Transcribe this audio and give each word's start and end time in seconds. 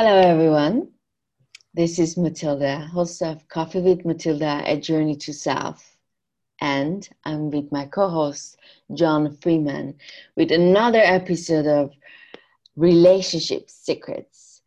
Hello, 0.00 0.20
everyone. 0.20 0.92
This 1.74 1.98
is 1.98 2.16
Matilda, 2.16 2.86
host 2.86 3.20
of 3.20 3.48
Coffee 3.48 3.80
with 3.80 4.04
Matilda, 4.04 4.62
A 4.64 4.78
Journey 4.78 5.16
to 5.16 5.34
Self. 5.34 5.96
And 6.60 7.08
I'm 7.24 7.50
with 7.50 7.72
my 7.72 7.86
co 7.86 8.08
host, 8.08 8.58
John 8.94 9.36
Freeman, 9.38 9.96
with 10.36 10.52
another 10.52 11.00
episode 11.00 11.66
of 11.66 11.90
Relationship 12.76 13.68
Secrets. 13.68 14.62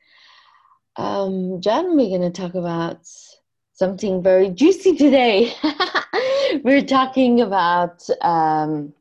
Um, 0.98 1.62
John, 1.62 1.96
we're 1.96 2.10
going 2.10 2.30
to 2.30 2.42
talk 2.42 2.56
about 2.56 3.08
something 3.72 4.22
very 4.22 4.50
juicy 4.50 4.98
today. 4.98 5.54
we're 6.66 6.84
talking 6.86 7.40
about 7.40 8.06
um, 8.20 8.94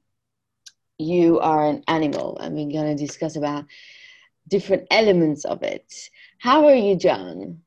you 0.96 1.40
are 1.40 1.68
an 1.68 1.82
animal, 1.88 2.38
and 2.38 2.54
we're 2.54 2.70
going 2.70 2.96
to 2.96 3.04
discuss 3.04 3.34
about 3.34 3.64
different 4.50 4.86
elements 4.90 5.44
of 5.44 5.62
it. 5.62 6.10
How 6.40 6.64
are 6.64 6.74
you, 6.74 6.96
John? 6.96 7.60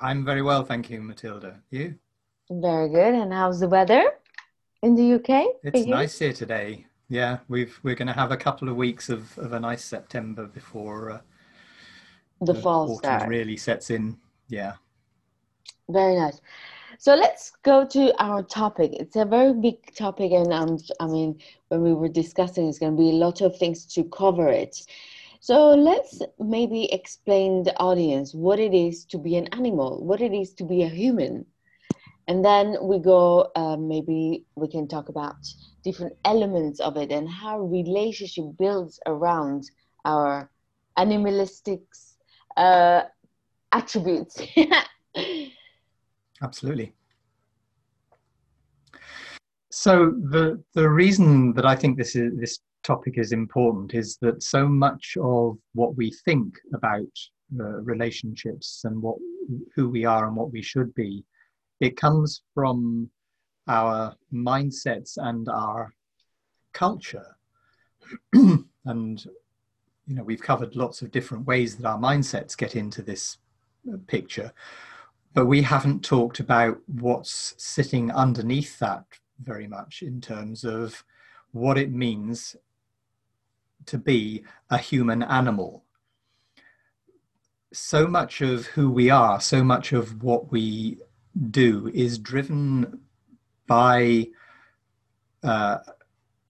I'm 0.00 0.24
very 0.24 0.42
well, 0.42 0.64
thank 0.64 0.90
you, 0.90 1.00
Matilda. 1.00 1.60
You? 1.70 1.94
Very 2.50 2.88
good. 2.88 3.14
And 3.14 3.32
how's 3.32 3.60
the 3.60 3.68
weather 3.68 4.02
in 4.82 4.96
the 4.96 5.14
UK? 5.14 5.46
It's 5.62 5.86
nice 5.86 6.18
here 6.18 6.32
today. 6.32 6.86
Yeah, 7.08 7.38
we've 7.46 7.78
we're 7.84 7.94
going 7.94 8.08
to 8.08 8.14
have 8.14 8.32
a 8.32 8.36
couple 8.36 8.68
of 8.68 8.74
weeks 8.74 9.08
of, 9.10 9.38
of 9.38 9.52
a 9.52 9.60
nice 9.60 9.84
September 9.84 10.48
before 10.48 11.12
uh, 11.12 11.20
the, 12.40 12.52
the 12.52 12.60
fall 12.60 13.00
really 13.28 13.56
sets 13.56 13.90
in. 13.90 14.18
Yeah. 14.48 14.72
Very 15.88 16.16
nice. 16.16 16.40
So 16.98 17.14
let's 17.14 17.52
go 17.62 17.86
to 17.86 18.12
our 18.20 18.42
topic. 18.42 18.90
It's 18.94 19.14
a 19.14 19.24
very 19.24 19.54
big 19.54 19.94
topic, 19.94 20.32
and 20.32 20.52
um, 20.52 20.78
I 20.98 21.06
mean, 21.06 21.38
when 21.68 21.82
we 21.82 21.94
were 21.94 22.08
discussing, 22.08 22.68
it's 22.68 22.80
going 22.80 22.96
to 22.96 23.00
be 23.00 23.10
a 23.10 23.12
lot 23.12 23.40
of 23.40 23.56
things 23.56 23.86
to 23.94 24.02
cover 24.02 24.48
it. 24.48 24.84
So 25.40 25.70
let's 25.74 26.22
maybe 26.38 26.92
explain 26.92 27.62
the 27.62 27.76
audience 27.78 28.34
what 28.34 28.58
it 28.58 28.74
is 28.74 29.04
to 29.06 29.18
be 29.18 29.36
an 29.36 29.46
animal, 29.48 30.04
what 30.04 30.20
it 30.20 30.32
is 30.32 30.54
to 30.54 30.64
be 30.64 30.82
a 30.82 30.88
human. 30.88 31.46
And 32.28 32.44
then 32.44 32.76
we 32.82 32.98
go, 32.98 33.50
uh, 33.54 33.76
maybe 33.76 34.44
we 34.56 34.68
can 34.68 34.88
talk 34.88 35.08
about 35.08 35.36
different 35.84 36.14
elements 36.24 36.80
of 36.80 36.96
it 36.96 37.12
and 37.12 37.28
how 37.28 37.60
relationship 37.60 38.44
builds 38.58 38.98
around 39.06 39.70
our 40.04 40.50
animalistic 40.96 41.80
uh, 42.56 43.02
attributes. 43.72 44.40
Absolutely. 46.42 46.92
So 49.70 50.14
the 50.30 50.62
the 50.74 50.88
reason 50.88 51.52
that 51.54 51.66
I 51.66 51.76
think 51.76 51.96
this 51.98 52.16
is 52.16 52.32
this 52.38 52.58
topic 52.86 53.18
is 53.18 53.32
important 53.32 53.94
is 53.94 54.16
that 54.20 54.42
so 54.42 54.68
much 54.68 55.16
of 55.20 55.58
what 55.74 55.96
we 55.96 56.10
think 56.24 56.54
about 56.72 57.14
uh, 57.60 57.80
relationships 57.82 58.82
and 58.84 59.02
what 59.02 59.16
who 59.74 59.88
we 59.88 60.04
are 60.04 60.26
and 60.26 60.36
what 60.36 60.52
we 60.52 60.62
should 60.62 60.94
be 60.94 61.24
it 61.80 61.96
comes 61.96 62.42
from 62.54 63.10
our 63.68 64.14
mindsets 64.32 65.18
and 65.18 65.48
our 65.48 65.92
culture. 66.72 67.36
And 68.88 69.26
you 70.06 70.14
know 70.14 70.22
we've 70.22 70.40
covered 70.40 70.76
lots 70.76 71.02
of 71.02 71.10
different 71.10 71.44
ways 71.44 71.76
that 71.76 71.88
our 71.88 71.98
mindsets 71.98 72.56
get 72.56 72.76
into 72.76 73.02
this 73.02 73.38
uh, 73.92 73.96
picture 74.06 74.52
but 75.34 75.46
we 75.46 75.60
haven't 75.60 76.04
talked 76.04 76.38
about 76.38 76.78
what's 76.86 77.54
sitting 77.58 78.12
underneath 78.12 78.78
that 78.78 79.04
very 79.40 79.66
much 79.66 80.02
in 80.02 80.20
terms 80.20 80.62
of 80.62 81.04
what 81.50 81.76
it 81.76 81.90
means 81.90 82.56
to 83.86 83.98
be 83.98 84.44
a 84.70 84.78
human 84.78 85.22
animal. 85.22 85.84
So 87.72 88.06
much 88.06 88.40
of 88.40 88.66
who 88.66 88.90
we 88.90 89.10
are, 89.10 89.40
so 89.40 89.62
much 89.62 89.92
of 89.92 90.22
what 90.22 90.50
we 90.50 90.98
do 91.50 91.90
is 91.92 92.18
driven 92.18 93.00
by 93.66 94.28
uh, 95.42 95.78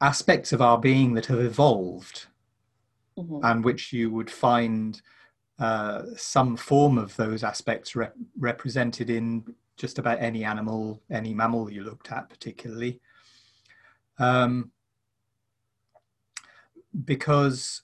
aspects 0.00 0.52
of 0.52 0.60
our 0.62 0.78
being 0.78 1.14
that 1.14 1.26
have 1.26 1.40
evolved 1.40 2.26
mm-hmm. 3.18 3.44
and 3.44 3.64
which 3.64 3.92
you 3.92 4.10
would 4.10 4.30
find 4.30 5.00
uh, 5.58 6.02
some 6.16 6.56
form 6.56 6.98
of 6.98 7.16
those 7.16 7.42
aspects 7.42 7.96
re- 7.96 8.08
represented 8.38 9.10
in 9.10 9.44
just 9.76 9.98
about 9.98 10.20
any 10.20 10.44
animal, 10.44 11.02
any 11.10 11.34
mammal 11.34 11.70
you 11.70 11.82
looked 11.82 12.12
at, 12.12 12.28
particularly. 12.28 13.00
Um, 14.18 14.70
because 17.04 17.82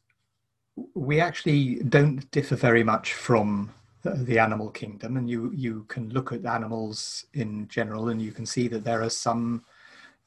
we 0.94 1.20
actually 1.20 1.76
don't 1.88 2.30
differ 2.30 2.56
very 2.56 2.82
much 2.82 3.12
from 3.12 3.72
the, 4.02 4.38
animal 4.38 4.70
kingdom 4.70 5.16
and 5.16 5.30
you 5.30 5.52
you 5.54 5.84
can 5.88 6.08
look 6.10 6.32
at 6.32 6.44
animals 6.44 7.26
in 7.34 7.68
general 7.68 8.08
and 8.08 8.20
you 8.20 8.32
can 8.32 8.44
see 8.44 8.66
that 8.66 8.84
there 8.84 9.02
are 9.02 9.10
some 9.10 9.62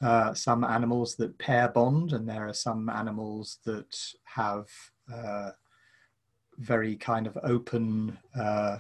uh, 0.02 0.34
some 0.34 0.64
animals 0.64 1.16
that 1.16 1.38
pair 1.38 1.68
bond 1.68 2.14
and 2.14 2.28
there 2.28 2.48
are 2.48 2.54
some 2.54 2.90
animals 2.90 3.60
that 3.66 4.14
have 4.24 4.68
uh, 5.14 5.52
very 6.58 6.96
kind 6.96 7.28
of 7.28 7.38
open 7.44 8.18
uh, 8.40 8.78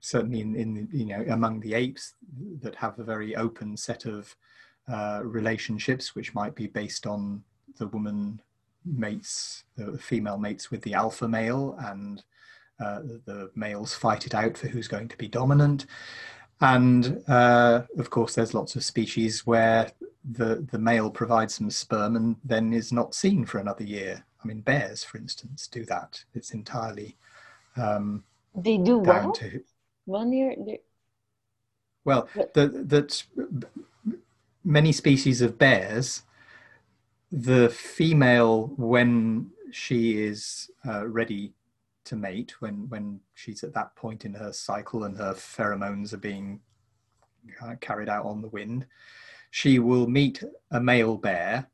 certainly 0.00 0.40
in, 0.40 0.56
in 0.56 0.88
you 0.92 1.06
know 1.06 1.24
among 1.28 1.60
the 1.60 1.74
apes 1.74 2.14
that 2.60 2.74
have 2.74 2.98
a 2.98 3.04
very 3.04 3.36
open 3.36 3.76
set 3.76 4.04
of 4.04 4.34
uh, 4.88 5.20
relationships 5.22 6.14
which 6.14 6.34
might 6.34 6.54
be 6.54 6.66
based 6.66 7.06
on 7.06 7.42
the 7.78 7.86
woman 7.88 8.40
mates, 8.84 9.64
the 9.76 9.98
female 9.98 10.38
mates 10.38 10.70
with 10.70 10.82
the 10.82 10.94
alpha 10.94 11.28
male, 11.28 11.76
and 11.80 12.22
uh, 12.80 13.00
the 13.24 13.50
males 13.54 13.94
fight 13.94 14.26
it 14.26 14.34
out 14.34 14.56
for 14.56 14.68
who's 14.68 14.88
going 14.88 15.08
to 15.08 15.16
be 15.16 15.28
dominant. 15.28 15.86
And 16.60 17.22
uh, 17.28 17.82
of 17.98 18.10
course, 18.10 18.34
there's 18.34 18.54
lots 18.54 18.76
of 18.76 18.84
species 18.84 19.46
where 19.46 19.90
the 20.24 20.66
the 20.70 20.78
male 20.78 21.10
provides 21.10 21.54
some 21.54 21.70
sperm 21.70 22.16
and 22.16 22.36
then 22.44 22.72
is 22.72 22.92
not 22.92 23.14
seen 23.14 23.44
for 23.44 23.58
another 23.58 23.84
year. 23.84 24.24
I 24.42 24.46
mean, 24.46 24.60
bears, 24.60 25.04
for 25.04 25.18
instance, 25.18 25.66
do 25.66 25.84
that. 25.86 26.22
It's 26.34 26.52
entirely 26.52 27.16
um, 27.76 28.24
they 28.54 28.78
do 28.78 29.02
down 29.02 29.24
well? 29.24 29.32
to 29.32 29.62
one 30.04 30.32
year. 30.32 30.54
Well, 32.04 32.28
that 32.34 32.88
that 32.88 33.22
many 34.64 34.92
species 34.92 35.40
of 35.42 35.58
bears 35.58 36.22
the 37.34 37.68
female 37.68 38.72
when 38.76 39.50
she 39.72 40.22
is 40.22 40.70
uh, 40.86 41.04
ready 41.08 41.52
to 42.04 42.14
mate 42.14 42.54
when 42.60 42.88
when 42.90 43.18
she's 43.34 43.64
at 43.64 43.74
that 43.74 43.94
point 43.96 44.24
in 44.24 44.32
her 44.32 44.52
cycle 44.52 45.02
and 45.04 45.16
her 45.16 45.34
pheromones 45.34 46.12
are 46.12 46.18
being 46.18 46.60
uh, 47.60 47.74
carried 47.80 48.08
out 48.08 48.24
on 48.24 48.40
the 48.40 48.48
wind 48.48 48.86
she 49.50 49.80
will 49.80 50.06
meet 50.06 50.44
a 50.70 50.80
male 50.80 51.16
bear 51.16 51.66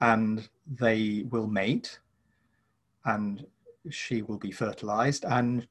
and 0.00 0.48
they 0.66 1.24
will 1.28 1.46
mate 1.46 1.98
and 3.04 3.44
she 3.90 4.22
will 4.22 4.38
be 4.38 4.50
fertilized 4.50 5.26
and 5.26 5.66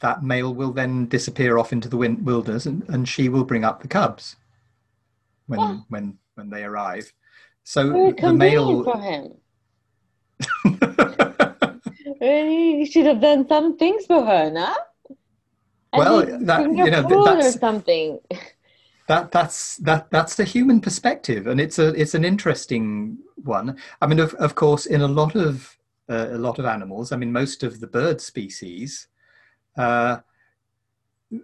that 0.00 0.22
male 0.22 0.54
will 0.54 0.72
then 0.72 1.06
disappear 1.06 1.56
off 1.56 1.72
into 1.72 1.88
the 1.88 1.96
wilderness 1.96 2.66
and, 2.66 2.86
and 2.90 3.08
she 3.08 3.30
will 3.30 3.44
bring 3.44 3.64
up 3.64 3.80
the 3.80 3.88
cubs 3.88 4.36
when 5.46 5.60
oh. 5.60 5.84
when 5.88 6.18
when 6.34 6.50
they 6.50 6.64
arrive 6.64 7.10
so 7.64 8.12
the 8.18 8.32
male 8.32 8.84
for 8.84 9.00
him. 9.00 9.34
you 12.20 12.86
should 12.86 13.06
have 13.06 13.20
done 13.20 13.46
some 13.46 13.76
things 13.76 14.06
for 14.06 14.24
her, 14.24 14.50
no? 14.50 14.74
well, 15.94 16.20
that 16.44 16.62
you 16.62 16.90
know 16.90 17.24
that's 17.24 17.56
or 17.56 17.58
something. 17.58 18.18
That 19.08 19.30
that's 19.30 19.76
that 19.78 20.10
that's 20.10 20.36
the 20.36 20.44
human 20.44 20.80
perspective, 20.80 21.46
and 21.46 21.60
it's 21.60 21.78
a 21.78 21.88
it's 22.00 22.14
an 22.14 22.24
interesting 22.24 23.18
one. 23.36 23.76
I 24.00 24.06
mean, 24.06 24.20
of 24.20 24.34
of 24.34 24.54
course, 24.54 24.86
in 24.86 25.02
a 25.02 25.08
lot 25.08 25.34
of 25.34 25.76
uh, 26.08 26.28
a 26.30 26.38
lot 26.38 26.58
of 26.58 26.64
animals, 26.64 27.12
I 27.12 27.16
mean, 27.16 27.32
most 27.32 27.62
of 27.62 27.80
the 27.80 27.86
bird 27.86 28.20
species, 28.20 29.08
uh, 29.76 30.18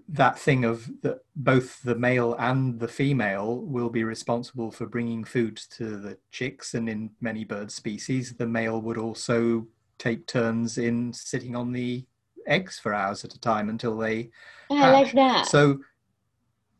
that 0.08 0.38
thing 0.38 0.64
of 0.64 0.90
that 1.02 1.20
both 1.34 1.82
the 1.82 1.94
male 1.94 2.34
and 2.38 2.78
the 2.78 2.88
female 2.88 3.60
will 3.60 3.88
be 3.88 4.04
responsible 4.04 4.70
for 4.70 4.86
bringing 4.86 5.24
food 5.24 5.56
to 5.76 5.96
the 5.96 6.18
chicks 6.30 6.74
and 6.74 6.88
in 6.88 7.10
many 7.20 7.44
bird 7.44 7.70
species. 7.70 8.34
The 8.34 8.46
male 8.46 8.80
would 8.82 8.98
also 8.98 9.66
take 9.98 10.26
turns 10.26 10.78
in 10.78 11.12
sitting 11.12 11.56
on 11.56 11.72
the 11.72 12.04
eggs 12.46 12.78
for 12.78 12.94
hours 12.94 13.24
at 13.24 13.34
a 13.34 13.40
time 13.40 13.68
until 13.68 13.96
they 13.96 14.30
oh, 14.70 14.76
I 14.76 14.78
hatch. 14.78 14.92
like 14.92 15.12
that. 15.14 15.46
So 15.46 15.80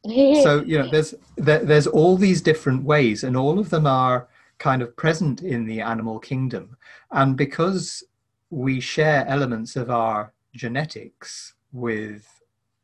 so 0.06 0.62
you 0.64 0.78
know 0.78 0.88
there's 0.90 1.14
there, 1.36 1.64
there's 1.64 1.86
all 1.86 2.16
these 2.16 2.40
different 2.40 2.84
ways 2.84 3.24
and 3.24 3.36
all 3.36 3.58
of 3.58 3.70
them 3.70 3.86
are 3.86 4.28
kind 4.58 4.82
of 4.82 4.96
present 4.96 5.42
in 5.42 5.64
the 5.64 5.80
animal 5.80 6.18
kingdom. 6.18 6.76
And 7.10 7.36
because 7.36 8.02
we 8.50 8.80
share 8.80 9.26
elements 9.26 9.76
of 9.76 9.90
our 9.90 10.32
genetics 10.54 11.54
with 11.72 12.26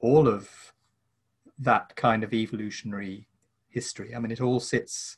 all 0.04 0.28
of 0.28 0.50
that 1.58 1.96
kind 1.96 2.22
of 2.22 2.34
evolutionary 2.34 3.26
history. 3.68 4.14
I 4.14 4.18
mean, 4.18 4.30
it 4.30 4.40
all 4.40 4.60
sits 4.60 5.16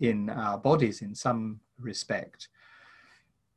in 0.00 0.30
our 0.30 0.58
bodies 0.58 1.02
in 1.02 1.14
some 1.14 1.60
respect. 1.78 2.48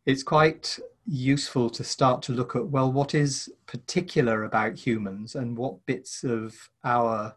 It's 0.05 0.23
quite 0.23 0.79
useful 1.05 1.69
to 1.69 1.83
start 1.83 2.21
to 2.23 2.31
look 2.31 2.55
at 2.55 2.67
well, 2.67 2.91
what 2.91 3.13
is 3.13 3.51
particular 3.67 4.43
about 4.43 4.75
humans 4.75 5.35
and 5.35 5.55
what 5.55 5.85
bits 5.85 6.23
of 6.23 6.55
our 6.83 7.35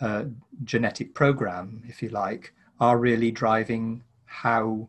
uh, 0.00 0.24
genetic 0.64 1.14
program, 1.14 1.82
if 1.86 2.02
you 2.02 2.08
like, 2.08 2.54
are 2.80 2.98
really 2.98 3.30
driving 3.30 4.02
how 4.24 4.88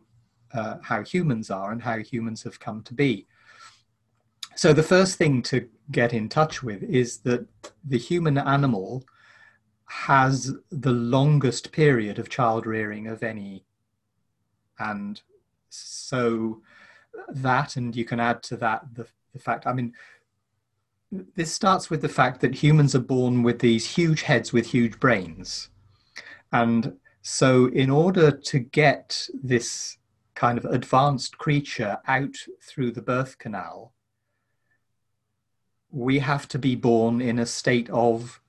uh, 0.54 0.76
how 0.82 1.02
humans 1.02 1.50
are 1.50 1.72
and 1.72 1.82
how 1.82 1.98
humans 1.98 2.42
have 2.42 2.58
come 2.60 2.82
to 2.82 2.94
be. 2.94 3.26
So 4.54 4.72
the 4.72 4.82
first 4.82 5.16
thing 5.16 5.42
to 5.42 5.68
get 5.90 6.12
in 6.12 6.28
touch 6.28 6.62
with 6.62 6.82
is 6.82 7.18
that 7.18 7.46
the 7.84 7.98
human 7.98 8.38
animal 8.38 9.04
has 9.86 10.54
the 10.70 10.92
longest 10.92 11.72
period 11.72 12.18
of 12.18 12.28
child 12.28 12.66
rearing 12.66 13.06
of 13.06 13.22
any, 13.22 13.64
and 14.78 15.20
so 15.68 16.62
that, 17.28 17.76
and 17.76 17.94
you 17.94 18.04
can 18.04 18.20
add 18.20 18.42
to 18.44 18.56
that 18.58 18.82
the, 18.94 19.06
the 19.32 19.38
fact. 19.38 19.66
I 19.66 19.72
mean, 19.72 19.92
this 21.34 21.52
starts 21.52 21.90
with 21.90 22.00
the 22.00 22.08
fact 22.08 22.40
that 22.40 22.54
humans 22.54 22.94
are 22.94 23.00
born 23.00 23.42
with 23.42 23.58
these 23.58 23.94
huge 23.96 24.22
heads 24.22 24.52
with 24.52 24.66
huge 24.66 24.98
brains. 24.98 25.68
And 26.52 26.96
so, 27.22 27.66
in 27.66 27.90
order 27.90 28.30
to 28.30 28.58
get 28.58 29.28
this 29.42 29.98
kind 30.34 30.58
of 30.58 30.64
advanced 30.64 31.38
creature 31.38 31.98
out 32.06 32.36
through 32.62 32.92
the 32.92 33.02
birth 33.02 33.38
canal, 33.38 33.92
we 35.92 36.18
have 36.18 36.48
to 36.48 36.58
be 36.58 36.74
born 36.74 37.20
in 37.20 37.38
a 37.38 37.46
state 37.46 37.88
of 37.90 38.40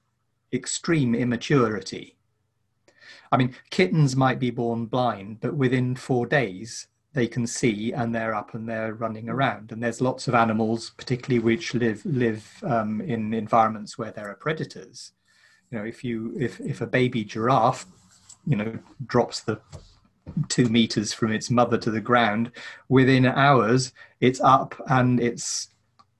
extreme 0.51 1.13
immaturity. 1.13 2.15
I 3.31 3.37
mean, 3.37 3.55
kittens 3.69 4.15
might 4.15 4.39
be 4.39 4.51
born 4.51 4.85
blind, 4.85 5.41
but 5.41 5.55
within 5.55 5.95
four 5.95 6.25
days, 6.25 6.87
they 7.13 7.27
can 7.27 7.45
see 7.45 7.91
and 7.91 8.13
they're 8.13 8.33
up 8.33 8.53
and 8.53 8.67
they're 8.67 8.93
running 8.93 9.29
around. 9.29 9.71
And 9.71 9.83
there's 9.83 10.01
lots 10.01 10.27
of 10.27 10.35
animals, 10.35 10.91
particularly 10.97 11.39
which 11.39 11.73
live 11.73 12.03
live 12.05 12.63
um, 12.63 13.01
in 13.01 13.33
environments 13.33 13.97
where 13.97 14.11
there 14.11 14.29
are 14.29 14.35
predators. 14.35 15.11
You 15.69 15.79
know, 15.79 15.85
if 15.85 16.03
you 16.03 16.35
if 16.39 16.59
if 16.59 16.81
a 16.81 16.87
baby 16.87 17.23
giraffe, 17.23 17.85
you 18.45 18.55
know, 18.55 18.79
drops 19.05 19.41
the 19.41 19.59
two 20.47 20.69
meters 20.69 21.13
from 21.13 21.31
its 21.31 21.49
mother 21.49 21.77
to 21.77 21.91
the 21.91 22.01
ground, 22.01 22.51
within 22.87 23.25
hours 23.25 23.93
it's 24.21 24.39
up 24.41 24.73
and 24.87 25.19
it's 25.19 25.69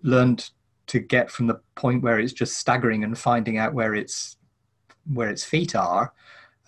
learned 0.04 0.50
to 0.88 1.00
get 1.00 1.32
from 1.32 1.48
the 1.48 1.60
point 1.76 2.04
where 2.04 2.20
it's 2.20 2.34
just 2.34 2.58
staggering 2.58 3.04
and 3.04 3.18
finding 3.18 3.58
out 3.58 3.74
where 3.74 3.96
its 3.96 4.38
where 5.14 5.30
its 5.30 5.44
feet 5.44 5.76
are 5.76 6.14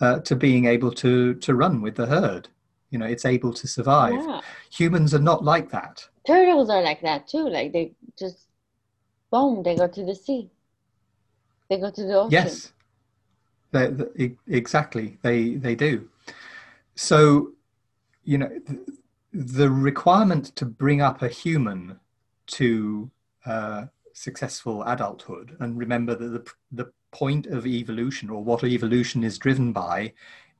uh, 0.00 0.18
to 0.20 0.36
being 0.36 0.66
able 0.66 0.92
to 0.92 1.34
to 1.34 1.54
run 1.54 1.80
with 1.80 1.96
the 1.96 2.06
herd. 2.06 2.48
You 2.90 2.98
know 2.98 3.06
it's 3.06 3.24
able 3.24 3.52
to 3.52 3.66
survive. 3.66 4.14
Yeah. 4.14 4.40
humans 4.70 5.14
are 5.14 5.20
not 5.20 5.44
like 5.44 5.70
that. 5.70 6.06
Turtles 6.26 6.70
are 6.70 6.82
like 6.82 7.02
that 7.02 7.28
too. 7.28 7.48
Like 7.48 7.72
they 7.72 7.92
just 8.18 8.48
boom 9.30 9.62
they 9.62 9.76
go 9.76 9.88
to 9.88 10.04
the 10.04 10.14
sea. 10.14 10.50
They 11.68 11.78
go 11.78 11.90
to 11.90 12.02
the 12.02 12.14
ocean. 12.14 12.32
Yes. 12.32 12.72
They, 13.72 13.88
they, 13.88 14.36
exactly. 14.46 15.18
They 15.22 15.54
they 15.54 15.74
do. 15.74 16.08
So 16.94 17.52
you 18.24 18.38
know 18.38 18.50
the, 18.66 18.98
the 19.32 19.70
requirement 19.70 20.56
to 20.56 20.64
bring 20.64 21.00
up 21.00 21.22
a 21.22 21.28
human 21.28 21.98
to 22.46 23.10
uh, 23.44 23.86
successful 24.16 24.82
adulthood 24.84 25.54
and 25.60 25.76
remember 25.76 26.14
that 26.14 26.28
the, 26.28 26.52
the 26.72 26.90
point 27.12 27.46
of 27.46 27.66
evolution 27.66 28.30
or 28.30 28.42
what 28.42 28.64
evolution 28.64 29.22
is 29.22 29.38
driven 29.38 29.72
by 29.72 30.10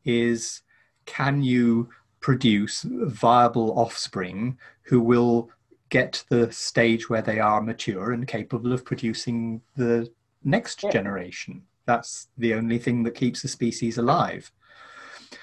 is 0.05 0.63
can 1.07 1.43
you 1.43 1.89
produce 2.21 2.85
viable 2.89 3.79
offspring 3.79 4.59
who 4.83 5.01
will 5.01 5.51
get 5.89 6.13
to 6.13 6.29
the 6.29 6.53
stage 6.53 7.09
where 7.09 7.23
they 7.23 7.39
are 7.39 7.63
mature 7.63 8.13
and 8.13 8.29
capable 8.29 8.73
of 8.73 8.85
producing 8.85 9.63
the 9.77 10.11
next 10.45 10.83
yeah. 10.83 10.91
generation. 10.91 11.63
That's 11.87 12.29
the 12.37 12.55
only 12.55 12.79
thing 12.79 13.05
that 13.05 13.15
keeps 13.15 13.43
the 13.43 13.49
species 13.49 13.97
alive. 13.97 14.51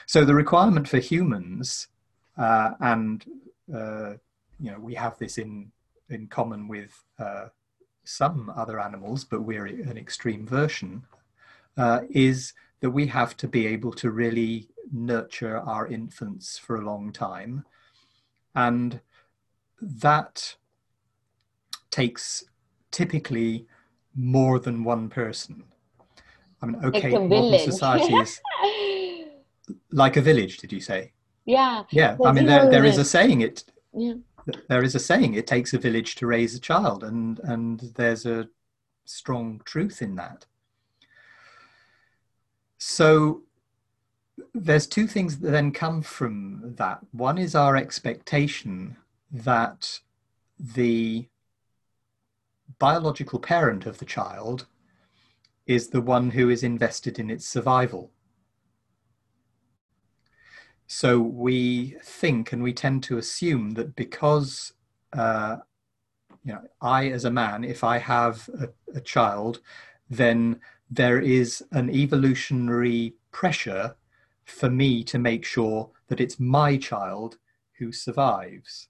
So 0.06 0.24
the 0.24 0.36
requirement 0.36 0.88
for 0.88 1.00
humans, 1.00 1.88
uh, 2.38 2.72
and 2.80 3.24
uh, 3.74 4.14
you 4.60 4.72
know, 4.72 4.80
we 4.80 4.94
have 4.96 5.18
this 5.18 5.38
in 5.38 5.72
in 6.10 6.28
common 6.28 6.68
with 6.68 6.92
uh, 7.18 7.48
some 8.04 8.52
other 8.56 8.80
animals, 8.80 9.24
but 9.24 9.42
we're 9.42 9.66
an 9.66 9.98
extreme 9.98 10.46
version, 10.46 11.04
uh, 11.78 12.02
is 12.10 12.54
that 12.82 12.92
we 12.92 13.08
have 13.08 13.38
to 13.38 13.48
be 13.48 13.66
able 13.68 13.92
to 13.94 14.12
really 14.12 14.68
nurture 14.92 15.60
our 15.60 15.88
infants 15.88 16.58
for 16.58 16.76
a 16.76 16.86
long 16.86 17.12
time. 17.12 17.66
And 18.56 19.00
that 19.82 20.56
takes 21.92 22.44
typically 22.92 23.66
more 24.16 24.60
than 24.60 24.84
one 24.84 25.10
person. 25.10 25.64
I 26.62 26.66
mean, 26.68 26.86
okay, 26.86 27.12
modern 27.12 27.60
society 27.60 28.14
is 28.16 28.40
like 29.92 30.18
a 30.18 30.22
village, 30.22 30.58
did 30.58 30.72
you 30.72 30.80
say? 30.80 31.12
Yeah. 31.46 31.84
Yeah. 31.92 32.18
I 32.24 32.32
mean, 32.32 32.46
there, 32.46 32.70
there 32.70 32.86
is 32.86 32.98
a 32.98 33.06
saying 33.06 33.42
it. 33.42 33.66
Yeah. 33.94 34.14
There 34.68 34.84
is 34.84 34.96
a 34.96 35.00
saying 35.00 35.34
it 35.34 35.48
takes 35.48 35.74
a 35.74 35.78
village 35.78 36.16
to 36.16 36.28
raise 36.28 36.56
a 36.56 36.60
child, 36.60 37.04
and 37.04 37.40
and 37.40 37.80
there's 37.96 38.26
a 38.26 38.50
strong 39.06 39.62
truth 39.66 40.02
in 40.02 40.16
that. 40.16 40.46
So 42.78 43.44
there's 44.54 44.88
two 44.88 45.08
things 45.08 45.40
that 45.40 45.52
then 45.52 45.72
come 45.72 46.02
from 46.02 46.76
that. 46.76 47.00
One 47.12 47.38
is 47.38 47.56
our 47.56 47.76
expectation 47.76 48.98
that 49.32 50.00
the 50.60 51.28
biological 52.80 53.40
parent 53.40 53.86
of 53.86 53.98
the 54.00 54.06
child 54.06 54.66
is 55.66 55.90
the 55.90 56.02
one 56.02 56.32
who 56.32 56.50
is 56.50 56.64
invested 56.64 57.20
in 57.20 57.30
its 57.30 57.48
survival. 57.48 58.12
So 60.96 61.18
we 61.18 61.98
think 62.04 62.54
and 62.54 62.62
we 62.62 62.72
tend 62.72 63.02
to 63.06 63.18
assume 63.18 63.72
that 63.72 63.96
because, 63.96 64.74
uh, 65.12 65.58
you 66.46 66.54
know, 66.54 66.62
I 66.84 67.08
as 67.08 67.26
a 67.26 67.32
man, 67.32 67.64
if 67.64 67.84
I 67.84 67.98
have 67.98 68.48
a, 68.60 68.70
a 68.94 69.02
child, 69.02 69.60
then 70.08 70.60
there 70.92 71.20
is 71.20 71.64
an 71.72 71.90
evolutionary 71.90 73.16
pressure 73.32 73.96
for 74.46 74.70
me 74.70 75.04
to 75.06 75.18
make 75.18 75.46
sure 75.46 75.90
that 76.10 76.22
it's 76.22 76.40
my 76.40 76.78
child 76.78 77.40
who 77.80 77.92
survives. 77.92 78.88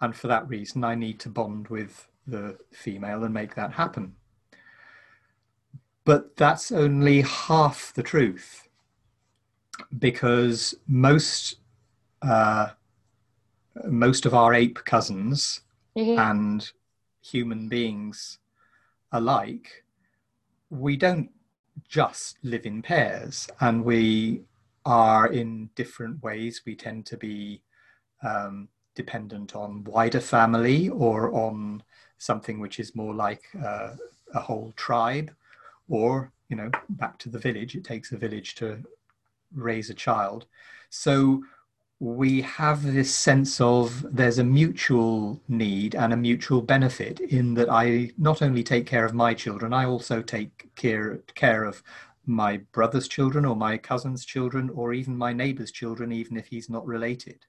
And 0.00 0.16
for 0.16 0.28
that 0.28 0.48
reason, 0.48 0.82
I 0.82 0.94
need 0.94 1.20
to 1.20 1.28
bond 1.28 1.68
with 1.68 2.08
the 2.26 2.56
female 2.72 3.22
and 3.22 3.34
make 3.34 3.54
that 3.56 3.72
happen. 3.72 4.14
But 6.06 6.38
that's 6.38 6.72
only 6.72 7.20
half 7.20 7.92
the 7.92 8.02
truth 8.02 8.65
because 9.98 10.74
most 10.86 11.56
uh, 12.22 12.68
most 13.84 14.26
of 14.26 14.34
our 14.34 14.54
ape 14.54 14.78
cousins 14.84 15.60
mm-hmm. 15.96 16.18
and 16.18 16.70
human 17.20 17.68
beings 17.68 18.38
alike, 19.12 19.84
we 20.70 20.96
don't 20.96 21.30
just 21.88 22.38
live 22.42 22.64
in 22.66 22.82
pairs 22.82 23.48
and 23.60 23.84
we 23.84 24.42
are 24.84 25.26
in 25.26 25.68
different 25.74 26.22
ways. 26.22 26.62
We 26.64 26.74
tend 26.74 27.06
to 27.06 27.16
be 27.16 27.62
um, 28.22 28.68
dependent 28.94 29.54
on 29.54 29.84
wider 29.84 30.20
family 30.20 30.88
or 30.88 31.32
on 31.34 31.82
something 32.18 32.58
which 32.58 32.80
is 32.80 32.96
more 32.96 33.14
like 33.14 33.42
uh, 33.62 33.94
a 34.34 34.40
whole 34.40 34.72
tribe 34.76 35.30
or 35.88 36.32
you 36.48 36.56
know 36.56 36.70
back 36.90 37.18
to 37.18 37.28
the 37.28 37.38
village 37.38 37.76
it 37.76 37.84
takes 37.84 38.10
a 38.12 38.16
village 38.16 38.54
to 38.54 38.82
raise 39.54 39.90
a 39.90 39.94
child 39.94 40.46
so 40.90 41.42
we 41.98 42.42
have 42.42 42.82
this 42.82 43.14
sense 43.14 43.60
of 43.60 44.04
there's 44.14 44.38
a 44.38 44.44
mutual 44.44 45.40
need 45.48 45.94
and 45.94 46.12
a 46.12 46.16
mutual 46.16 46.60
benefit 46.60 47.20
in 47.20 47.54
that 47.54 47.70
I 47.70 48.10
not 48.18 48.42
only 48.42 48.62
take 48.62 48.86
care 48.86 49.06
of 49.06 49.14
my 49.14 49.32
children, 49.32 49.72
I 49.72 49.86
also 49.86 50.20
take 50.20 50.74
care 50.74 51.20
care 51.34 51.64
of 51.64 51.82
my 52.26 52.58
brother's 52.72 53.08
children 53.08 53.46
or 53.46 53.56
my 53.56 53.78
cousin's 53.78 54.26
children 54.26 54.68
or 54.70 54.92
even 54.92 55.16
my 55.16 55.32
neighbor's 55.32 55.72
children, 55.72 56.12
even 56.12 56.36
if 56.36 56.48
he's 56.48 56.68
not 56.68 56.86
related. 56.86 57.46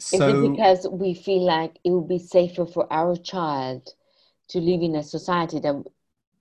So, 0.00 0.28
Is 0.28 0.34
it 0.34 0.50
because 0.50 0.88
we 0.90 1.14
feel 1.14 1.44
like 1.44 1.78
it 1.84 1.90
would 1.90 2.08
be 2.08 2.18
safer 2.18 2.66
for 2.66 2.92
our 2.92 3.14
child 3.14 3.88
to 4.48 4.58
live 4.58 4.82
in 4.82 4.96
a 4.96 5.02
society 5.02 5.60
that, 5.60 5.80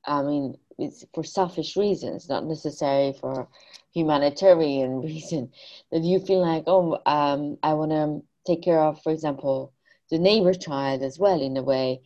I 0.03 0.23
mean, 0.23 0.57
it's 0.77 1.05
for 1.13 1.23
selfish 1.23 1.75
reasons, 1.75 2.29
not 2.29 2.45
necessarily 2.45 3.13
for 3.19 3.47
humanitarian 3.93 5.01
reason 5.11 5.51
that 5.91 6.01
you 6.03 6.19
feel 6.19 6.39
like 6.39 6.63
oh 6.65 6.97
um, 7.05 7.57
i 7.61 7.73
want 7.73 7.91
to 7.91 8.21
take 8.47 8.63
care 8.63 8.79
of 8.79 9.01
for 9.03 9.11
example 9.11 9.73
the 10.09 10.17
neighbor 10.17 10.53
child 10.53 11.03
as 11.03 11.19
well 11.19 11.41
in 11.41 11.57
a 11.57 11.61
way 11.61 11.99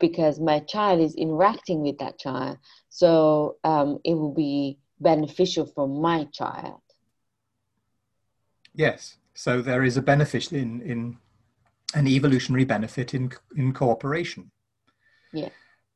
because 0.00 0.40
my 0.40 0.58
child 0.58 1.00
is 1.00 1.14
interacting 1.14 1.82
with 1.82 1.96
that 1.98 2.18
child 2.18 2.58
so 2.88 3.56
um, 3.62 3.98
it 4.04 4.14
will 4.14 4.34
be 4.34 4.76
beneficial 4.98 5.66
for 5.66 5.86
my 5.86 6.24
child 6.32 6.80
yes 8.74 9.18
So 9.40 9.62
there 9.62 9.84
is 9.84 9.96
a 9.96 10.02
benefit 10.02 10.52
in 10.52 10.82
in 10.82 11.16
an 11.94 12.06
evolutionary 12.06 12.66
benefit 12.66 13.14
in 13.14 13.30
in 13.56 13.72
cooperation. 13.72 14.50
Yeah. 15.32 15.48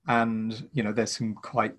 And 0.07 0.69
you 0.73 0.83
know, 0.83 0.93
there's 0.93 1.13
some 1.13 1.35
quite 1.35 1.75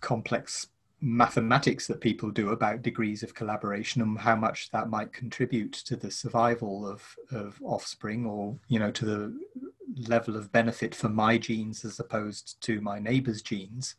complex 0.00 0.68
mathematics 1.00 1.86
that 1.86 2.00
people 2.00 2.30
do 2.30 2.50
about 2.50 2.82
degrees 2.82 3.22
of 3.22 3.34
collaboration 3.34 4.02
and 4.02 4.18
how 4.18 4.36
much 4.36 4.70
that 4.70 4.90
might 4.90 5.12
contribute 5.12 5.72
to 5.72 5.96
the 5.96 6.10
survival 6.10 6.86
of, 6.86 7.16
of 7.30 7.58
offspring 7.64 8.26
or 8.26 8.54
you 8.68 8.78
know 8.78 8.90
to 8.90 9.04
the 9.06 9.40
level 10.08 10.36
of 10.36 10.52
benefit 10.52 10.94
for 10.94 11.08
my 11.08 11.38
genes 11.38 11.84
as 11.84 11.98
opposed 11.98 12.60
to 12.60 12.80
my 12.80 12.98
neighbor's 12.98 13.40
genes. 13.42 13.94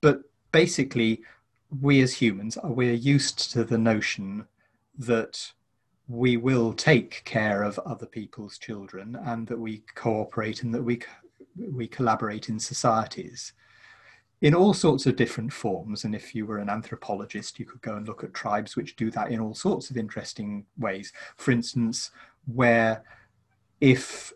But 0.00 0.22
basically 0.52 1.22
we 1.80 2.02
as 2.02 2.12
humans 2.12 2.58
uh, 2.58 2.68
we're 2.68 2.92
used 2.92 3.50
to 3.52 3.64
the 3.64 3.78
notion 3.78 4.46
that 4.98 5.52
we 6.06 6.36
will 6.36 6.74
take 6.74 7.22
care 7.24 7.62
of 7.62 7.78
other 7.80 8.06
people's 8.06 8.58
children 8.58 9.18
and 9.24 9.46
that 9.46 9.58
we 9.58 9.82
cooperate 9.94 10.62
and 10.62 10.74
that 10.74 10.82
we 10.82 11.00
we 11.72 11.88
collaborate 11.88 12.50
in 12.50 12.58
societies 12.60 13.54
in 14.44 14.54
all 14.54 14.74
sorts 14.74 15.06
of 15.06 15.16
different 15.16 15.50
forms. 15.50 16.04
And 16.04 16.14
if 16.14 16.34
you 16.34 16.44
were 16.44 16.58
an 16.58 16.68
anthropologist, 16.68 17.58
you 17.58 17.64
could 17.64 17.80
go 17.80 17.96
and 17.96 18.06
look 18.06 18.22
at 18.22 18.34
tribes 18.34 18.76
which 18.76 18.94
do 18.94 19.10
that 19.10 19.30
in 19.30 19.40
all 19.40 19.54
sorts 19.54 19.88
of 19.88 19.96
interesting 19.96 20.66
ways. 20.78 21.14
For 21.38 21.50
instance, 21.50 22.10
where 22.44 23.02
if 23.80 24.34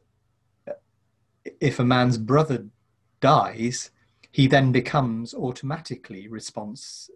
if 1.60 1.78
a 1.78 1.84
man's 1.84 2.16
brother 2.16 2.64
dies, 3.20 3.90
he 4.32 4.46
then 4.46 4.72
becomes 4.72 5.34
automatically 5.34 6.26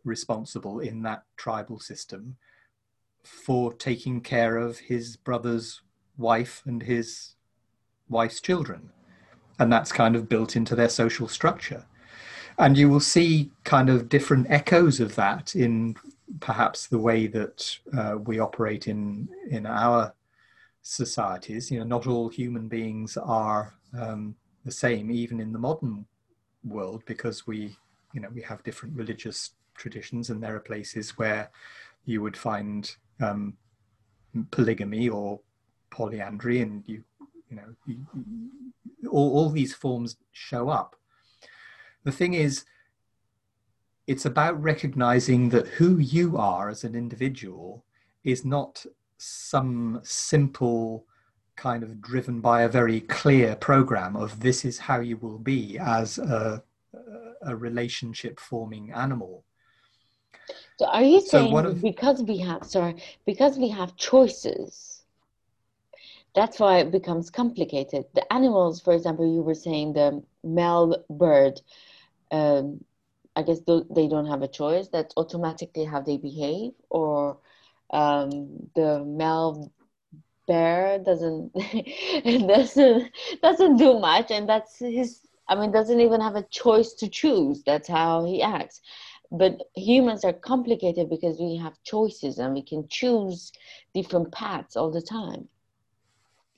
responsible 0.04 0.80
in 0.80 1.02
that 1.02 1.22
tribal 1.38 1.80
system 1.80 2.36
for 3.22 3.72
taking 3.72 4.20
care 4.20 4.58
of 4.58 4.78
his 4.78 5.16
brother's 5.16 5.80
wife 6.18 6.62
and 6.66 6.82
his 6.82 7.36
wife's 8.10 8.40
children. 8.40 8.90
And 9.58 9.72
that's 9.72 9.92
kind 9.92 10.14
of 10.14 10.28
built 10.28 10.56
into 10.56 10.74
their 10.74 10.90
social 10.90 11.26
structure 11.26 11.86
and 12.58 12.76
you 12.76 12.88
will 12.88 13.00
see 13.00 13.50
kind 13.64 13.88
of 13.88 14.08
different 14.08 14.46
echoes 14.50 15.00
of 15.00 15.14
that 15.14 15.54
in 15.54 15.96
perhaps 16.40 16.86
the 16.86 16.98
way 16.98 17.26
that 17.26 17.78
uh, 17.96 18.16
we 18.18 18.38
operate 18.38 18.88
in 18.88 19.28
in 19.50 19.66
our 19.66 20.14
societies. 20.82 21.70
You 21.70 21.80
know, 21.80 21.86
not 21.86 22.06
all 22.06 22.28
human 22.28 22.68
beings 22.68 23.16
are 23.16 23.74
um, 23.98 24.34
the 24.64 24.72
same, 24.72 25.10
even 25.10 25.40
in 25.40 25.52
the 25.52 25.58
modern 25.58 26.06
world, 26.64 27.02
because 27.06 27.46
we, 27.46 27.76
you 28.12 28.20
know, 28.20 28.28
we 28.32 28.42
have 28.42 28.62
different 28.62 28.96
religious 28.96 29.52
traditions, 29.76 30.30
and 30.30 30.42
there 30.42 30.54
are 30.54 30.60
places 30.60 31.10
where 31.18 31.50
you 32.04 32.22
would 32.22 32.36
find 32.36 32.94
um, 33.20 33.56
polygamy 34.50 35.08
or 35.08 35.40
polyandry, 35.90 36.60
and 36.60 36.84
you, 36.86 37.02
you 37.50 37.56
know, 37.56 37.74
you, 37.86 39.08
all, 39.10 39.32
all 39.36 39.50
these 39.50 39.74
forms 39.74 40.16
show 40.32 40.68
up 40.68 40.96
the 42.04 42.12
thing 42.12 42.34
is, 42.34 42.64
it's 44.06 44.26
about 44.26 44.60
recognizing 44.60 45.48
that 45.50 45.68
who 45.68 45.98
you 45.98 46.36
are 46.36 46.68
as 46.68 46.84
an 46.84 46.94
individual 46.94 47.84
is 48.24 48.44
not 48.44 48.84
some 49.18 50.00
simple 50.02 51.06
kind 51.56 51.82
of 51.82 52.00
driven 52.00 52.40
by 52.40 52.62
a 52.62 52.68
very 52.68 53.00
clear 53.02 53.54
program 53.56 54.16
of 54.16 54.40
this 54.40 54.64
is 54.64 54.78
how 54.78 55.00
you 55.00 55.16
will 55.18 55.38
be 55.38 55.78
as 55.78 56.18
a, 56.18 56.62
a 57.42 57.54
relationship 57.54 58.40
forming 58.40 58.92
animal. 58.92 59.44
So 60.78 60.86
are 60.86 61.02
you 61.02 61.20
saying 61.20 61.54
of, 61.56 61.80
because 61.80 62.22
we 62.22 62.38
have 62.38 62.64
sorry 62.64 62.96
because 63.24 63.58
we 63.58 63.68
have 63.68 63.94
choices 63.96 65.04
that's 66.34 66.58
why 66.58 66.78
it 66.78 66.90
becomes 66.90 67.30
complicated 67.30 68.06
the 68.14 68.32
animals 68.32 68.80
for 68.80 68.92
example 68.94 69.24
you 69.32 69.42
were 69.42 69.54
saying 69.54 69.92
the 69.92 70.22
male 70.42 71.04
bird 71.10 71.60
um, 72.32 72.84
I 73.36 73.42
guess 73.42 73.60
they 73.66 74.08
don't 74.08 74.26
have 74.26 74.42
a 74.42 74.48
choice. 74.48 74.88
That's 74.88 75.14
automatically 75.16 75.84
how 75.84 76.00
they 76.02 76.18
behave, 76.18 76.72
or 76.90 77.38
um, 77.92 78.70
the 78.76 79.04
male 79.04 79.72
bear 80.46 80.98
doesn't 80.98 81.52
doesn't 82.48 83.10
doesn't 83.42 83.76
do 83.76 83.98
much, 84.00 84.30
and 84.30 84.48
that's 84.48 84.78
his. 84.80 85.20
I 85.48 85.56
mean, 85.56 85.72
doesn't 85.72 86.00
even 86.00 86.20
have 86.20 86.36
a 86.36 86.44
choice 86.44 86.94
to 86.94 87.08
choose. 87.08 87.62
That's 87.64 87.88
how 87.88 88.24
he 88.24 88.42
acts. 88.42 88.80
But 89.30 89.62
humans 89.74 90.24
are 90.24 90.32
complicated 90.32 91.10
because 91.10 91.40
we 91.40 91.56
have 91.56 91.82
choices 91.84 92.38
and 92.38 92.54
we 92.54 92.62
can 92.62 92.88
choose 92.88 93.52
different 93.94 94.32
paths 94.32 94.76
all 94.76 94.90
the 94.90 95.02
time. 95.02 95.48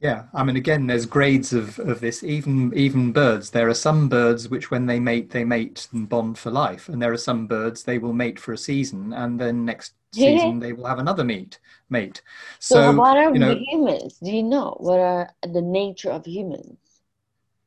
Yeah, 0.05 0.25
I 0.35 0.45
mean, 0.45 0.57
again, 0.57 0.87
there's 0.87 1.07
grades 1.07 1.55
of, 1.55 1.79
of 1.79 2.01
this. 2.01 2.23
Even 2.23 2.71
even 2.77 3.11
birds, 3.11 3.49
there 3.49 3.71
are 3.71 3.75
some 3.75 4.11
birds 4.11 4.51
which, 4.51 4.71
when 4.71 4.85
they 4.85 5.01
mate, 5.01 5.31
they 5.31 5.45
mate 5.45 5.89
and 5.93 6.07
bond 6.07 6.37
for 6.37 6.51
life, 6.51 6.91
and 6.91 7.01
there 7.01 7.11
are 7.11 7.17
some 7.17 7.47
birds 7.47 7.85
they 7.85 7.97
will 7.97 8.13
mate 8.13 8.39
for 8.39 8.53
a 8.53 8.59
season, 8.59 9.15
and 9.15 9.41
then 9.41 9.65
next 9.65 9.95
season 10.13 10.61
they 10.61 10.75
will 10.75 10.85
have 10.85 10.99
another 10.99 11.25
mate. 11.25 11.59
Mate. 11.89 12.21
So, 12.59 12.75
so 12.75 12.99
what 12.99 13.17
are 13.17 13.33
you 13.33 13.39
know, 13.39 13.55
humans? 13.55 14.19
Do 14.23 14.31
you 14.31 14.43
know 14.43 14.77
what 14.79 14.99
are 14.99 15.31
the 15.43 15.63
nature 15.63 16.11
of 16.11 16.27
humans? 16.27 16.77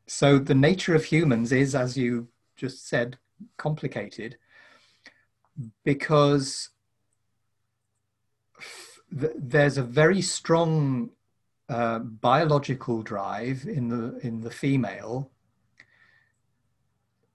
So 0.05 0.37
the 0.37 0.53
nature 0.53 0.93
of 0.93 1.05
humans 1.05 1.51
is, 1.51 1.73
as 1.73 1.97
you 1.97 2.27
just 2.55 2.87
said, 2.87 3.17
complicated, 3.57 4.37
because 5.83 6.69
there's 9.09 9.79
a 9.79 9.83
very 9.83 10.21
strong 10.21 11.09
uh, 11.69 11.99
biological 11.99 13.01
drive 13.01 13.65
in 13.65 13.89
the 13.89 14.17
in 14.25 14.41
the 14.41 14.51
female 14.51 15.31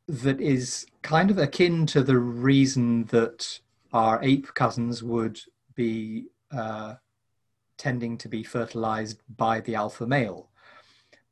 that 0.08 0.40
is 0.40 0.86
kind 1.02 1.30
of 1.30 1.38
akin 1.38 1.86
to 1.86 2.02
the 2.02 2.18
reason 2.18 3.04
that 3.04 3.60
our 3.92 4.22
ape 4.22 4.52
cousins 4.54 5.02
would 5.02 5.40
be 5.74 6.26
uh, 6.50 6.94
tending 7.78 8.16
to 8.18 8.28
be 8.28 8.42
fertilized 8.42 9.20
by 9.36 9.60
the 9.60 9.74
alpha 9.74 10.06
male. 10.06 10.48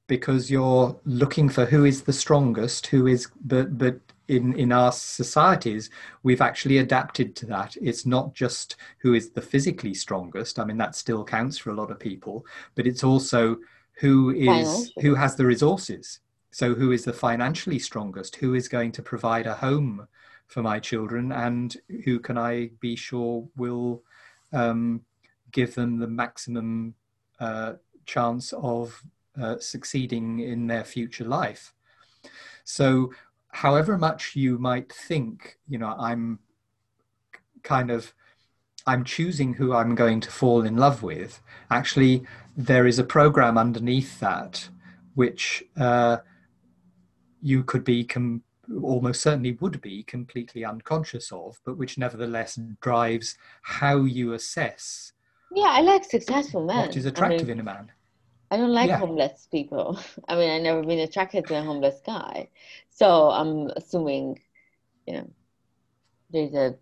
Because 0.07 0.51
you're 0.51 0.99
looking 1.05 1.49
for 1.49 1.65
who 1.65 1.85
is 1.85 2.03
the 2.03 2.13
strongest 2.13 2.89
who 2.89 3.07
is 3.07 3.29
but 3.45 3.79
but 3.79 4.01
in 4.31 4.55
in 4.55 4.73
our 4.73 4.93
societies 4.93 5.91
we've 6.23 6.41
actually 6.41 6.79
adapted 6.79 7.37
to 7.37 7.47
that. 7.47 7.77
It's 7.81 8.07
not 8.07 8.35
just 8.35 8.77
who 8.99 9.15
is 9.15 9.31
the 9.31 9.43
physically 9.43 9.95
strongest. 9.95 10.59
I 10.59 10.65
mean 10.65 10.79
that 10.79 10.95
still 10.95 11.25
counts 11.25 11.59
for 11.59 11.71
a 11.71 11.75
lot 11.75 11.91
of 11.91 11.99
people 11.99 12.47
but 12.75 12.87
it's 12.87 13.05
also 13.05 13.57
who 14.01 14.31
is 14.31 14.93
who 15.01 15.15
has 15.15 15.37
the 15.37 15.45
resources. 15.45 16.21
So 16.53 16.75
who 16.75 16.91
is 16.93 17.05
the 17.05 17.13
financially 17.13 17.79
strongest? 17.79 18.37
Who 18.37 18.55
is 18.55 18.67
going 18.69 18.93
to 18.93 19.03
provide 19.03 19.47
a 19.47 19.55
home 19.55 20.09
for 20.47 20.63
my 20.63 20.81
children? 20.81 21.33
And 21.33 21.77
who 22.05 22.19
can 22.19 22.37
i 22.39 22.71
be 22.81 22.97
sure 22.97 23.47
will 23.57 24.03
um, 24.53 25.03
give 25.53 25.75
them 25.75 25.99
the 25.99 26.09
maximum 26.09 26.95
uh, 27.39 27.75
chance 28.07 28.53
of 28.55 29.01
uh, 29.41 29.59
succeeding 29.59 30.41
in 30.41 30.67
their 30.67 30.85
future 30.85 31.25
life? 31.25 31.75
So 32.65 33.13
however 33.53 33.99
much 33.99 34.37
you 34.37 34.59
might 34.59 34.93
think, 34.93 35.59
you 35.69 35.79
know, 35.79 35.95
I'm 35.99 36.39
kind 37.63 37.91
of 37.91 38.15
I'm 38.87 39.05
choosing 39.05 39.55
who 39.55 39.75
I'm 39.75 39.95
going 39.95 40.21
to 40.21 40.31
fall 40.31 40.63
in 40.63 40.77
love 40.77 41.03
with. 41.03 41.43
Actually, 41.71 42.23
there 42.57 42.87
is 42.87 42.99
a 42.99 43.05
program 43.05 43.59
underneath 43.59 44.19
that 44.21 44.69
which 45.15 45.63
uh, 45.79 46.19
you 47.43 47.63
could 47.65 47.85
be 47.85 48.05
com- 48.05 48.43
almost 48.83 49.21
certainly 49.21 49.53
would 49.61 49.81
be 49.81 50.03
completely 50.05 50.65
unconscious 50.65 51.33
of, 51.33 51.61
but 51.65 51.77
which 51.77 51.99
nevertheless 51.99 52.59
drives 52.81 53.37
how 53.63 54.03
you 54.03 54.33
assess. 54.33 55.13
Yeah, 55.55 55.69
I 55.69 55.81
like 55.81 56.05
successful 56.05 56.65
men. 56.65 56.79
What 56.79 56.97
is 56.97 57.07
attractive 57.07 57.49
I 57.49 57.53
mean, 57.53 57.53
in 57.53 57.61
a 57.61 57.65
man? 57.65 57.93
I 58.51 58.57
don't 58.57 58.73
like 58.73 58.89
yeah. 58.89 58.99
homeless 58.99 59.47
people. 59.51 59.99
I 60.29 60.35
mean, 60.37 60.51
I've 60.51 60.63
never 60.63 60.83
been 60.83 60.99
attracted 60.99 61.47
to 61.47 61.59
a 61.59 61.63
homeless 61.63 62.01
guy. 62.05 62.49
So 62.91 63.31
I'm 63.31 63.71
assuming, 63.77 64.41
you 65.07 65.15
know, 65.15 65.31
there's 66.31 66.55
a 66.55 66.77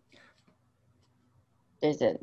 there's 1.81 2.03
a 2.03 2.19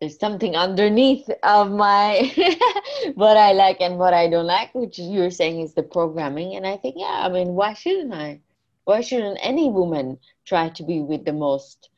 there's 0.00 0.18
something 0.18 0.54
underneath 0.54 1.28
of 1.42 1.72
my 1.72 2.32
what 3.14 3.36
I 3.36 3.52
like 3.52 3.80
and 3.80 3.98
what 3.98 4.14
I 4.14 4.28
don't 4.28 4.46
like, 4.46 4.74
which 4.74 4.98
you're 4.98 5.30
saying 5.30 5.60
is 5.60 5.74
the 5.74 5.82
programming. 5.82 6.54
And 6.54 6.66
I 6.66 6.76
think, 6.76 6.94
yeah, 6.98 7.22
I 7.24 7.28
mean, 7.28 7.48
why 7.48 7.74
shouldn't 7.74 8.14
I? 8.14 8.40
Why 8.84 9.00
shouldn't 9.00 9.38
any 9.42 9.68
woman 9.68 10.18
try 10.44 10.68
to 10.70 10.82
be 10.82 11.00
with 11.00 11.24
the 11.24 11.32
most? 11.32 11.90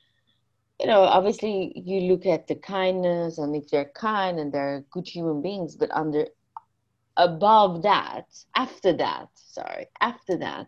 You 0.80 0.86
know, 0.86 1.02
obviously 1.02 1.72
you 1.76 2.10
look 2.10 2.24
at 2.24 2.48
the 2.48 2.54
kindness 2.54 3.36
and 3.36 3.54
if 3.54 3.68
they're 3.68 3.92
kind 3.94 4.40
and 4.40 4.50
they're 4.50 4.84
good 4.90 5.06
human 5.06 5.42
beings, 5.42 5.76
but 5.76 5.90
under 5.92 6.26
above 7.20 7.82
that, 7.82 8.26
after 8.56 8.92
that, 8.94 9.28
sorry, 9.34 9.86
after 10.00 10.36
that, 10.38 10.66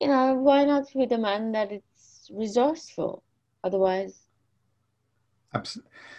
you 0.00 0.08
know, 0.08 0.34
why 0.34 0.64
not 0.64 0.86
with 0.94 1.12
a 1.12 1.18
man 1.18 1.52
that 1.52 1.72
it's 1.72 2.30
resourceful? 2.32 3.22
Otherwise, 3.64 4.26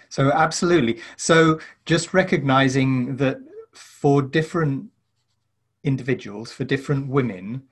So, 0.10 0.32
absolutely. 0.32 1.02
So, 1.18 1.60
just 1.86 2.14
recognizing 2.14 3.18
that 3.18 3.38
for 3.74 4.22
different 4.22 4.90
individuals, 5.84 6.52
for 6.52 6.64
different 6.64 7.08
women, 7.08 7.64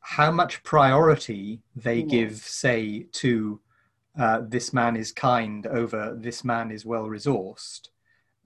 how 0.00 0.30
much 0.30 0.62
priority 0.62 1.60
they 1.76 2.00
yes. 2.00 2.10
give, 2.10 2.36
say, 2.36 3.06
to 3.12 3.60
uh, 4.18 4.40
this 4.48 4.72
man 4.72 4.96
is 4.96 5.12
kind 5.12 5.66
over 5.66 6.16
this 6.18 6.42
man 6.42 6.70
is 6.70 6.84
well 6.84 7.04
resourced, 7.04 7.88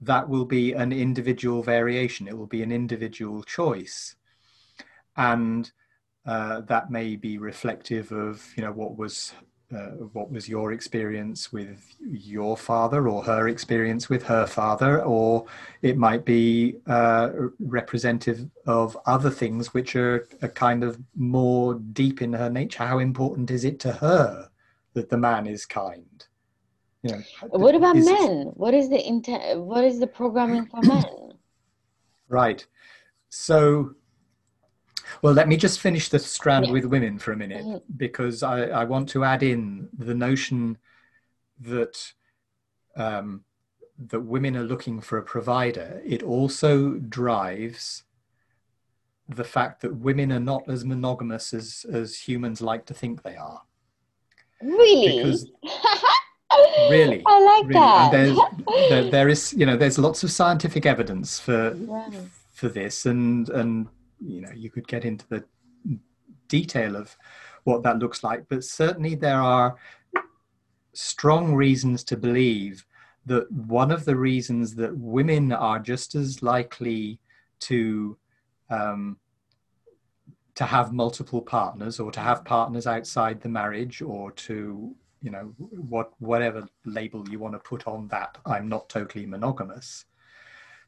that 0.05 0.27
will 0.27 0.45
be 0.45 0.73
an 0.73 0.91
individual 0.91 1.63
variation. 1.63 2.27
It 2.27 2.37
will 2.37 2.47
be 2.47 2.63
an 2.63 2.71
individual 2.71 3.43
choice. 3.43 4.15
And 5.15 5.71
uh, 6.25 6.61
that 6.61 6.89
may 6.89 7.15
be 7.15 7.37
reflective 7.37 8.11
of, 8.11 8.45
you 8.55 8.63
know, 8.63 8.71
what 8.71 8.97
was 8.97 9.33
uh, 9.73 9.91
what 10.11 10.29
was 10.29 10.47
your 10.47 10.71
experience 10.71 11.51
with 11.51 11.95
your 11.99 12.55
father 12.55 13.07
or 13.07 13.23
her 13.23 13.47
experience 13.47 14.07
with 14.07 14.21
her 14.21 14.45
father, 14.45 15.01
or 15.01 15.45
it 15.81 15.97
might 15.97 16.25
be 16.25 16.75
uh, 16.85 17.31
representative 17.59 18.47
of 18.67 18.95
other 19.07 19.31
things 19.31 19.73
which 19.73 19.95
are, 19.95 20.27
are 20.43 20.49
kind 20.49 20.83
of 20.83 20.99
more 21.15 21.75
deep 21.93 22.21
in 22.21 22.33
her 22.33 22.51
nature. 22.51 22.83
How 22.83 22.99
important 22.99 23.49
is 23.49 23.63
it 23.63 23.79
to 23.79 23.93
her 23.93 24.49
that 24.93 25.09
the 25.09 25.17
man 25.17 25.47
is 25.47 25.65
kind? 25.65 26.23
Know, 27.03 27.21
what 27.41 27.75
about 27.75 27.97
is, 27.97 28.05
men? 28.05 28.51
What 28.53 28.73
is 28.73 28.89
the 28.89 29.05
intent? 29.05 29.59
What 29.59 29.83
is 29.83 29.99
the 29.99 30.07
programming 30.07 30.65
for 30.67 30.81
men? 30.81 31.03
Right. 32.29 32.65
So 33.29 33.93
well, 35.21 35.33
let 35.33 35.47
me 35.47 35.57
just 35.57 35.79
finish 35.79 36.09
the 36.09 36.19
strand 36.19 36.67
yeah. 36.67 36.71
with 36.71 36.85
women 36.85 37.19
for 37.19 37.31
a 37.31 37.37
minute 37.37 37.63
mm-hmm. 37.63 37.77
because 37.95 38.43
I, 38.43 38.63
I, 38.63 38.83
want 38.85 39.07
to 39.09 39.23
add 39.23 39.43
in 39.43 39.89
the 39.97 40.15
notion 40.15 40.77
that 41.59 42.13
um, 42.95 43.43
that 43.97 44.21
women 44.21 44.57
are 44.57 44.63
looking 44.63 44.99
for 44.99 45.17
a 45.17 45.23
provider. 45.23 46.01
It 46.05 46.23
also 46.23 46.93
drives 46.93 48.03
the 49.29 49.43
fact 49.43 49.81
that 49.81 49.95
women 49.95 50.31
are 50.31 50.39
not 50.39 50.69
as 50.69 50.83
monogamous 50.83 51.53
as 51.53 51.85
as 51.91 52.17
humans 52.17 52.61
like 52.61 52.85
to 52.87 52.93
think 52.93 53.23
they 53.23 53.35
are. 53.35 53.61
Really? 54.61 55.17
Because 55.17 55.51
really? 56.89 57.23
I 57.25 57.43
like 57.43 57.67
really. 57.67 57.79
that. 57.79 58.11
there's, 58.11 58.37
there, 58.89 59.11
there 59.11 59.29
is 59.29 59.53
you 59.53 59.65
know 59.65 59.77
there's 59.77 59.97
lots 59.97 60.23
of 60.23 60.31
scientific 60.31 60.85
evidence 60.85 61.39
for 61.39 61.77
for 62.51 62.69
this 62.69 63.05
and 63.05 63.49
and 63.49 63.87
you 64.19 64.41
know 64.41 64.51
you 64.55 64.69
could 64.69 64.87
get 64.87 65.05
into 65.05 65.27
the 65.29 65.43
detail 66.47 66.95
of 66.95 67.15
what 67.63 67.83
that 67.83 67.99
looks 67.99 68.23
like 68.23 68.45
but 68.49 68.63
certainly 68.63 69.15
there 69.15 69.41
are 69.41 69.75
strong 70.93 71.53
reasons 71.53 72.03
to 72.03 72.15
believe 72.15 72.85
that 73.25 73.49
one 73.51 73.91
of 73.91 74.05
the 74.05 74.15
reasons 74.15 74.75
that 74.75 74.95
women 74.97 75.51
are 75.51 75.79
just 75.79 76.13
as 76.13 76.43
likely 76.43 77.19
to 77.59 78.17
um, 78.69 79.17
to 80.55 80.65
have 80.65 80.93
multiple 80.93 81.41
partners 81.41 81.99
or 81.99 82.11
to 82.11 82.19
have 82.19 82.45
partners 82.45 82.85
outside 82.85 83.41
the 83.41 83.49
marriage 83.49 84.01
or 84.01 84.31
to 84.31 84.95
you 85.23 85.31
know 85.31 85.53
what 85.57 86.11
whatever 86.19 86.67
label 86.85 87.27
you 87.29 87.39
want 87.39 87.55
to 87.55 87.59
put 87.59 87.87
on 87.87 88.07
that 88.09 88.37
i'm 88.45 88.67
not 88.67 88.89
totally 88.89 89.25
monogamous 89.25 90.05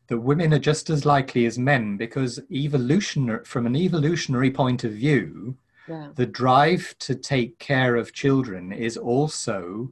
that 0.07 0.19
women 0.19 0.53
are 0.53 0.59
just 0.59 0.89
as 0.89 1.05
likely 1.05 1.45
as 1.45 1.57
men 1.57 1.97
because 1.97 2.39
evolution 2.51 3.39
from 3.43 3.65
an 3.65 3.75
evolutionary 3.75 4.51
point 4.51 4.83
of 4.83 4.91
view 4.91 5.57
yeah. 5.87 6.09
the 6.15 6.25
drive 6.25 6.93
to 6.99 7.15
take 7.15 7.57
care 7.59 7.95
of 7.95 8.13
children 8.13 8.71
is 8.71 8.97
also 8.97 9.91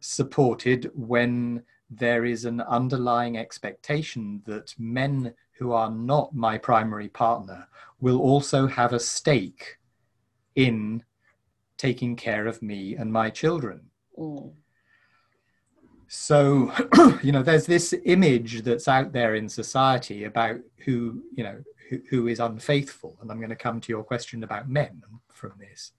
supported 0.00 0.90
when 0.94 1.62
there 1.88 2.24
is 2.24 2.44
an 2.44 2.60
underlying 2.62 3.38
expectation 3.38 4.42
that 4.46 4.74
men 4.78 5.32
who 5.52 5.72
are 5.72 5.90
not 5.90 6.34
my 6.34 6.58
primary 6.58 7.08
partner 7.08 7.66
will 8.00 8.20
also 8.20 8.66
have 8.66 8.92
a 8.92 9.00
stake 9.00 9.76
in 10.56 11.02
taking 11.76 12.16
care 12.16 12.46
of 12.46 12.62
me 12.62 12.96
and 12.96 13.12
my 13.12 13.30
children. 13.30 13.80
Mm. 14.18 14.52
So, 16.08 16.72
you 17.22 17.32
know, 17.32 17.42
there's 17.42 17.66
this 17.66 17.94
image 18.04 18.62
that's 18.62 18.88
out 18.88 19.12
there 19.12 19.34
in 19.34 19.48
society 19.48 20.24
about 20.24 20.60
who, 20.84 21.22
you 21.34 21.42
know, 21.44 21.56
who, 21.88 21.98
who 22.08 22.26
is 22.28 22.40
unfaithful. 22.40 23.18
And 23.20 23.30
I'm 23.30 23.38
going 23.38 23.50
to 23.50 23.56
come 23.56 23.80
to 23.80 23.92
your 23.92 24.04
question 24.04 24.44
about 24.44 24.68
men 24.68 25.02
from 25.32 25.52
this, 25.58 25.92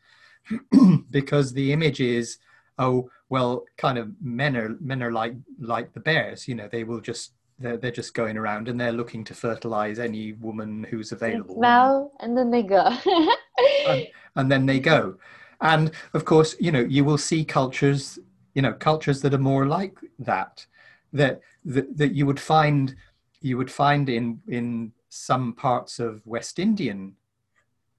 because 1.11 1.53
the 1.53 1.73
image 1.73 1.99
is, 1.99 2.37
oh, 2.77 3.09
well, 3.29 3.65
kind 3.77 3.97
of 3.97 4.11
men 4.21 4.55
are 4.55 4.77
men 4.79 5.01
are 5.01 5.11
like 5.11 5.33
like 5.59 5.93
the 5.93 5.99
bears. 5.99 6.47
You 6.47 6.55
know, 6.55 6.69
they 6.71 6.83
will 6.83 7.01
just 7.01 7.33
they're, 7.59 7.77
they're 7.77 7.91
just 7.91 8.13
going 8.13 8.37
around 8.37 8.67
and 8.67 8.79
they're 8.79 8.91
looking 8.91 9.23
to 9.25 9.33
fertilize 9.33 9.99
any 9.99 10.33
woman 10.33 10.85
who's 10.89 11.11
available. 11.11 11.55
Smell 11.55 12.11
and 12.19 12.37
then 12.37 12.51
they 12.51 12.63
go. 12.63 12.95
and, 13.87 14.07
and 14.35 14.51
then 14.51 14.65
they 14.65 14.79
go. 14.79 15.17
And 15.61 15.91
of 16.13 16.25
course, 16.25 16.55
you 16.59 16.71
know, 16.71 16.81
you 16.81 17.05
will 17.05 17.17
see 17.17 17.45
cultures 17.45 18.19
you 18.55 18.61
know 18.61 18.73
cultures 18.73 19.21
that 19.21 19.33
are 19.33 19.37
more 19.37 19.67
like 19.67 19.99
that 20.17 20.65
that 21.13 21.41
that, 21.65 21.97
that 21.97 22.15
you 22.15 22.25
would 22.25 22.39
find 22.39 22.95
you 23.41 23.57
would 23.57 23.69
find 23.69 24.09
in 24.09 24.41
in 24.47 24.91
some 25.09 25.53
parts 25.53 25.99
of 25.99 26.25
west 26.25 26.57
indian 26.57 27.15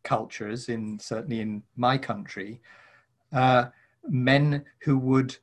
cultures 0.02 0.68
in 0.68 0.98
certainly 0.98 1.40
in 1.40 1.62
my 1.76 1.96
country 1.96 2.60
uh, 3.32 3.66
men 4.08 4.64
who 4.80 4.96
would 4.98 5.36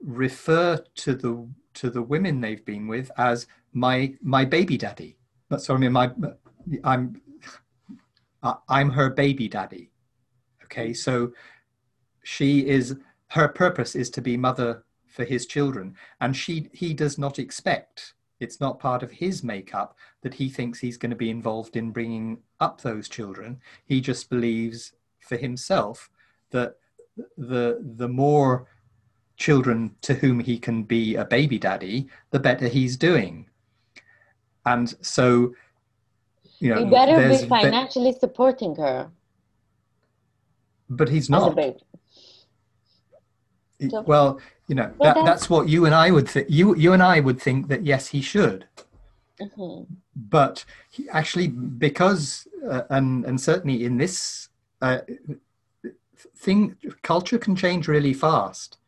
refer 0.00 0.82
to 0.94 1.14
the 1.14 1.48
to 1.74 1.90
the 1.90 2.02
women 2.02 2.40
they've 2.40 2.64
been 2.64 2.86
with 2.86 3.10
as 3.18 3.46
my 3.72 4.14
my 4.22 4.44
baby 4.44 4.78
daddy. 4.78 5.18
That's 5.50 5.68
what 5.68 5.74
i 5.76 5.78
mean 5.78 5.92
my 5.92 6.10
i'm 6.82 7.20
i'm 8.68 8.90
her 8.90 9.10
baby 9.10 9.48
daddy. 9.48 9.90
Okay 10.64 10.94
so 10.94 11.32
she 12.26 12.66
is 12.66 12.96
her 13.28 13.48
purpose 13.48 13.94
is 13.94 14.10
to 14.10 14.20
be 14.20 14.36
mother 14.36 14.84
for 15.06 15.24
his 15.24 15.46
children 15.46 15.94
and 16.20 16.36
she 16.36 16.68
he 16.72 16.92
does 16.92 17.18
not 17.18 17.38
expect 17.38 18.14
it's 18.40 18.60
not 18.60 18.78
part 18.78 19.02
of 19.02 19.10
his 19.10 19.42
makeup 19.42 19.96
that 20.22 20.34
he 20.34 20.48
thinks 20.48 20.78
he's 20.78 20.98
going 20.98 21.10
to 21.10 21.16
be 21.16 21.30
involved 21.30 21.76
in 21.76 21.90
bringing 21.90 22.38
up 22.60 22.80
those 22.80 23.08
children. 23.08 23.60
He 23.84 24.00
just 24.00 24.28
believes 24.28 24.92
for 25.20 25.36
himself 25.36 26.10
that 26.50 26.76
the 27.38 27.82
the 27.96 28.08
more 28.08 28.66
children 29.36 29.94
to 30.02 30.14
whom 30.14 30.40
he 30.40 30.58
can 30.58 30.82
be 30.82 31.14
a 31.16 31.24
baby 31.24 31.58
daddy 31.58 32.08
the 32.30 32.38
better 32.38 32.68
he's 32.68 32.96
doing. 32.96 33.46
And 34.66 34.94
so 35.00 35.54
you 36.58 36.74
know 36.74 36.84
he 36.84 36.90
better 36.90 37.28
be 37.28 37.46
financially 37.46 38.12
supporting 38.12 38.76
her. 38.76 39.10
But 40.88 41.08
he's 41.08 41.28
not 41.28 41.56
well, 43.80 44.40
you 44.68 44.74
know, 44.74 44.92
that, 45.00 45.14
that's, 45.14 45.26
that's 45.26 45.50
what 45.50 45.68
you 45.68 45.84
and 45.86 45.94
I 45.94 46.10
would 46.10 46.28
think. 46.28 46.46
You, 46.48 46.76
you 46.76 46.92
and 46.92 47.02
I 47.02 47.20
would 47.20 47.40
think 47.40 47.68
that 47.68 47.84
yes, 47.84 48.08
he 48.08 48.20
should. 48.20 48.66
Mm-hmm. 49.40 49.94
But 50.14 50.64
he 50.90 51.08
actually, 51.10 51.48
because 51.48 52.48
uh, 52.68 52.82
and 52.90 53.24
and 53.24 53.40
certainly 53.40 53.84
in 53.84 53.98
this 53.98 54.48
uh, 54.80 55.00
thing, 56.36 56.76
culture 57.02 57.38
can 57.38 57.54
change 57.54 57.86
really 57.86 58.14
fast. 58.14 58.78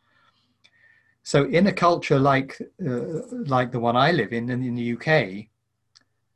So 1.23 1.45
in 1.45 1.67
a 1.67 1.73
culture 1.73 2.19
like 2.19 2.59
uh, 2.85 3.27
like 3.31 3.73
the 3.73 3.81
one 3.81 3.97
I 3.97 4.13
live 4.13 4.33
in, 4.33 4.49
in 4.51 4.63
in 4.63 4.75
the 4.75 4.93
UK, 4.95 5.49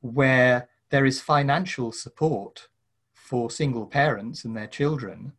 where 0.02 0.68
there 0.90 1.06
is 1.06 1.20
financial 1.20 1.90
support 1.90 2.68
for 3.14 3.50
single 3.50 3.86
parents 3.86 4.44
and 4.44 4.54
their 4.54 4.66
children, 4.66 5.32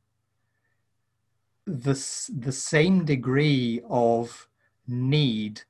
the, 1.65 1.93
the 2.37 2.51
same 2.51 3.05
degree 3.05 3.81
of 3.89 4.47
need 4.87 5.61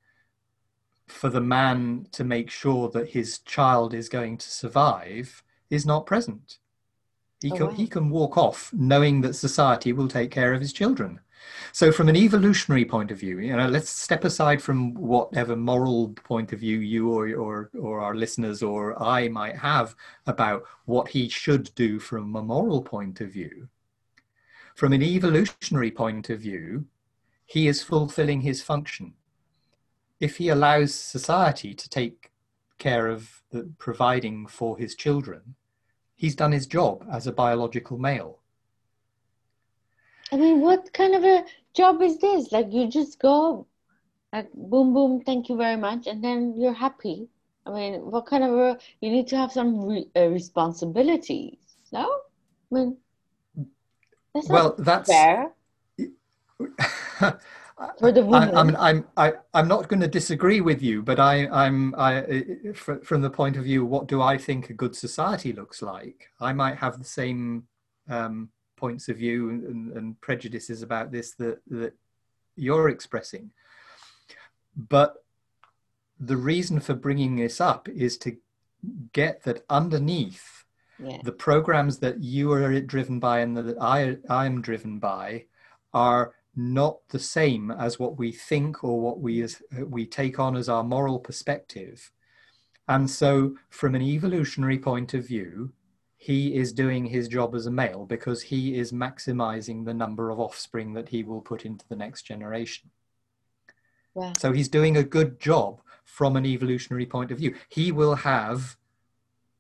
for 1.08 1.30
the 1.30 1.42
man 1.42 2.08
to 2.12 2.24
make 2.24 2.50
sure 2.50 2.90
that 2.90 3.10
his 3.10 3.40
child 3.40 3.94
is 3.94 4.10
going 4.10 4.38
to 4.38 4.50
survive 4.50 5.44
is 5.70 5.86
not 5.86 6.06
present. 6.06 6.60
He, 7.42 7.52
oh, 7.52 7.56
can, 7.56 7.68
wow. 7.68 7.74
he 7.74 7.88
can 7.88 8.10
walk 8.10 8.38
off 8.38 8.72
knowing 8.74 9.22
that 9.22 9.36
society 9.36 9.94
will 9.94 10.08
take 10.08 10.32
care 10.32 10.54
of 10.54 10.62
his 10.62 10.74
children. 10.74 11.20
So, 11.74 11.92
from 11.92 12.08
an 12.08 12.16
evolutionary 12.16 12.86
point 12.86 13.12
of 13.12 13.20
view, 13.20 13.40
you 13.40 13.56
know, 13.56 13.68
let's 13.68 13.90
step 13.90 14.24
aside 14.24 14.62
from 14.62 14.94
whatever 14.94 15.58
moral 15.58 16.10
point 16.10 16.54
of 16.54 16.62
view 16.62 16.80
you 16.80 17.12
or, 17.12 17.36
or, 17.36 17.70
or 17.78 18.00
our 18.00 18.16
listeners 18.16 18.64
or 18.64 19.02
I 19.02 19.28
might 19.28 19.58
have 19.58 19.94
about 20.26 20.64
what 20.86 21.10
he 21.10 21.28
should 21.28 21.70
do 21.76 22.00
from 22.00 22.34
a 22.38 22.42
moral 22.42 22.82
point 22.82 23.20
of 23.20 23.32
view. 23.32 23.68
From 24.76 24.94
an 24.94 25.04
evolutionary 25.04 25.92
point 25.92 26.30
of 26.30 26.40
view, 26.40 26.86
he 27.46 27.68
is 27.68 27.84
fulfilling 27.84 28.42
his 28.42 28.62
function. 28.62 29.14
If 30.20 30.38
he 30.38 30.50
allows 30.50 30.94
society 30.94 31.74
to 31.74 31.90
take 31.90 32.32
care 32.80 33.08
of 33.08 33.42
the 33.52 33.70
providing 33.78 34.48
for 34.48 34.78
his 34.78 34.96
children, 34.96 35.56
he's 36.16 36.36
done 36.36 36.52
his 36.52 36.68
job 36.68 37.06
as 37.12 37.28
a 37.28 37.32
biological 37.32 37.98
male. 37.98 38.40
I 40.32 40.38
mean, 40.38 40.62
what 40.62 40.92
kind 40.94 41.14
of 41.14 41.24
a 41.24 41.46
job 41.74 42.02
is 42.02 42.18
this? 42.18 42.52
Like, 42.52 42.72
you 42.72 42.88
just 42.88 43.20
go 43.20 43.68
like 44.34 44.52
boom 44.54 44.94
boom 44.94 45.22
thank 45.22 45.48
you 45.48 45.56
very 45.56 45.78
much 45.78 46.08
and 46.08 46.24
then 46.24 46.56
you're 46.58 46.74
happy 46.88 47.30
i 47.66 47.72
mean 47.72 48.02
what 48.12 48.26
kind 48.26 48.44
of 48.44 48.52
a 48.52 48.78
you 49.00 49.12
need 49.12 49.28
to 49.28 49.38
have 49.38 49.52
some 49.52 49.86
re, 49.86 50.08
uh, 50.18 50.28
responsibilities 50.28 51.60
no 51.92 52.06
i 52.72 52.76
mean 52.76 52.98
that's 54.34 54.50
well 54.50 54.76
that's 54.78 55.10
fair 55.10 55.52
for 58.00 58.12
the 58.12 58.24
woman. 58.24 58.56
I, 58.56 58.60
I 58.60 58.64
mean, 58.64 58.76
I'm 58.78 59.06
I, 59.18 59.34
I'm 59.54 59.68
not 59.68 59.88
going 59.88 60.02
to 60.02 60.08
disagree 60.08 60.62
with 60.62 60.82
you, 60.82 61.02
but 61.02 61.20
I 61.20 61.48
I'm 61.48 61.94
I 61.98 62.46
from 62.74 63.22
the 63.22 63.30
point 63.30 63.58
of 63.58 63.64
view, 63.64 63.86
what 63.86 64.08
do 64.08 64.22
I 64.22 64.38
think 64.38 64.70
a 64.70 64.74
good 64.74 64.96
society 64.96 65.54
looks 65.54 65.82
like? 65.82 66.30
I 66.40 66.54
might 66.54 66.78
have 66.78 66.98
the 66.98 67.06
same 67.06 67.64
um, 68.10 68.50
points 68.76 69.10
of 69.10 69.18
view 69.18 69.50
and, 69.50 69.92
and 69.92 70.22
prejudices 70.22 70.82
about 70.82 71.12
this 71.12 71.34
that 71.36 71.60
that 71.70 71.94
you're 72.56 72.90
expressing, 72.90 73.52
but 74.76 75.16
the 76.20 76.38
reason 76.38 76.80
for 76.80 76.94
bringing 76.94 77.36
this 77.36 77.60
up 77.60 77.90
is 77.90 78.18
to 78.20 78.38
get 79.14 79.44
that 79.44 79.66
underneath 79.70 80.63
yeah. 81.00 81.18
the 81.24 81.32
programs 81.32 82.00
that 82.00 82.22
you 82.22 82.52
are 82.52 82.80
driven 82.82 83.20
by 83.20 83.40
and 83.40 83.56
that 83.58 83.78
I 83.80 84.18
I 84.30 84.46
am 84.46 84.62
driven 84.62 85.00
by 85.00 85.46
are 85.94 86.34
not 86.56 87.00
the 87.10 87.20
same 87.20 87.72
as 87.72 88.00
what 88.00 88.18
we 88.18 88.32
think 88.32 88.84
or 88.84 89.00
what 89.00 89.20
we 89.20 89.42
as 89.42 89.62
we 89.72 90.06
take 90.06 90.40
on 90.40 90.56
as 90.56 90.70
our 90.70 90.84
moral 90.84 91.20
perspective 91.20 92.12
and 92.88 93.10
so 93.10 93.56
from 93.70 93.96
an 93.96 94.02
evolutionary 94.02 94.78
point 94.78 95.14
of 95.14 95.28
view 95.28 95.72
he 96.18 96.56
is 96.56 96.72
doing 96.72 97.06
his 97.06 97.28
job 97.28 97.56
as 97.56 97.66
a 97.66 97.72
male 97.72 98.06
because 98.06 98.44
he 98.44 98.76
is 98.78 98.92
maximizing 98.92 99.84
the 99.84 99.94
number 99.94 100.30
of 100.30 100.40
offspring 100.40 100.94
that 100.94 101.10
he 101.10 101.24
will 101.24 101.42
put 101.42 101.66
into 101.66 101.86
the 101.90 101.96
next 101.96 102.22
generation 102.22 102.92
wow. 104.14 104.32
so 104.38 104.52
he's 104.52 104.70
doing 104.70 104.96
a 104.96 105.04
good 105.04 105.40
job 105.40 105.82
from 106.04 106.36
an 106.36 106.46
evolutionary 106.46 107.06
point 107.06 107.32
of 107.32 107.40
view 107.40 107.56
he 107.70 107.92
will 107.92 108.16
have 108.16 108.78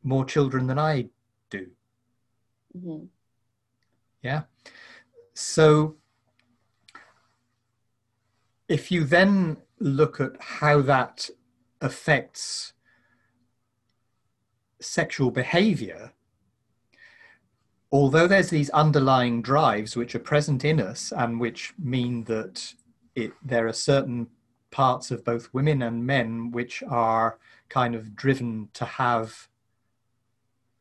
more 0.03 0.25
children 0.25 0.67
than 0.67 0.77
i 0.77 1.07
do 1.57 1.67
mm-hmm. 2.77 3.05
yeah 4.21 4.43
so 5.33 5.95
if 8.67 8.91
you 8.91 9.03
then 9.03 9.57
look 9.79 10.19
at 10.19 10.31
how 10.39 10.81
that 10.81 11.29
affects 11.81 12.73
sexual 14.79 15.31
behavior, 15.31 16.11
although 17.91 18.27
there's 18.27 18.49
these 18.49 18.69
underlying 18.71 19.41
drives 19.41 19.95
which 19.95 20.15
are 20.15 20.19
present 20.19 20.65
in 20.65 20.79
us 20.79 21.11
and 21.15 21.39
which 21.39 21.73
mean 21.77 22.23
that 22.23 22.73
it, 23.15 23.31
there 23.43 23.67
are 23.67 23.73
certain 23.73 24.27
parts 24.71 25.11
of 25.11 25.23
both 25.23 25.53
women 25.53 25.83
and 25.83 26.05
men 26.05 26.51
which 26.51 26.81
are 26.89 27.37
kind 27.69 27.93
of 27.93 28.15
driven 28.15 28.69
to 28.73 28.85
have 28.85 29.47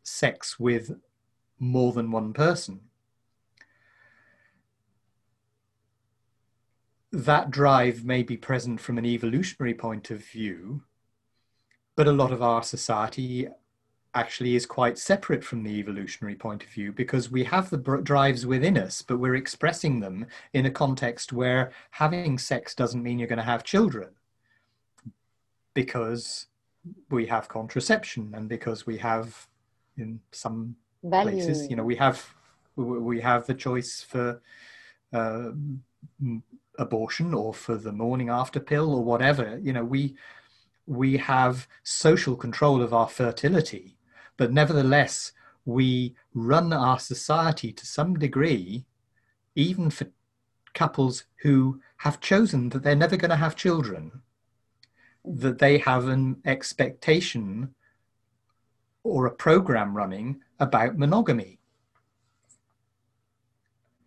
sex 0.02 0.58
with 0.58 0.98
more 1.58 1.92
than 1.92 2.10
one 2.10 2.32
person. 2.32 2.80
that 7.12 7.50
drive 7.50 8.04
may 8.04 8.22
be 8.22 8.36
present 8.36 8.80
from 8.80 8.96
an 8.96 9.04
evolutionary 9.04 9.74
point 9.74 10.10
of 10.10 10.24
view, 10.24 10.82
but 11.94 12.08
a 12.08 12.12
lot 12.12 12.32
of 12.32 12.42
our 12.42 12.62
society 12.62 13.46
actually 14.14 14.56
is 14.56 14.66
quite 14.66 14.98
separate 14.98 15.44
from 15.44 15.62
the 15.62 15.78
evolutionary 15.78 16.34
point 16.34 16.62
of 16.62 16.68
view 16.70 16.92
because 16.92 17.30
we 17.30 17.44
have 17.44 17.68
the 17.70 18.00
drives 18.02 18.46
within 18.46 18.78
us, 18.78 19.02
but 19.02 19.18
we're 19.18 19.36
expressing 19.36 20.00
them 20.00 20.26
in 20.54 20.66
a 20.66 20.70
context 20.70 21.32
where 21.32 21.70
having 21.90 22.38
sex 22.38 22.74
doesn't 22.74 23.02
mean 23.02 23.18
you're 23.18 23.28
going 23.28 23.38
to 23.38 23.42
have 23.42 23.64
children 23.64 24.08
because 25.74 26.46
we 27.10 27.26
have 27.26 27.48
contraception 27.48 28.32
and 28.34 28.48
because 28.48 28.86
we 28.86 28.98
have 28.98 29.48
in 30.02 30.20
some 30.30 30.76
Value. 31.02 31.30
places 31.32 31.70
you 31.70 31.76
know 31.76 31.84
we 31.84 31.96
have 31.96 32.18
we 32.76 33.20
have 33.20 33.46
the 33.46 33.54
choice 33.54 34.02
for 34.02 34.40
uh, 35.12 35.50
abortion 36.78 37.34
or 37.34 37.52
for 37.52 37.76
the 37.76 37.92
morning 37.92 38.28
after 38.28 38.60
pill 38.60 38.94
or 38.94 39.04
whatever 39.04 39.58
you 39.62 39.72
know 39.72 39.84
we 39.84 40.14
we 40.86 41.16
have 41.16 41.68
social 41.82 42.36
control 42.36 42.82
of 42.82 42.92
our 42.92 43.08
fertility 43.08 43.96
but 44.36 44.52
nevertheless 44.52 45.32
we 45.64 46.14
run 46.34 46.72
our 46.72 46.98
society 46.98 47.72
to 47.72 47.86
some 47.86 48.18
degree 48.18 48.84
even 49.54 49.90
for 49.90 50.06
couples 50.74 51.24
who 51.42 51.80
have 51.98 52.20
chosen 52.20 52.68
that 52.70 52.82
they're 52.82 52.96
never 52.96 53.16
going 53.16 53.30
to 53.30 53.36
have 53.36 53.54
children 53.54 54.10
that 55.24 55.58
they 55.58 55.78
have 55.78 56.08
an 56.08 56.36
expectation 56.44 57.74
or 59.04 59.26
a 59.26 59.30
program 59.30 59.96
running 59.96 60.40
about 60.60 60.96
monogamy 60.96 61.58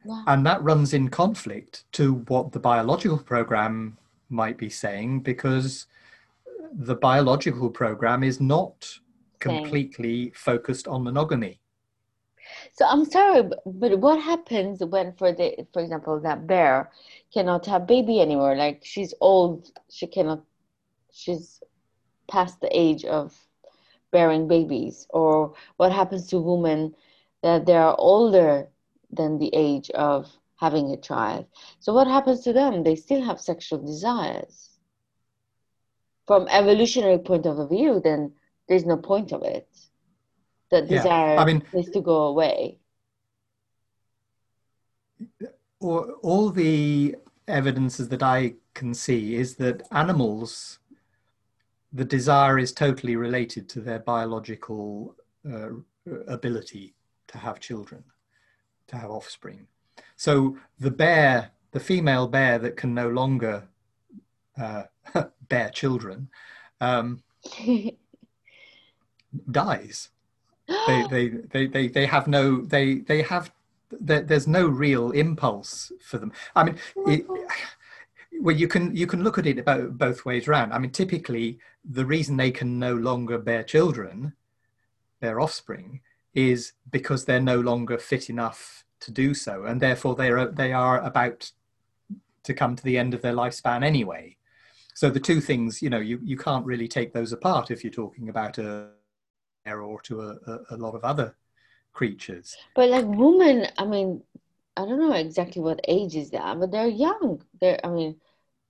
Wow. 0.06 0.24
And 0.28 0.46
that 0.46 0.64
runs 0.64 0.94
in 0.94 1.10
conflict 1.10 1.86
to 1.94 2.16
what 2.28 2.52
the 2.52 2.60
biological 2.60 3.18
program 3.18 3.98
might 4.30 4.58
be 4.58 4.70
saying 4.70 5.22
because 5.22 5.88
the 6.74 6.96
biological 6.96 7.70
program 7.70 8.24
is 8.24 8.40
not 8.40 9.00
completely 9.40 10.32
focused 10.36 10.88
on 10.88 11.04
monogamy. 11.04 11.60
So 12.74 12.86
I'm 12.86 13.06
sorry, 13.06 13.50
but 13.66 14.00
what 14.00 14.22
happens 14.22 14.84
when, 14.84 15.14
for 15.14 15.32
the, 15.32 15.66
for 15.74 15.82
example, 15.82 16.20
that 16.20 16.46
bear 16.46 16.92
cannot 17.34 17.66
have 17.66 17.88
baby 17.88 18.22
anymore? 18.22 18.56
Like 18.56 18.84
she's 18.86 19.14
old, 19.22 19.72
she 19.90 20.06
cannot, 20.06 20.44
she's 21.12 21.64
past 22.30 22.62
the 22.62 22.70
age 22.72 23.06
of 23.06 23.36
bearing 24.16 24.48
babies. 24.48 24.96
Or 25.10 25.34
what 25.80 25.92
happens 25.92 26.24
to 26.28 26.40
women 26.40 26.96
that 27.44 27.66
they 27.66 27.76
are 27.88 27.96
older 27.98 28.54
than 29.12 29.38
the 29.38 29.52
age 29.54 29.90
of 29.92 30.20
having 30.66 30.88
a 30.92 30.98
child. 31.10 31.46
So 31.80 31.94
what 31.94 32.08
happens 32.08 32.40
to 32.46 32.54
them? 32.54 32.84
They 32.84 32.96
still 32.96 33.22
have 33.30 33.40
sexual 33.52 33.80
desires. 33.94 34.56
From 36.28 36.48
evolutionary 36.50 37.20
point 37.20 37.46
of 37.46 37.70
view, 37.70 38.02
then 38.04 38.22
there's 38.68 38.86
no 38.86 38.98
point 39.12 39.30
of 39.32 39.44
it. 39.44 39.68
The 40.72 40.82
desire 40.82 41.36
yeah, 41.36 41.42
I 41.42 41.46
mean, 41.46 41.62
is 41.74 41.90
to 41.96 42.02
go 42.02 42.18
away. 42.32 42.80
All 45.82 46.50
the 46.50 47.16
evidences 47.48 48.08
that 48.10 48.24
I 48.24 48.40
can 48.74 48.94
see 48.94 49.36
is 49.36 49.56
that 49.58 49.84
animals, 49.92 50.80
the 51.96 52.06
desire 52.06 52.60
is 52.60 52.74
totally 52.74 53.16
related 53.16 53.70
to 53.70 53.80
their 53.80 54.00
biological 54.00 55.16
uh, 55.50 55.70
ability 56.28 56.94
to 57.28 57.38
have 57.38 57.60
children 57.60 58.04
to 58.88 58.98
have 58.98 59.10
offspring. 59.10 59.66
So 60.18 60.58
the 60.78 60.92
bear, 60.92 61.52
the 61.72 61.80
female 61.80 62.28
bear 62.28 62.60
that 62.60 62.76
can 62.76 62.94
no 62.94 63.08
longer 63.08 63.64
uh, 64.62 64.84
bear 65.50 65.70
children, 65.70 66.30
um, 66.82 67.24
dies. 69.52 70.10
They, 70.88 71.06
they, 71.12 71.28
they, 71.28 71.68
they, 71.68 71.88
they 71.88 72.06
have 72.08 72.28
no, 72.28 72.62
they, 72.62 72.96
they 72.96 73.22
have, 73.22 73.52
there's 73.92 74.48
no 74.48 74.68
real 74.68 75.12
impulse 75.12 75.92
for 76.02 76.18
them. 76.18 76.34
I 76.56 76.64
mean, 76.64 76.78
it, 77.06 77.28
well, 78.42 78.56
you 78.56 78.68
can 78.68 78.96
you 78.96 79.08
can 79.08 79.24
look 79.24 79.38
at 79.38 79.48
it 79.48 79.60
about 79.60 79.98
both 79.98 80.26
ways 80.26 80.48
around. 80.48 80.74
I 80.74 80.80
mean, 80.80 80.92
typically, 80.92 81.60
the 81.84 82.06
reason 82.06 82.38
they 82.38 82.52
can 82.52 82.80
no 82.80 82.94
longer 82.94 83.38
bear 83.38 83.64
children, 83.64 84.34
bear 85.20 85.40
offspring, 85.40 86.02
is 86.34 86.74
because 86.92 87.26
they're 87.26 87.40
no 87.40 87.60
longer 87.60 87.98
fit 87.98 88.30
enough 88.30 88.86
to 89.02 89.12
do 89.12 89.34
so, 89.34 89.66
and 89.66 89.82
therefore 89.82 90.16
they 90.16 90.30
are 90.30 90.48
they 90.48 90.74
are 90.74 91.02
about 91.02 91.52
to 92.44 92.54
come 92.54 92.76
to 92.76 92.84
the 92.84 92.98
end 92.98 93.14
of 93.14 93.22
their 93.22 93.34
lifespan 93.34 93.84
anyway. 93.84 94.38
So 94.94 95.10
the 95.10 95.20
two 95.20 95.42
things, 95.42 95.82
you 95.82 95.90
know, 95.90 96.00
you, 96.00 96.20
you 96.24 96.38
can't 96.38 96.66
really 96.66 96.88
take 96.88 97.12
those 97.12 97.34
apart 97.34 97.70
if 97.70 97.84
you're 97.84 97.92
talking 97.92 98.30
about 98.30 98.58
a 98.60 98.90
or 99.68 100.00
to 100.02 100.22
a, 100.22 100.38
a, 100.48 100.60
a 100.72 100.78
lot 100.78 100.94
of 100.94 101.04
other 101.04 101.36
creatures. 101.92 102.56
But 102.76 102.90
like 102.90 103.06
women, 103.06 103.68
I 103.78 103.86
mean, 103.86 104.22
I 104.78 104.86
don't 104.86 105.00
know 105.00 105.14
exactly 105.14 105.62
what 105.62 105.80
age 105.88 106.16
is 106.16 106.30
that, 106.32 106.60
but 106.60 106.72
they're 106.72 106.88
young. 106.88 107.42
They're, 107.60 107.80
I 107.84 107.90
mean, 107.90 108.16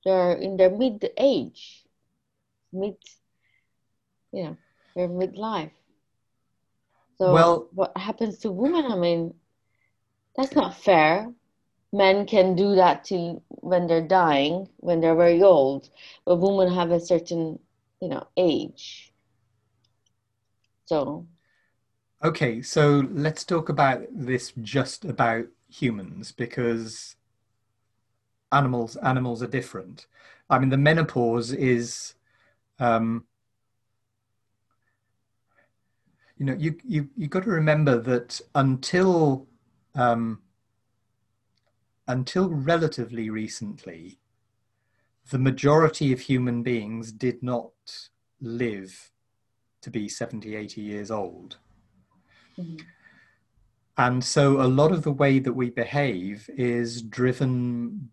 they're 0.06 0.34
in 0.34 0.56
their 0.56 0.70
mid 0.70 1.10
age, 1.18 1.84
mid, 2.72 2.96
you 4.32 4.44
know, 4.44 4.58
they're 4.96 5.10
midlife. 5.10 5.72
So 7.18 7.34
well, 7.34 7.70
what 7.74 7.98
happens 7.98 8.38
to 8.40 8.52
women? 8.52 8.92
I 8.92 8.96
mean, 8.96 9.34
that's 10.36 10.56
not 10.56 10.78
fair. 10.78 11.32
Men 11.92 12.26
can 12.26 12.56
do 12.56 12.76
that 12.76 13.06
till 13.06 13.42
when 13.48 13.88
they're 13.88 14.08
dying, 14.08 14.68
when 14.78 15.00
they're 15.00 15.16
very 15.16 15.42
old, 15.42 15.90
but 16.26 16.38
women 16.38 16.74
have 16.74 16.92
a 16.92 17.00
certain, 17.00 17.60
you 18.02 18.10
know, 18.10 18.28
age. 18.36 19.14
So. 20.88 21.26
Okay, 22.24 22.62
so 22.62 23.08
let's 23.12 23.46
talk 23.46 23.70
about 23.70 24.02
this 24.12 24.52
just 24.62 25.06
about 25.06 25.46
humans 25.70 26.32
because 26.32 27.16
animals 28.52 28.96
animals 28.98 29.42
are 29.44 29.48
different. 29.48 30.08
I 30.50 30.60
mean, 30.60 30.70
the 30.70 30.78
menopause 30.78 31.52
is, 31.52 32.14
um, 32.80 33.26
you 36.38 36.46
know, 36.46 36.54
you 36.54 36.76
you 36.84 37.10
you 37.16 37.28
got 37.28 37.44
to 37.44 37.50
remember 37.50 38.00
that 38.00 38.42
until 38.54 39.48
um, 39.96 40.42
until 42.08 42.50
relatively 42.50 43.30
recently, 43.30 44.20
the 45.32 45.40
majority 45.40 46.14
of 46.14 46.20
human 46.20 46.62
beings 46.62 47.12
did 47.12 47.42
not 47.42 47.72
live 48.42 49.12
to 49.82 49.90
be 49.90 50.08
70, 50.08 50.56
80 50.56 50.82
years 50.82 51.12
old. 51.12 51.58
Mm-hmm. 52.58 52.78
And 53.98 54.24
so 54.24 54.62
a 54.62 54.68
lot 54.68 54.92
of 54.92 55.04
the 55.04 55.12
way 55.12 55.40
that 55.40 55.54
we 55.54 55.70
behave 55.70 56.50
is 56.58 57.02
driven 57.02 58.10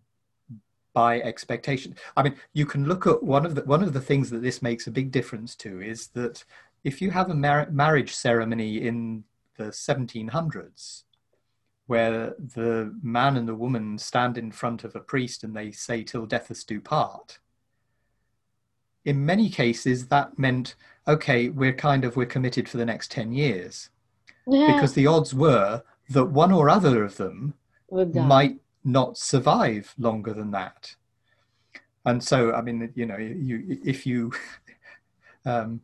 by 0.93 1.19
expectation. 1.21 1.95
I 2.15 2.23
mean, 2.23 2.35
you 2.53 2.65
can 2.65 2.85
look 2.85 3.07
at 3.07 3.21
one 3.21 3.45
of 3.45 3.55
the 3.55 3.61
one 3.63 3.83
of 3.83 3.93
the 3.93 4.01
things 4.01 4.29
that 4.29 4.41
this 4.41 4.61
makes 4.61 4.87
a 4.87 4.91
big 4.91 5.11
difference 5.11 5.55
to 5.57 5.81
is 5.81 6.07
that 6.09 6.43
if 6.83 7.01
you 7.01 7.11
have 7.11 7.29
a 7.29 7.35
mar- 7.35 7.69
marriage 7.71 8.13
ceremony 8.13 8.85
in 8.85 9.23
the 9.57 9.65
1700s, 9.65 11.03
where 11.87 12.33
the 12.39 12.95
man 13.01 13.37
and 13.37 13.47
the 13.47 13.55
woman 13.55 13.97
stand 13.97 14.37
in 14.37 14.51
front 14.51 14.83
of 14.83 14.95
a 14.95 14.99
priest 14.99 15.43
and 15.43 15.55
they 15.55 15.71
say, 15.71 16.03
"Till 16.03 16.25
death 16.25 16.49
us 16.51 16.63
do 16.63 16.79
part." 16.79 17.39
In 19.05 19.25
many 19.25 19.49
cases, 19.49 20.07
that 20.07 20.39
meant, 20.39 20.75
okay, 21.07 21.49
we're 21.49 21.73
kind 21.73 22.05
of 22.05 22.15
we're 22.15 22.25
committed 22.25 22.69
for 22.69 22.77
the 22.77 22.85
next 22.85 23.11
ten 23.11 23.33
years, 23.33 23.89
yeah. 24.47 24.73
because 24.73 24.93
the 24.93 25.07
odds 25.07 25.33
were 25.33 25.83
that 26.09 26.25
one 26.25 26.51
or 26.51 26.69
other 26.69 27.03
of 27.03 27.17
them 27.17 27.55
might 28.13 28.59
not 28.83 29.17
survive 29.17 29.93
longer 29.97 30.33
than 30.33 30.51
that. 30.51 30.95
And 32.05 32.23
so, 32.23 32.53
I 32.53 32.61
mean, 32.61 32.91
you 32.95 33.05
know, 33.05 33.17
you 33.17 33.79
if 33.83 34.05
you 34.05 34.31
um, 35.45 35.81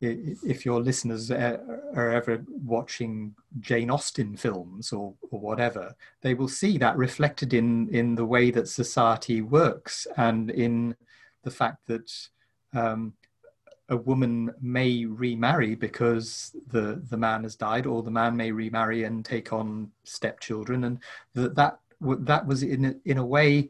if 0.00 0.64
your 0.64 0.80
listeners 0.80 1.30
are 1.30 2.10
ever 2.10 2.42
watching 2.48 3.34
Jane 3.60 3.90
Austen 3.90 4.34
films 4.34 4.92
or, 4.92 5.14
or 5.30 5.40
whatever, 5.40 5.94
they 6.22 6.32
will 6.32 6.48
see 6.48 6.78
that 6.78 6.96
reflected 6.96 7.52
in 7.52 7.88
in 7.90 8.14
the 8.14 8.24
way 8.24 8.50
that 8.50 8.68
society 8.68 9.42
works 9.42 10.06
and 10.16 10.50
in 10.50 10.96
the 11.42 11.50
fact 11.50 11.86
that 11.86 12.10
um, 12.72 13.12
a 13.90 13.96
woman 13.96 14.54
may 14.62 15.04
remarry 15.04 15.74
because 15.74 16.54
the 16.68 17.02
the 17.10 17.16
man 17.16 17.42
has 17.42 17.56
died, 17.56 17.86
or 17.86 18.02
the 18.02 18.10
man 18.10 18.36
may 18.36 18.52
remarry 18.52 19.04
and 19.04 19.24
take 19.24 19.52
on 19.52 19.90
stepchildren, 20.04 20.84
and 20.84 20.98
that 21.34 21.56
that 21.56 21.79
that 22.00 22.46
was 22.46 22.62
in 22.62 23.00
in 23.04 23.18
a 23.18 23.24
way 23.24 23.68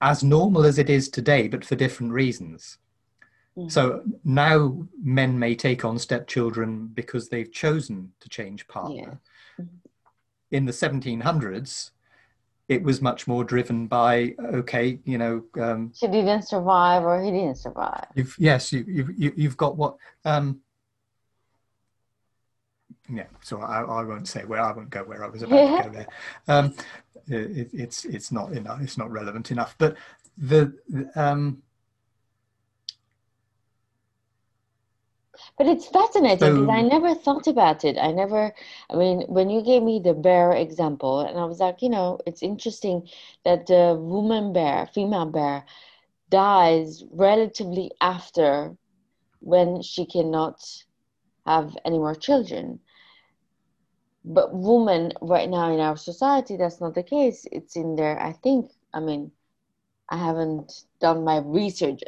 as 0.00 0.22
normal 0.22 0.64
as 0.64 0.78
it 0.78 0.88
is 0.88 1.08
today, 1.08 1.48
but 1.48 1.64
for 1.64 1.76
different 1.76 2.12
reasons. 2.12 2.78
Mm-hmm. 3.56 3.68
So 3.68 4.02
now 4.24 4.86
men 5.02 5.38
may 5.38 5.54
take 5.54 5.84
on 5.84 5.98
stepchildren 5.98 6.88
because 6.94 7.28
they've 7.28 7.52
chosen 7.52 8.12
to 8.20 8.28
change 8.28 8.66
partner. 8.68 9.20
Yeah. 9.58 9.64
Mm-hmm. 9.64 9.76
In 10.52 10.64
the 10.64 10.72
1700s, 10.72 11.90
it 12.68 12.82
was 12.82 13.02
much 13.02 13.26
more 13.26 13.44
driven 13.44 13.88
by 13.88 14.34
okay, 14.40 15.00
you 15.04 15.18
know. 15.18 15.44
Um, 15.60 15.92
she 15.94 16.06
didn't 16.06 16.42
survive, 16.42 17.02
or 17.02 17.20
he 17.20 17.30
didn't 17.32 17.56
survive. 17.56 18.06
You've, 18.14 18.34
yes, 18.38 18.72
you, 18.72 18.84
you, 18.86 19.32
you've 19.36 19.56
got 19.56 19.76
what. 19.76 19.96
Um, 20.24 20.60
yeah, 23.12 23.26
so 23.42 23.60
I, 23.60 23.82
I 23.82 24.04
won't 24.04 24.28
say 24.28 24.44
where 24.44 24.60
I 24.60 24.72
won't 24.72 24.90
go 24.90 25.02
where 25.02 25.24
I 25.24 25.28
was 25.28 25.42
about 25.42 25.56
yeah. 25.56 25.82
to 25.82 25.88
go 25.88 25.94
there. 25.98 26.08
Um, 26.48 26.74
it, 27.26 27.70
it's 27.72 28.04
it's 28.04 28.32
not 28.32 28.52
enough. 28.52 28.80
It's 28.80 28.98
not 28.98 29.10
relevant 29.10 29.50
enough. 29.50 29.74
But 29.78 29.96
the 30.38 30.72
um, 31.14 31.62
but 35.56 35.66
it's 35.66 35.86
fascinating 35.86 36.54
because 36.54 36.68
I 36.68 36.82
never 36.82 37.14
thought 37.14 37.46
about 37.46 37.84
it. 37.84 37.98
I 37.98 38.12
never, 38.12 38.52
I 38.90 38.96
mean, 38.96 39.22
when 39.22 39.50
you 39.50 39.62
gave 39.62 39.82
me 39.82 39.98
the 39.98 40.14
bear 40.14 40.52
example, 40.52 41.20
and 41.20 41.38
I 41.38 41.44
was 41.44 41.60
like, 41.60 41.82
you 41.82 41.88
know, 41.88 42.18
it's 42.26 42.42
interesting 42.42 43.08
that 43.44 43.66
the 43.66 43.96
woman 43.98 44.52
bear, 44.52 44.86
female 44.94 45.26
bear, 45.26 45.64
dies 46.30 47.04
relatively 47.10 47.90
after 48.00 48.76
when 49.40 49.82
she 49.82 50.06
cannot 50.06 50.60
have 51.46 51.76
any 51.84 51.98
more 51.98 52.14
children 52.14 52.80
but 54.24 54.52
women 54.52 55.12
right 55.22 55.48
now 55.48 55.72
in 55.72 55.80
our 55.80 55.96
society 55.96 56.56
that's 56.56 56.80
not 56.80 56.94
the 56.94 57.02
case. 57.02 57.46
It's 57.50 57.76
in 57.76 57.96
there 57.96 58.20
i 58.20 58.32
think 58.32 58.70
i 58.92 59.00
mean 59.00 59.30
i 60.08 60.16
haven't 60.16 60.84
done 61.00 61.24
my 61.24 61.38
research 61.38 62.02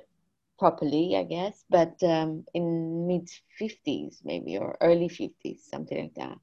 properly 0.58 1.16
i 1.16 1.24
guess 1.24 1.64
but 1.70 2.00
um, 2.02 2.44
in 2.54 3.06
mid 3.06 3.28
50s 3.60 4.18
maybe 4.24 4.58
or 4.58 4.76
early 4.80 5.08
50s 5.08 5.60
something 5.70 6.02
like 6.02 6.14
that. 6.14 6.38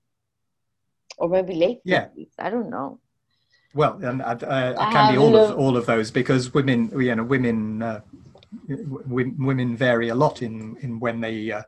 Or 1.18 1.30
maybe 1.30 1.54
late 1.54 1.82
yeah. 1.84 2.08
50s 2.08 2.32
i 2.40 2.50
don't 2.50 2.70
know. 2.70 3.00
Well 3.74 4.00
and 4.04 4.22
uh, 4.22 4.38
uh, 4.42 4.74
it 4.80 4.92
can 4.92 5.14
be 5.14 5.18
all 5.20 5.36
of 5.36 5.58
all 5.58 5.78
of 5.78 5.86
those 5.86 6.10
because 6.10 6.54
women 6.54 6.90
you 7.00 7.16
know 7.16 7.24
women 7.24 7.84
uh, 7.84 8.02
women 9.08 9.78
vary 9.78 10.10
a 10.10 10.16
lot 10.16 10.42
in 10.42 10.76
in 10.82 11.00
when 11.00 11.22
they 11.22 11.52
uh, 11.52 11.62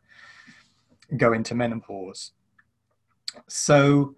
go 1.16 1.34
into 1.34 1.54
menopause 1.54 2.32
so 3.48 4.16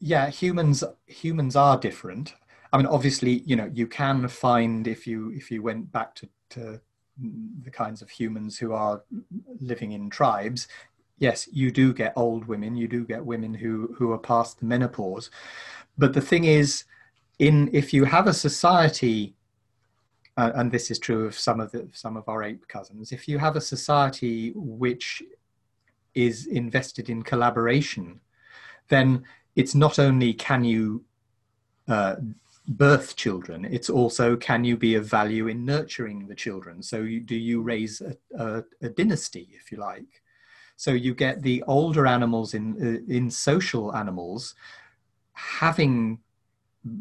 yeah 0.00 0.28
humans 0.28 0.84
humans 1.06 1.56
are 1.56 1.78
different. 1.78 2.34
I 2.72 2.76
mean 2.76 2.86
obviously 2.86 3.42
you 3.46 3.56
know 3.56 3.70
you 3.72 3.86
can 3.86 4.28
find 4.28 4.86
if 4.86 5.06
you 5.06 5.30
if 5.32 5.50
you 5.50 5.62
went 5.62 5.92
back 5.92 6.14
to, 6.16 6.28
to 6.50 6.80
the 7.62 7.70
kinds 7.70 8.02
of 8.02 8.10
humans 8.10 8.58
who 8.58 8.72
are 8.72 9.02
living 9.60 9.92
in 9.92 10.10
tribes 10.10 10.66
yes 11.18 11.48
you 11.52 11.70
do 11.70 11.92
get 11.92 12.12
old 12.16 12.44
women 12.46 12.76
you 12.76 12.88
do 12.88 13.04
get 13.04 13.24
women 13.24 13.54
who 13.54 13.94
who 13.96 14.10
are 14.12 14.18
past 14.18 14.58
the 14.60 14.66
menopause. 14.66 15.30
But 15.96 16.12
the 16.12 16.20
thing 16.20 16.44
is 16.44 16.84
in 17.38 17.70
if 17.72 17.92
you 17.92 18.04
have 18.04 18.26
a 18.26 18.32
society 18.32 19.34
uh, 20.36 20.50
and 20.56 20.72
this 20.72 20.90
is 20.90 20.98
true 20.98 21.26
of 21.26 21.38
some 21.38 21.60
of 21.60 21.70
the 21.70 21.88
some 21.92 22.16
of 22.16 22.28
our 22.28 22.42
ape 22.42 22.66
cousins 22.66 23.12
if 23.12 23.28
you 23.28 23.38
have 23.38 23.56
a 23.56 23.60
society 23.60 24.52
which 24.56 25.22
is 26.14 26.46
invested 26.46 27.08
in 27.08 27.22
collaboration, 27.22 28.20
then 28.88 29.24
it's 29.56 29.74
not 29.74 29.98
only 29.98 30.32
can 30.32 30.64
you 30.64 31.04
uh, 31.88 32.16
birth 32.66 33.14
children, 33.16 33.64
it's 33.64 33.90
also 33.90 34.36
can 34.36 34.64
you 34.64 34.76
be 34.76 34.94
of 34.94 35.06
value 35.06 35.48
in 35.48 35.64
nurturing 35.64 36.26
the 36.26 36.34
children. 36.34 36.82
So 36.82 37.02
you, 37.02 37.20
do 37.20 37.36
you 37.36 37.62
raise 37.62 38.00
a, 38.00 38.16
a, 38.38 38.64
a, 38.82 38.88
dynasty, 38.88 39.48
if 39.52 39.70
you 39.70 39.78
like? 39.78 40.22
So 40.76 40.92
you 40.92 41.14
get 41.14 41.42
the 41.42 41.62
older 41.66 42.06
animals 42.06 42.54
in 42.54 42.74
uh, 42.80 43.12
in 43.12 43.30
social 43.30 43.94
animals 43.94 44.54
having 45.32 46.18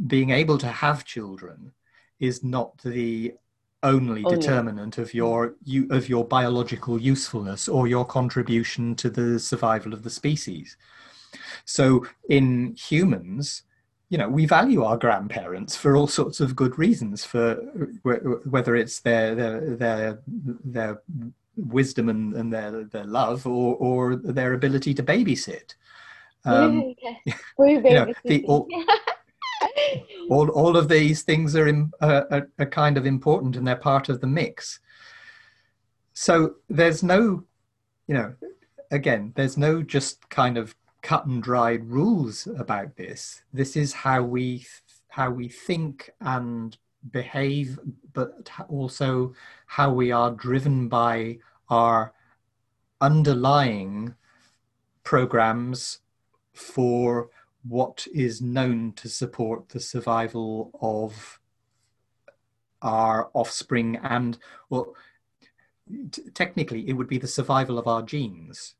being 0.08 0.30
able 0.30 0.58
to 0.58 0.67
have 0.67 1.06
children 1.06 1.71
is 2.19 2.43
not 2.43 2.78
the 2.80 3.34
only 3.83 4.23
oh, 4.25 4.29
determinant 4.29 4.97
yeah. 4.97 5.03
of 5.03 5.13
your 5.13 5.55
you, 5.63 5.87
of 5.91 6.09
your 6.09 6.25
biological 6.25 6.99
usefulness 6.99 7.67
or 7.67 7.87
your 7.87 8.05
contribution 8.05 8.95
to 8.95 9.09
the 9.09 9.39
survival 9.39 9.93
of 9.93 10.03
the 10.03 10.09
species. 10.09 10.77
So 11.65 12.05
in 12.29 12.75
humans, 12.75 13.63
you 14.09 14.17
know, 14.17 14.29
we 14.29 14.45
value 14.45 14.83
our 14.83 14.97
grandparents 14.97 15.75
for 15.75 15.95
all 15.95 16.07
sorts 16.07 16.39
of 16.39 16.55
good 16.55 16.77
reasons. 16.77 17.25
For 17.25 17.55
whether 18.03 18.75
it's 18.75 19.01
their 19.01 19.35
their 19.35 19.75
their, 19.75 20.19
their 20.63 21.01
wisdom 21.55 22.09
and, 22.09 22.33
and 22.33 22.53
their 22.53 22.83
their 22.85 23.05
love, 23.05 23.45
or 23.47 23.75
or 23.75 24.15
their 24.15 24.53
ability 24.53 24.93
to 24.95 25.03
babysit. 25.03 25.75
Um, 26.45 26.93
yeah. 27.01 27.33
you 27.59 27.81
know, 27.81 28.13
the, 28.25 28.45
all, 30.29 30.49
all 30.49 30.77
of 30.77 30.88
these 30.88 31.23
things 31.23 31.55
are, 31.55 31.67
in, 31.67 31.91
uh, 32.01 32.23
are, 32.31 32.49
are 32.59 32.65
kind 32.65 32.97
of 32.97 33.05
important 33.05 33.55
and 33.55 33.67
they're 33.67 33.75
part 33.75 34.09
of 34.09 34.21
the 34.21 34.27
mix. 34.27 34.79
So 36.13 36.55
there's 36.69 37.03
no, 37.03 37.43
you 38.07 38.13
know, 38.13 38.33
again, 38.91 39.33
there's 39.36 39.57
no 39.57 39.81
just 39.81 40.29
kind 40.29 40.57
of 40.57 40.75
cut 41.01 41.25
and 41.25 41.43
dried 41.43 41.86
rules 41.86 42.47
about 42.57 42.95
this. 42.95 43.43
This 43.51 43.75
is 43.75 43.93
how 43.93 44.23
we 44.23 44.65
how 45.09 45.29
we 45.29 45.47
think 45.47 46.09
and 46.21 46.75
behave, 47.12 47.77
but 48.13 48.49
also 48.69 49.33
how 49.67 49.91
we 49.91 50.12
are 50.12 50.31
driven 50.31 50.88
by 50.88 51.38
our 51.69 52.13
underlying 53.01 54.15
programs 55.03 55.99
for 56.53 57.29
what 57.67 58.08
is 58.13 58.41
known 58.41 58.91
to 58.93 59.10
support 59.10 59.69
the 59.69 59.80
survival 59.80 60.71
of 60.82 61.39
our 62.82 63.30
offspring 63.34 63.95
and 64.04 64.38
well 64.69 64.95
t- 66.12 66.30
technically 66.34 66.88
it 66.89 66.93
would 66.93 67.08
be 67.08 67.17
the 67.17 67.28
survival 67.28 67.78
of 67.80 67.88
our 67.88 68.02
genes 68.02 68.76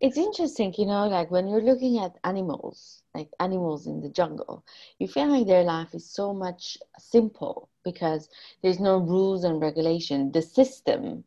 It's 0.00 0.16
interesting, 0.16 0.74
you 0.78 0.86
know, 0.86 1.06
like 1.08 1.30
when 1.30 1.46
you're 1.48 1.62
looking 1.62 1.98
at 1.98 2.18
animals, 2.24 3.02
like 3.14 3.30
animals 3.40 3.86
in 3.86 4.00
the 4.00 4.08
jungle, 4.08 4.64
you 4.98 5.06
feel 5.08 5.28
like 5.28 5.46
their 5.46 5.62
life 5.64 5.94
is 5.94 6.04
so 6.10 6.34
much 6.34 6.76
simple 6.98 7.68
because 7.84 8.28
there's 8.62 8.80
no 8.80 8.98
rules 8.98 9.44
and 9.44 9.60
regulation. 9.60 10.32
The 10.32 10.42
system, 10.42 11.24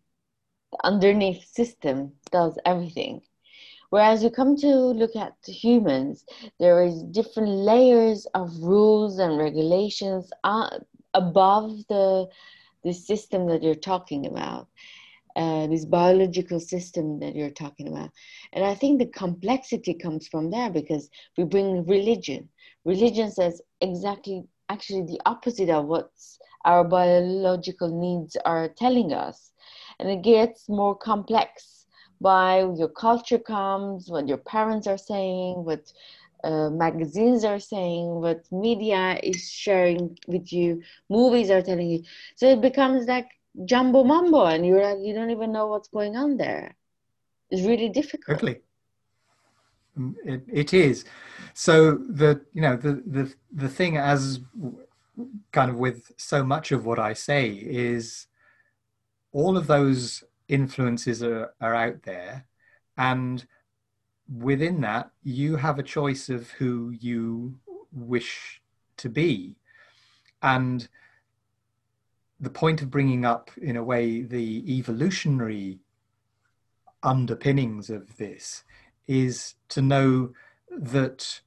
the 0.72 0.86
underneath 0.86 1.46
system, 1.46 2.14
does 2.32 2.58
everything. 2.66 3.22
Whereas 3.94 4.24
you 4.24 4.32
come 4.32 4.56
to 4.58 4.76
look 5.02 5.16
at 5.16 5.36
humans, 5.46 6.26
there 6.60 6.84
is 6.84 7.04
different 7.04 7.50
layers 7.50 8.26
of 8.34 8.50
rules 8.58 9.20
and 9.20 9.38
regulations 9.38 10.32
uh, 10.44 10.80
above 11.14 11.70
the 11.90 12.28
the 12.84 12.92
system 12.92 13.46
that 13.50 13.62
you're 13.62 13.86
talking 13.92 14.26
about 14.26 14.68
uh, 15.36 15.68
this 15.68 15.86
biological 15.86 16.60
system 16.60 17.20
that 17.20 17.36
you're 17.36 17.52
talking 17.52 17.88
about. 17.88 18.10
And 18.54 18.66
I 18.66 18.74
think 18.74 18.98
the 18.98 19.06
complexity 19.06 19.94
comes 19.94 20.28
from 20.28 20.50
there 20.50 20.72
because 20.72 21.08
we 21.38 21.44
bring 21.44 21.86
religion. 21.86 22.50
Religion 22.86 23.30
says 23.30 23.62
exactly, 23.80 24.44
actually, 24.70 25.04
the 25.04 25.22
opposite 25.28 25.70
of 25.70 25.86
what 25.86 26.10
our 26.66 26.84
biological 26.84 27.90
needs 27.90 28.36
are 28.44 28.70
telling 28.70 29.14
us. 29.14 29.52
And 30.00 30.10
it 30.10 30.24
gets 30.24 30.68
more 30.68 30.96
complex 30.96 31.83
by 32.24 32.60
your 32.82 32.88
culture 32.88 33.38
comes, 33.38 34.10
what 34.10 34.28
your 34.28 34.38
parents 34.38 34.88
are 34.88 34.98
saying, 34.98 35.64
what 35.64 35.92
uh, 36.44 36.70
magazines 36.70 37.44
are 37.44 37.60
saying, 37.60 38.06
what 38.24 38.42
media 38.52 39.20
is 39.22 39.52
sharing 39.52 40.18
with 40.28 40.52
you, 40.52 40.82
movies 41.10 41.50
are 41.52 41.62
telling 41.62 41.90
you. 41.90 42.04
So 42.36 42.48
it 42.48 42.62
becomes 42.62 43.08
like 43.08 43.30
jumbo 43.66 44.04
mumbo 44.04 44.46
and 44.46 44.66
you're 44.66 44.82
like 44.82 44.98
you 45.02 45.14
don't 45.14 45.30
even 45.30 45.52
know 45.52 45.68
what's 45.68 45.90
going 45.90 46.16
on 46.16 46.38
there. 46.38 46.76
It's 47.52 47.68
really 47.68 47.90
difficult. 47.90 48.40
Totally. 48.40 48.62
Mm, 50.00 50.16
it, 50.26 50.44
it 50.52 50.74
is. 50.74 51.06
So 51.54 51.98
the 52.22 52.42
you 52.54 52.62
know 52.62 52.76
the 52.78 53.04
the 53.06 53.34
the 53.52 53.70
thing 53.70 53.98
as 53.98 54.40
kind 55.52 55.70
of 55.70 55.78
with 55.78 56.12
so 56.18 56.44
much 56.44 56.72
of 56.72 56.86
what 56.88 57.00
i 57.00 57.14
say 57.14 57.48
is 57.50 58.26
all 59.32 59.58
of 59.58 59.68
those 59.68 60.24
influences 60.48 61.24
are, 61.24 61.54
are 61.62 61.76
out 61.76 62.04
there 62.04 62.46
and 62.98 63.46
within 64.38 64.82
that 64.82 65.10
you 65.24 65.56
have 65.56 65.80
a 65.80 65.84
choice 65.84 66.30
of 66.30 66.50
who 66.52 66.92
you 67.00 67.56
wish 67.92 68.62
to 68.98 69.10
be 69.10 69.56
and 70.42 70.88
the 72.44 72.50
point 72.50 72.82
of 72.82 72.92
bringing 72.92 73.24
up, 73.24 73.50
in 73.62 73.78
a 73.78 73.84
way, 73.84 74.22
the 74.22 74.78
evolutionary 74.78 75.80
underpinnings 77.02 77.90
of 77.90 78.18
this 78.18 78.66
is 79.08 79.56
to 79.70 79.82
know 79.82 80.34
that 80.70 81.40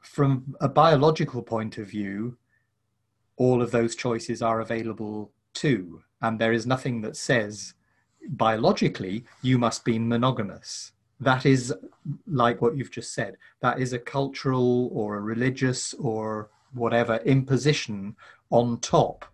from 0.00 0.54
a 0.60 0.68
biological 0.68 1.42
point 1.42 1.78
of 1.78 1.88
view, 1.88 2.36
all 3.36 3.60
of 3.60 3.72
those 3.72 3.96
choices 3.96 4.40
are 4.40 4.60
available 4.60 5.32
too. 5.52 6.02
And 6.22 6.38
there 6.38 6.52
is 6.52 6.66
nothing 6.66 7.00
that 7.00 7.16
says 7.16 7.74
biologically 8.28 9.24
you 9.42 9.58
must 9.58 9.84
be 9.84 9.98
monogamous. 9.98 10.92
That 11.20 11.46
is 11.46 11.72
like 12.26 12.60
what 12.60 12.76
you've 12.76 12.90
just 12.90 13.14
said. 13.14 13.36
That 13.60 13.80
is 13.80 13.92
a 13.92 13.98
cultural 13.98 14.88
or 14.92 15.16
a 15.16 15.20
religious 15.20 15.94
or 15.94 16.50
whatever 16.72 17.16
imposition 17.24 18.16
on 18.50 18.78
top 18.80 19.24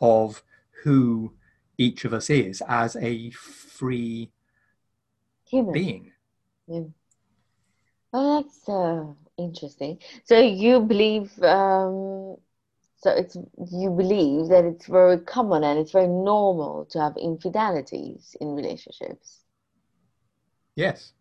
of 0.00 0.42
who 0.82 1.32
each 1.78 2.04
of 2.04 2.12
us 2.12 2.28
is 2.28 2.62
as 2.68 2.96
a 2.96 3.30
free 3.30 4.30
Human. 5.48 5.72
being. 5.72 6.12
Yeah. 6.66 6.82
Oh, 8.12 8.42
that's 8.42 8.68
uh, 8.68 9.04
interesting. 9.38 9.98
So 10.24 10.38
you 10.38 10.80
believe, 10.80 11.42
um, 11.42 12.36
so 13.02 13.10
it's 13.10 13.36
you 13.72 13.90
believe 13.90 14.48
that 14.48 14.64
it's 14.64 14.86
very 14.86 15.18
common 15.18 15.64
and 15.64 15.78
it's 15.78 15.90
very 15.90 16.06
normal 16.06 16.84
to 16.90 17.00
have 17.00 17.16
infidelities 17.16 18.36
in 18.40 18.54
relationships. 18.54 19.40
Yes. 20.76 21.12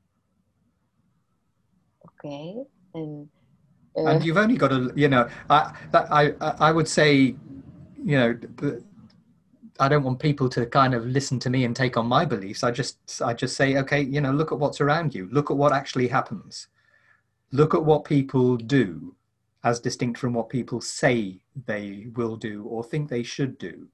Okay, 2.23 2.55
and 2.93 3.27
uh, 3.97 4.05
and 4.05 4.23
you've 4.23 4.37
only 4.37 4.57
got 4.57 4.67
to, 4.67 4.93
you 4.95 5.09
know, 5.09 5.27
I 5.49 5.73
I 5.93 6.33
I 6.39 6.71
would 6.71 6.87
say 6.87 7.35
you 8.03 8.17
know 8.17 8.39
I 9.79 9.87
don't 9.89 10.03
want 10.03 10.19
people 10.19 10.49
to 10.49 10.67
kind 10.67 10.93
of 10.93 11.03
listen 11.07 11.39
to 11.39 11.49
me 11.49 11.65
and 11.65 11.75
take 11.75 11.97
on 11.97 12.05
my 12.05 12.25
beliefs. 12.25 12.63
I 12.63 12.69
just 12.69 13.21
I 13.23 13.33
just 13.33 13.57
say, 13.57 13.77
okay, 13.77 14.01
you 14.01 14.21
know, 14.21 14.31
look 14.31 14.51
at 14.51 14.59
what's 14.59 14.81
around 14.81 15.15
you. 15.15 15.27
Look 15.31 15.49
at 15.49 15.57
what 15.57 15.73
actually 15.73 16.09
happens. 16.09 16.67
Look 17.51 17.73
at 17.73 17.83
what 17.83 18.05
people 18.05 18.55
do 18.55 19.15
as 19.63 19.79
distinct 19.79 20.19
from 20.19 20.33
what 20.33 20.49
people 20.49 20.79
say 20.79 21.40
they 21.65 22.07
will 22.15 22.35
do 22.35 22.63
or 22.65 22.83
think 22.83 23.09
they 23.09 23.23
should 23.23 23.57
do. 23.57 23.87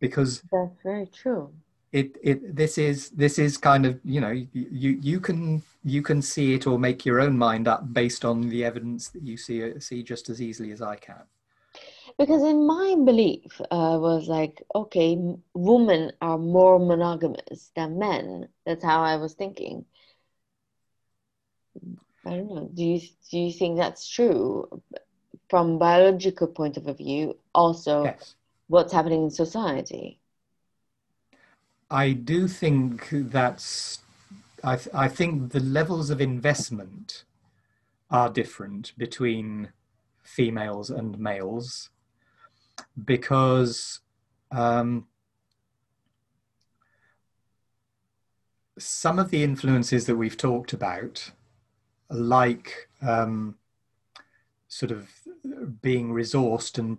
Because 0.00 0.42
that's 0.52 0.82
very 0.82 1.06
true. 1.06 1.52
It 1.92 2.16
it 2.22 2.56
this 2.56 2.76
is 2.78 3.10
this 3.10 3.38
is 3.38 3.56
kind 3.56 3.86
of, 3.86 4.00
you 4.04 4.20
know, 4.20 4.30
you 4.30 4.98
you 5.00 5.20
can 5.20 5.62
you 5.84 6.02
can 6.02 6.20
see 6.20 6.54
it 6.54 6.66
or 6.66 6.78
make 6.78 7.06
your 7.06 7.20
own 7.20 7.38
mind 7.38 7.68
up 7.68 7.92
based 7.92 8.24
on 8.24 8.48
the 8.48 8.64
evidence 8.64 9.08
that 9.10 9.22
you 9.22 9.36
see 9.36 9.78
see 9.80 10.02
just 10.02 10.28
as 10.28 10.42
easily 10.42 10.72
as 10.72 10.82
I 10.82 10.96
can. 10.96 11.22
Because 12.18 12.42
in 12.42 12.66
my 12.66 12.96
belief 13.04 13.60
uh, 13.70 13.98
was 14.00 14.28
like 14.28 14.62
okay 14.74 15.18
women 15.54 16.12
are 16.20 16.38
more 16.38 16.78
monogamous 16.78 17.70
than 17.76 17.98
men. 17.98 18.48
That's 18.66 18.84
how 18.84 19.02
i 19.02 19.16
was 19.16 19.34
thinking. 19.34 19.84
I 22.26 22.30
don't 22.30 22.48
know. 22.48 22.70
Do 22.72 22.84
you 22.84 23.00
do 23.30 23.38
you 23.38 23.52
think 23.52 23.76
that's 23.76 24.08
true 24.08 24.82
from 25.48 25.78
biological 25.78 26.46
point 26.46 26.76
of 26.76 26.84
view 26.96 27.36
also 27.54 28.04
yes. 28.04 28.34
what's 28.68 28.92
happening 28.92 29.24
in 29.24 29.30
society 29.30 30.18
i 31.90 32.12
do 32.12 32.48
think 32.48 33.08
that's 33.10 34.00
I, 34.62 34.76
th- 34.76 34.94
I 34.94 35.08
think 35.08 35.52
the 35.52 35.60
levels 35.60 36.08
of 36.08 36.22
investment 36.22 37.24
are 38.10 38.30
different 38.30 38.92
between 38.96 39.72
females 40.22 40.88
and 40.88 41.18
males 41.18 41.90
because 43.04 44.00
um, 44.50 45.06
some 48.78 49.18
of 49.18 49.30
the 49.30 49.42
influences 49.42 50.06
that 50.06 50.16
we've 50.16 50.36
talked 50.36 50.72
about, 50.72 51.30
like 52.08 52.88
um, 53.02 53.56
sort 54.74 54.90
of 54.90 55.08
being 55.82 56.10
resourced 56.10 56.78
and 56.78 56.98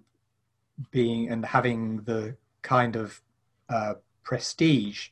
being 0.91 1.29
and 1.29 1.45
having 1.45 1.97
the 2.03 2.33
kind 2.61 2.95
of 2.95 3.21
uh, 3.67 3.95
prestige 4.23 5.09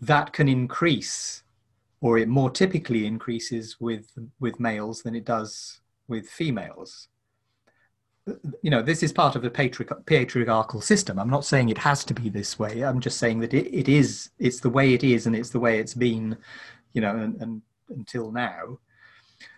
that 0.00 0.32
can 0.32 0.48
increase 0.48 1.44
or 2.00 2.18
it 2.18 2.26
more 2.26 2.50
typically 2.50 3.06
increases 3.06 3.76
with 3.78 4.10
with 4.40 4.58
males 4.58 5.02
than 5.02 5.14
it 5.14 5.24
does 5.24 5.80
with 6.08 6.28
females. 6.28 7.06
You 8.60 8.70
know 8.72 8.82
this 8.82 9.04
is 9.04 9.12
part 9.12 9.36
of 9.36 9.42
the 9.42 9.50
patriarchal 10.06 10.80
system. 10.80 11.16
I'm 11.16 11.30
not 11.30 11.44
saying 11.44 11.68
it 11.68 11.78
has 11.78 12.04
to 12.06 12.14
be 12.14 12.28
this 12.28 12.58
way. 12.58 12.82
I'm 12.82 13.00
just 13.00 13.18
saying 13.18 13.38
that 13.40 13.54
it, 13.54 13.72
it 13.72 13.88
is 13.88 14.30
it's 14.40 14.58
the 14.58 14.70
way 14.78 14.94
it 14.94 15.04
is 15.04 15.26
and 15.26 15.36
it's 15.36 15.50
the 15.50 15.60
way 15.60 15.78
it's 15.78 15.94
been 15.94 16.36
you 16.92 17.02
know 17.02 17.14
and, 17.14 17.40
and 17.40 17.62
until 17.88 18.32
now. 18.32 18.80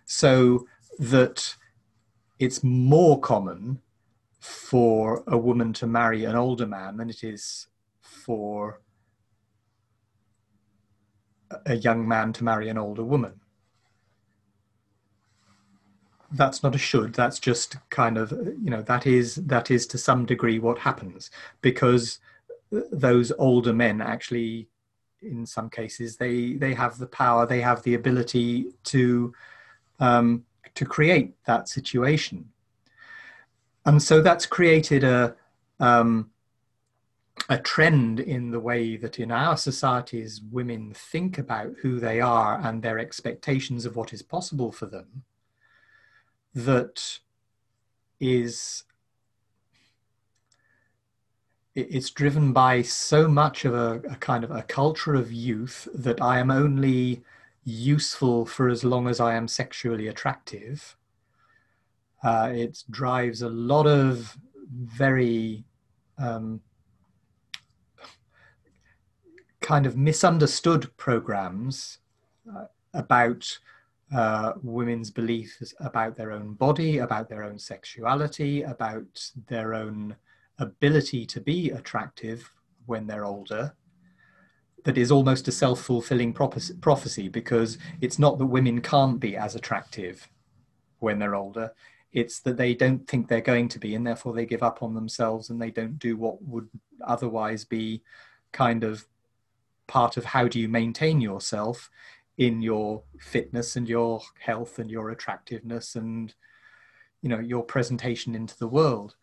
So 0.04 0.66
that 0.98 1.56
it's 2.42 2.64
more 2.64 3.20
common 3.20 3.80
for 4.40 5.22
a 5.28 5.38
woman 5.38 5.72
to 5.72 5.86
marry 5.86 6.24
an 6.24 6.34
older 6.34 6.66
man 6.66 6.96
than 6.96 7.08
it 7.08 7.22
is 7.22 7.68
for 8.00 8.80
a 11.66 11.76
young 11.76 12.06
man 12.08 12.32
to 12.32 12.42
marry 12.42 12.68
an 12.68 12.76
older 12.76 13.04
woman. 13.04 13.40
That's 16.32 16.64
not 16.64 16.74
a 16.74 16.78
should 16.78 17.14
that's 17.14 17.38
just 17.38 17.76
kind 17.90 18.18
of 18.18 18.32
you 18.32 18.70
know 18.70 18.82
that 18.82 19.06
is 19.06 19.36
that 19.36 19.70
is 19.70 19.86
to 19.88 19.98
some 19.98 20.24
degree 20.24 20.58
what 20.58 20.78
happens 20.78 21.30
because 21.60 22.18
those 22.90 23.30
older 23.38 23.74
men 23.74 24.00
actually 24.00 24.66
in 25.20 25.44
some 25.44 25.68
cases 25.68 26.16
they 26.16 26.54
they 26.54 26.72
have 26.72 26.96
the 26.96 27.06
power 27.06 27.46
they 27.46 27.60
have 27.60 27.82
the 27.82 27.94
ability 27.94 28.72
to 28.84 29.34
um, 30.00 30.44
to 30.74 30.84
create 30.84 31.34
that 31.44 31.68
situation. 31.68 32.50
And 33.84 34.02
so 34.02 34.20
that's 34.20 34.46
created 34.46 35.04
a 35.04 35.34
um, 35.80 36.30
a 37.48 37.58
trend 37.58 38.20
in 38.20 38.50
the 38.50 38.60
way 38.60 38.96
that 38.96 39.18
in 39.18 39.30
our 39.30 39.56
societies 39.56 40.40
women 40.50 40.92
think 40.94 41.38
about 41.38 41.72
who 41.82 41.98
they 41.98 42.20
are 42.20 42.60
and 42.62 42.82
their 42.82 42.98
expectations 42.98 43.84
of 43.84 43.96
what 43.96 44.12
is 44.12 44.22
possible 44.22 44.70
for 44.70 44.86
them 44.86 45.24
that 46.54 47.18
is 48.20 48.84
it's 51.74 52.10
driven 52.10 52.52
by 52.52 52.82
so 52.82 53.26
much 53.26 53.64
of 53.64 53.74
a, 53.74 54.02
a, 54.10 54.16
kind 54.16 54.44
of 54.44 54.50
a 54.50 54.62
culture 54.62 55.14
of 55.14 55.32
youth 55.32 55.88
that 55.94 56.20
I 56.20 56.38
am 56.38 56.50
only 56.50 57.22
useful 57.64 58.44
for 58.44 58.68
as 58.68 58.84
long 58.84 59.08
as 59.08 59.20
I 59.20 59.34
am 59.34 59.48
sexually 59.48 60.08
attractive. 60.08 60.96
Uh, 62.22 62.50
it 62.52 62.82
drives 62.90 63.42
a 63.42 63.48
lot 63.48 63.86
of 63.86 64.36
very 64.70 65.64
um, 66.18 66.60
kind 69.60 69.86
of 69.86 69.96
misunderstood 69.96 70.94
programs 70.96 71.98
uh, 72.54 72.66
about 72.94 73.58
uh, 74.14 74.52
women's 74.62 75.10
beliefs 75.10 75.74
about 75.80 76.16
their 76.16 76.32
own 76.32 76.54
body, 76.54 76.98
about 76.98 77.28
their 77.28 77.44
own 77.44 77.58
sexuality, 77.58 78.62
about 78.62 79.30
their 79.48 79.74
own 79.74 80.14
ability 80.58 81.24
to 81.26 81.40
be 81.40 81.70
attractive 81.70 82.52
when 82.86 83.06
they're 83.06 83.24
older. 83.24 83.74
That 84.84 84.98
is 84.98 85.12
almost 85.12 85.46
a 85.46 85.52
self 85.52 85.80
fulfilling 85.80 86.32
prophecy 86.32 87.28
because 87.28 87.78
it's 88.00 88.18
not 88.18 88.38
that 88.38 88.46
women 88.46 88.80
can't 88.80 89.20
be 89.20 89.36
as 89.36 89.54
attractive 89.54 90.28
when 90.98 91.18
they're 91.18 91.34
older, 91.34 91.72
it's 92.12 92.40
that 92.40 92.56
they 92.56 92.74
don't 92.74 93.06
think 93.08 93.26
they're 93.26 93.40
going 93.40 93.68
to 93.68 93.78
be, 93.78 93.94
and 93.94 94.06
therefore 94.06 94.32
they 94.32 94.46
give 94.46 94.62
up 94.62 94.82
on 94.82 94.94
themselves 94.94 95.50
and 95.50 95.60
they 95.60 95.70
don't 95.70 95.98
do 95.98 96.16
what 96.16 96.42
would 96.42 96.68
otherwise 97.04 97.64
be 97.64 98.02
kind 98.52 98.84
of 98.84 99.06
part 99.86 100.16
of 100.16 100.24
how 100.24 100.46
do 100.46 100.60
you 100.60 100.68
maintain 100.68 101.20
yourself 101.20 101.90
in 102.38 102.62
your 102.62 103.02
fitness 103.18 103.76
and 103.76 103.88
your 103.88 104.20
health 104.38 104.78
and 104.78 104.90
your 104.90 105.10
attractiveness 105.10 105.96
and 105.96 106.34
you 107.20 107.28
know 107.28 107.38
your 107.38 107.62
presentation 107.62 108.34
into 108.34 108.58
the 108.58 108.68
world. 108.68 109.16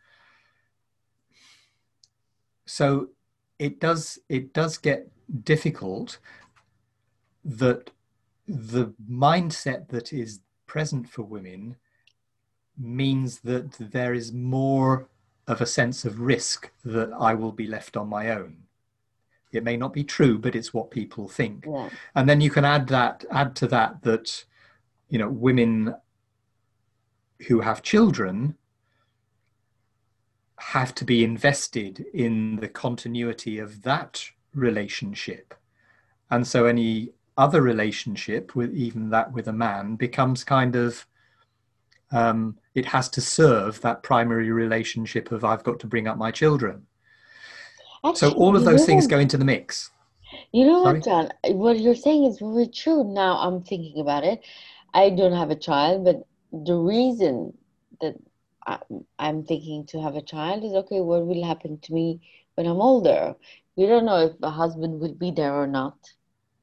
So 2.65 3.09
it 3.59 3.79
does 3.79 4.19
it 4.29 4.53
does 4.53 4.77
get 4.77 5.07
difficult 5.43 6.17
that 7.45 7.91
the 8.47 8.93
mindset 9.09 9.87
that 9.89 10.11
is 10.11 10.39
present 10.65 11.07
for 11.07 11.23
women 11.23 11.75
means 12.77 13.41
that 13.41 13.71
there 13.91 14.13
is 14.13 14.31
more 14.31 15.07
of 15.47 15.61
a 15.61 15.65
sense 15.65 16.05
of 16.05 16.21
risk 16.21 16.71
that 16.85 17.11
I 17.19 17.33
will 17.33 17.51
be 17.51 17.67
left 17.67 17.97
on 17.97 18.07
my 18.07 18.31
own 18.31 18.63
it 19.51 19.63
may 19.63 19.75
not 19.75 19.93
be 19.93 20.03
true 20.03 20.37
but 20.37 20.55
it's 20.55 20.73
what 20.73 20.91
people 20.91 21.27
think 21.27 21.65
yeah. 21.67 21.89
and 22.15 22.29
then 22.29 22.39
you 22.39 22.49
can 22.49 22.65
add 22.65 22.87
that 22.87 23.25
add 23.31 23.55
to 23.57 23.67
that 23.67 24.01
that 24.03 24.45
you 25.09 25.19
know 25.19 25.29
women 25.29 25.93
who 27.47 27.59
have 27.59 27.81
children 27.81 28.55
have 30.59 30.93
to 30.95 31.05
be 31.05 31.23
invested 31.23 32.05
in 32.13 32.57
the 32.57 32.67
continuity 32.67 33.59
of 33.59 33.81
that 33.83 34.23
relationship 34.53 35.53
and 36.31 36.45
so 36.45 36.65
any 36.65 37.09
other 37.37 37.61
relationship 37.61 38.55
with 38.55 38.73
even 38.73 39.09
that 39.09 39.31
with 39.31 39.47
a 39.47 39.53
man 39.53 39.95
becomes 39.95 40.43
kind 40.43 40.75
of 40.75 41.05
um, 42.11 42.57
it 42.73 42.85
has 42.85 43.07
to 43.07 43.21
serve 43.21 43.79
that 43.81 44.03
primary 44.03 44.51
relationship 44.51 45.31
of 45.31 45.45
i've 45.45 45.63
got 45.63 45.79
to 45.79 45.87
bring 45.87 46.07
up 46.07 46.17
my 46.17 46.31
children 46.31 46.85
Actually, 48.03 48.31
so 48.31 48.37
all 48.37 48.55
of 48.55 48.63
those 48.63 48.85
things 48.85 49.07
go 49.07 49.19
into 49.19 49.37
the 49.37 49.45
mix. 49.45 49.91
You 50.51 50.65
know 50.65 50.83
Sorry? 50.83 50.99
what, 50.99 51.05
John? 51.05 51.29
What 51.55 51.79
you're 51.79 51.95
saying 51.95 52.25
is 52.25 52.39
very 52.39 52.67
true. 52.67 53.03
Now 53.03 53.37
I'm 53.37 53.61
thinking 53.61 53.99
about 53.99 54.23
it. 54.23 54.41
I 54.93 55.09
don't 55.09 55.33
have 55.33 55.49
a 55.51 55.55
child, 55.55 56.05
but 56.05 56.25
the 56.51 56.75
reason 56.75 57.53
that 58.01 58.15
I'm 58.65 59.43
thinking 59.43 59.85
to 59.87 60.01
have 60.01 60.15
a 60.15 60.21
child 60.21 60.63
is 60.63 60.73
okay, 60.73 61.01
what 61.01 61.25
will 61.25 61.45
happen 61.45 61.79
to 61.79 61.93
me 61.93 62.21
when 62.55 62.67
I'm 62.67 62.81
older? 62.81 63.35
You 63.75 63.87
don't 63.87 64.05
know 64.05 64.17
if 64.25 64.33
a 64.43 64.49
husband 64.49 64.99
will 64.99 65.15
be 65.15 65.31
there 65.31 65.53
or 65.53 65.67
not. 65.67 65.95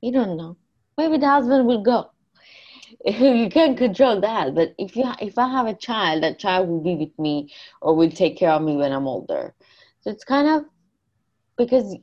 You 0.00 0.12
don't 0.12 0.36
know. 0.36 0.56
Maybe 0.98 1.18
the 1.18 1.28
husband 1.28 1.66
will 1.66 1.82
go. 1.82 2.10
you 3.04 3.48
can't 3.48 3.76
control 3.78 4.20
that. 4.20 4.54
But 4.54 4.74
if 4.78 4.96
you 4.96 5.04
if 5.20 5.38
I 5.38 5.48
have 5.48 5.66
a 5.66 5.74
child, 5.74 6.22
that 6.22 6.38
child 6.38 6.68
will 6.68 6.82
be 6.82 6.96
with 6.96 7.18
me 7.18 7.52
or 7.80 7.94
will 7.94 8.10
take 8.10 8.36
care 8.36 8.50
of 8.50 8.62
me 8.62 8.76
when 8.76 8.92
I'm 8.92 9.06
older. 9.06 9.54
So 10.00 10.10
it's 10.10 10.24
kind 10.24 10.48
of 10.48 10.64
because 11.56 11.96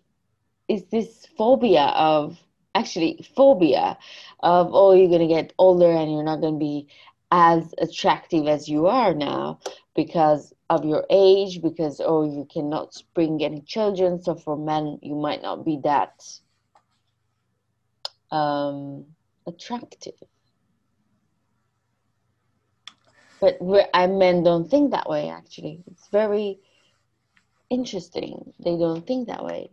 it's 0.67 0.89
this 0.91 1.27
phobia 1.37 1.85
of 1.95 2.37
actually 2.75 3.25
phobia 3.35 3.97
of 4.41 4.69
oh 4.73 4.93
you're 4.93 5.07
going 5.07 5.27
to 5.27 5.33
get 5.33 5.53
older 5.59 5.91
and 5.91 6.11
you're 6.11 6.23
not 6.23 6.41
going 6.41 6.55
to 6.55 6.59
be 6.59 6.87
as 7.35 7.73
attractive 7.79 8.47
as 8.47 8.69
you 8.69 8.85
are 8.85 9.15
now 9.15 9.59
because 9.95 10.53
of 10.69 10.85
your 10.85 11.03
age 11.09 11.63
because 11.63 11.99
oh 11.99 12.23
you 12.23 12.45
cannot 12.45 12.95
bring 13.15 13.43
any 13.43 13.61
children 13.61 14.21
so 14.21 14.35
for 14.35 14.55
men 14.55 14.99
you 15.01 15.15
might 15.15 15.41
not 15.41 15.65
be 15.65 15.79
that 15.83 16.23
um, 18.31 19.05
attractive 19.47 20.13
but 23.41 23.57
I 23.95 24.05
men 24.05 24.43
don't 24.43 24.69
think 24.69 24.91
that 24.91 25.09
way 25.09 25.29
actually 25.29 25.83
it's 25.87 26.07
very 26.09 26.59
interesting. 27.73 28.53
They 28.59 28.77
don't 28.77 29.05
think 29.05 29.27
that 29.27 29.43
way. 29.43 29.71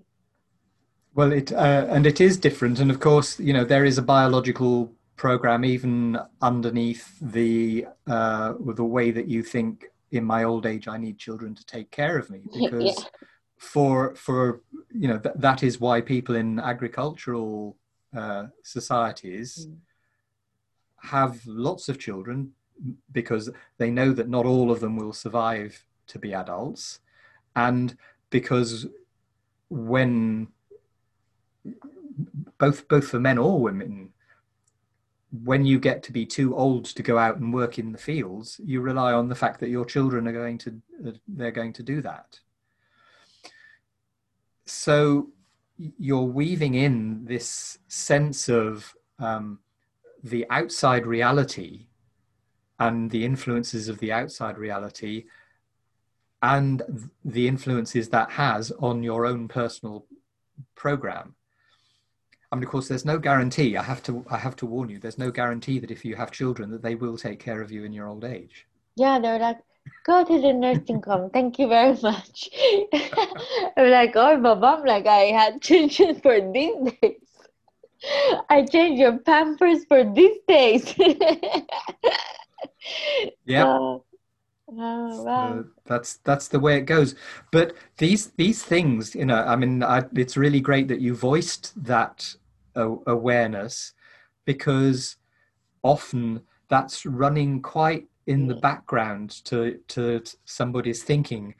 Well, 1.14 1.32
it 1.32 1.52
uh, 1.52 1.86
and 1.88 2.06
it 2.06 2.20
is 2.20 2.36
different, 2.36 2.78
and 2.78 2.90
of 2.90 3.00
course, 3.00 3.38
you 3.40 3.52
know, 3.52 3.64
there 3.64 3.84
is 3.84 3.98
a 3.98 4.02
biological 4.02 4.92
program 5.20 5.66
even 5.66 6.18
underneath 6.40 7.06
the 7.20 7.84
uh, 8.06 8.54
the 8.74 8.84
way 8.96 9.10
that 9.10 9.28
you 9.28 9.42
think. 9.42 9.86
In 10.12 10.24
my 10.24 10.42
old 10.42 10.66
age, 10.66 10.88
I 10.88 10.98
need 10.98 11.18
children 11.18 11.54
to 11.54 11.64
take 11.66 11.88
care 11.92 12.18
of 12.18 12.30
me 12.30 12.40
because 12.58 12.96
yeah. 12.96 13.04
for 13.58 14.14
for 14.14 14.62
you 14.90 15.08
know 15.08 15.18
th- 15.18 15.36
that 15.38 15.62
is 15.62 15.78
why 15.78 16.00
people 16.00 16.34
in 16.34 16.58
agricultural 16.58 17.76
uh, 18.16 18.46
societies 18.64 19.68
mm. 19.68 19.76
have 21.16 21.34
lots 21.46 21.88
of 21.88 21.98
children 22.06 22.52
because 23.12 23.50
they 23.78 23.90
know 23.90 24.10
that 24.12 24.28
not 24.28 24.46
all 24.46 24.70
of 24.72 24.80
them 24.80 24.96
will 24.96 25.12
survive 25.12 25.84
to 26.06 26.18
be 26.18 26.34
adults 26.34 27.00
and 27.54 27.96
because 28.30 28.86
when 29.68 30.48
both 32.58 32.88
both 32.88 33.06
for 33.08 33.20
men 33.20 33.38
or 33.38 33.60
women 33.60 34.09
when 35.44 35.64
you 35.64 35.78
get 35.78 36.02
to 36.02 36.12
be 36.12 36.26
too 36.26 36.56
old 36.56 36.84
to 36.84 37.02
go 37.02 37.16
out 37.16 37.36
and 37.36 37.54
work 37.54 37.78
in 37.78 37.92
the 37.92 37.98
fields 37.98 38.60
you 38.64 38.80
rely 38.80 39.12
on 39.12 39.28
the 39.28 39.34
fact 39.34 39.60
that 39.60 39.68
your 39.68 39.84
children 39.84 40.26
are 40.26 40.32
going 40.32 40.58
to 40.58 40.80
uh, 41.06 41.12
they're 41.28 41.50
going 41.50 41.72
to 41.72 41.82
do 41.82 42.00
that 42.00 42.38
so 44.66 45.28
you're 45.98 46.22
weaving 46.22 46.74
in 46.74 47.24
this 47.24 47.78
sense 47.88 48.48
of 48.48 48.94
um, 49.18 49.58
the 50.22 50.46
outside 50.50 51.06
reality 51.06 51.86
and 52.78 53.10
the 53.10 53.24
influences 53.24 53.88
of 53.88 53.98
the 53.98 54.12
outside 54.12 54.58
reality 54.58 55.24
and 56.42 57.10
the 57.24 57.46
influences 57.46 58.08
that 58.08 58.30
has 58.30 58.70
on 58.78 59.02
your 59.02 59.26
own 59.26 59.46
personal 59.48 60.06
program. 60.74 61.34
I 62.52 62.56
mean, 62.56 62.64
of 62.64 62.70
course, 62.70 62.88
there's 62.88 63.04
no 63.04 63.18
guarantee. 63.18 63.76
I 63.76 63.82
have 63.82 64.02
to, 64.04 64.24
I 64.28 64.36
have 64.36 64.56
to 64.56 64.66
warn 64.66 64.88
you. 64.88 64.98
There's 64.98 65.18
no 65.18 65.30
guarantee 65.30 65.78
that 65.78 65.90
if 65.90 66.04
you 66.04 66.16
have 66.16 66.32
children, 66.32 66.70
that 66.72 66.82
they 66.82 66.96
will 66.96 67.16
take 67.16 67.38
care 67.38 67.62
of 67.62 67.70
you 67.70 67.84
in 67.84 67.92
your 67.92 68.08
old 68.08 68.24
age. 68.24 68.66
Yeah, 68.96 69.20
they're 69.20 69.38
like, 69.38 69.58
go 70.04 70.24
to 70.24 70.40
the 70.40 70.52
nursing 70.52 71.00
home. 71.02 71.30
Thank 71.30 71.60
you 71.60 71.68
very 71.68 71.96
much. 72.02 72.50
I'm 73.76 73.90
like, 73.90 74.12
oh, 74.16 74.36
my 74.36 74.54
mom, 74.54 74.84
like 74.84 75.06
I 75.06 75.26
had 75.26 75.62
children 75.62 76.20
for 76.20 76.40
these 76.52 76.92
days. 77.00 77.16
I 78.48 78.64
changed 78.64 79.00
your 79.00 79.18
pampers 79.18 79.84
for 79.84 80.02
these 80.12 80.38
days. 80.48 80.94
yeah. 83.44 83.98
Oh, 84.72 85.22
wow. 85.22 85.64
that's 85.86 86.18
that's 86.18 86.48
the 86.48 86.60
way 86.60 86.76
it 86.76 86.82
goes. 86.82 87.14
But 87.50 87.74
these 87.98 88.28
these 88.32 88.62
things, 88.62 89.14
you 89.14 89.24
know, 89.24 89.42
I 89.42 89.56
mean, 89.56 89.82
I, 89.82 90.04
it's 90.14 90.36
really 90.36 90.60
great 90.60 90.88
that 90.88 91.00
you 91.00 91.14
voiced 91.14 91.72
that 91.84 92.34
uh, 92.76 92.96
awareness 93.06 93.94
because 94.44 95.16
often 95.82 96.42
that's 96.68 97.06
running 97.06 97.62
quite 97.62 98.06
in 98.26 98.46
the 98.46 98.54
background 98.56 99.44
to 99.46 99.78
to 99.88 100.22
somebody's 100.44 101.02
thinking, 101.02 101.54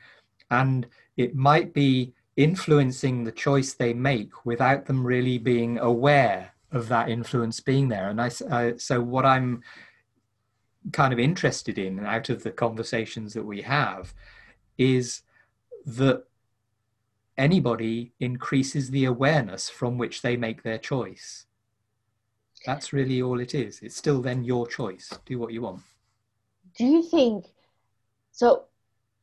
and 0.51 0.87
it 1.17 1.35
might 1.35 1.75
be 1.75 2.15
influencing 2.37 3.25
the 3.25 3.33
choice 3.33 3.75
they 3.75 3.93
make 3.93 4.47
without 4.47 4.87
them 4.87 5.05
really 5.07 5.39
being 5.39 5.79
aware 5.79 6.53
of 6.73 6.89
that 6.89 7.09
influence 7.09 7.61
being 7.61 7.89
there. 7.89 8.09
And 8.11 8.21
I, 8.21 8.31
I 8.51 8.77
so 8.77 9.01
what 9.01 9.27
I'm 9.27 9.63
kind 10.93 11.12
of 11.12 11.18
interested 11.18 11.78
in 11.78 12.05
out 12.05 12.31
of 12.31 12.43
the 12.43 12.51
conversations 12.51 13.35
that 13.35 13.45
we 13.45 13.62
have 13.62 14.14
is 14.78 15.22
that 15.85 16.24
anybody 17.37 18.12
increases 18.20 18.91
the 18.91 19.05
awareness 19.05 19.68
from 19.68 19.99
which 19.99 20.22
they 20.22 20.37
make 20.37 20.62
their 20.62 20.78
choice. 20.78 21.47
That's 22.66 22.93
really 22.93 23.22
all 23.22 23.41
it 23.41 23.55
is. 23.55 23.81
It's 23.81 23.97
still 23.97 24.20
then 24.20 24.45
your 24.45 24.66
choice. 24.66 25.11
Do 25.24 25.39
what 25.39 25.53
you 25.53 25.62
want. 25.62 25.83
Do 26.76 26.85
you 26.85 27.03
think 27.03 27.47
so? 28.33 28.64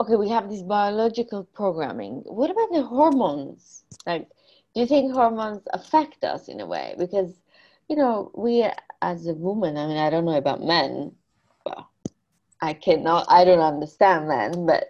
Okay, 0.01 0.15
we 0.15 0.29
have 0.29 0.49
this 0.49 0.61
biological 0.61 1.43
programming. 1.43 2.23
What 2.25 2.51
about 2.51 2.71
the 2.71 2.83
hormones? 2.83 3.83
Like, 4.05 4.27
do 4.73 4.81
you 4.81 4.87
think 4.87 5.13
hormones 5.13 5.63
affect 5.73 6.23
us 6.23 6.49
in 6.49 6.59
a 6.59 6.65
way? 6.65 6.95
Because, 6.97 7.39
you 7.89 7.95
know, 7.95 8.31
we 8.35 8.67
as 9.01 9.27
a 9.27 9.33
woman, 9.33 9.77
I 9.77 9.87
mean, 9.87 9.97
I 9.97 10.09
don't 10.09 10.25
know 10.25 10.37
about 10.37 10.63
men. 10.63 11.13
I 12.61 12.73
cannot, 12.73 13.25
I 13.29 13.45
don't 13.45 13.59
understand 13.59 14.27
men, 14.27 14.65
but 14.65 14.89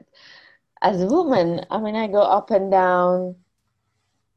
as 0.81 1.01
a 1.01 1.07
woman, 1.07 1.65
I 1.69 1.79
mean, 1.79 1.95
I 1.95 2.07
go 2.07 2.21
up 2.21 2.51
and 2.51 2.71
down 2.71 3.35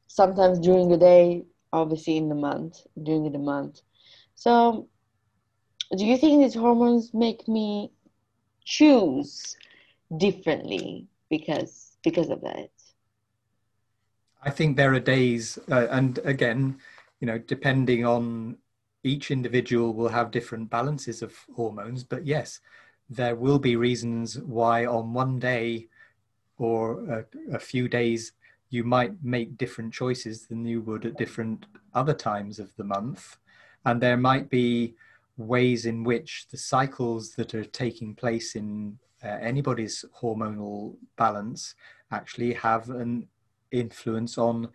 sometimes 0.07 0.59
during 0.59 0.89
the 0.89 0.97
day, 0.97 1.45
obviously 1.73 2.17
in 2.17 2.29
the 2.29 2.35
month, 2.35 2.81
during 3.01 3.31
the 3.31 3.39
month. 3.39 3.83
So, 4.35 4.89
do 5.97 6.05
you 6.05 6.17
think 6.17 6.43
these 6.43 6.55
hormones 6.55 7.13
make 7.15 7.47
me 7.49 7.93
choose 8.65 9.57
differently 10.17 11.09
because 11.29 11.97
because 12.03 12.31
of 12.31 12.41
that? 12.43 12.71
I 14.43 14.51
think 14.51 14.77
there 14.77 14.95
are 14.95 15.01
days, 15.01 15.59
uh, 15.71 15.87
and 15.91 16.19
again, 16.25 16.79
you 17.21 17.27
know, 17.27 17.39
depending 17.39 18.07
on 18.07 18.57
each 19.03 19.31
individual 19.31 19.93
will 19.95 20.09
have 20.09 20.31
different 20.31 20.71
balances 20.71 21.23
of 21.23 21.35
hormones, 21.55 22.05
but 22.05 22.27
yes, 22.27 22.61
there 23.11 23.35
will 23.35 23.59
be 23.59 23.77
reasons 23.77 24.39
why 24.39 24.87
on 24.87 25.13
one 25.13 25.39
day 25.39 25.89
or 26.59 27.03
a, 27.11 27.25
a 27.57 27.59
few 27.59 27.89
days 27.89 28.33
you 28.71 28.85
might 28.85 29.13
make 29.23 29.59
different 29.59 29.93
choices 29.93 30.47
than 30.47 30.65
you 30.65 30.81
would 30.83 31.05
at 31.05 31.19
different 31.19 31.67
other 31.93 32.15
times 32.15 32.61
of 32.61 32.75
the 32.77 32.85
month. 32.85 33.37
And 33.85 34.01
there 34.01 34.17
might 34.17 34.49
be 34.49 34.95
ways 35.37 35.87
in 35.87 36.05
which 36.05 36.47
the 36.51 36.57
cycles 36.57 37.33
that 37.33 37.55
are 37.55 37.65
taking 37.65 38.15
place 38.15 38.55
in 38.55 38.97
uh, 39.25 39.29
anybody's 39.41 40.05
hormonal 40.23 40.95
balance 41.17 41.75
actually 42.13 42.53
have 42.53 42.91
an 42.91 43.27
influence 43.73 44.39
on 44.39 44.69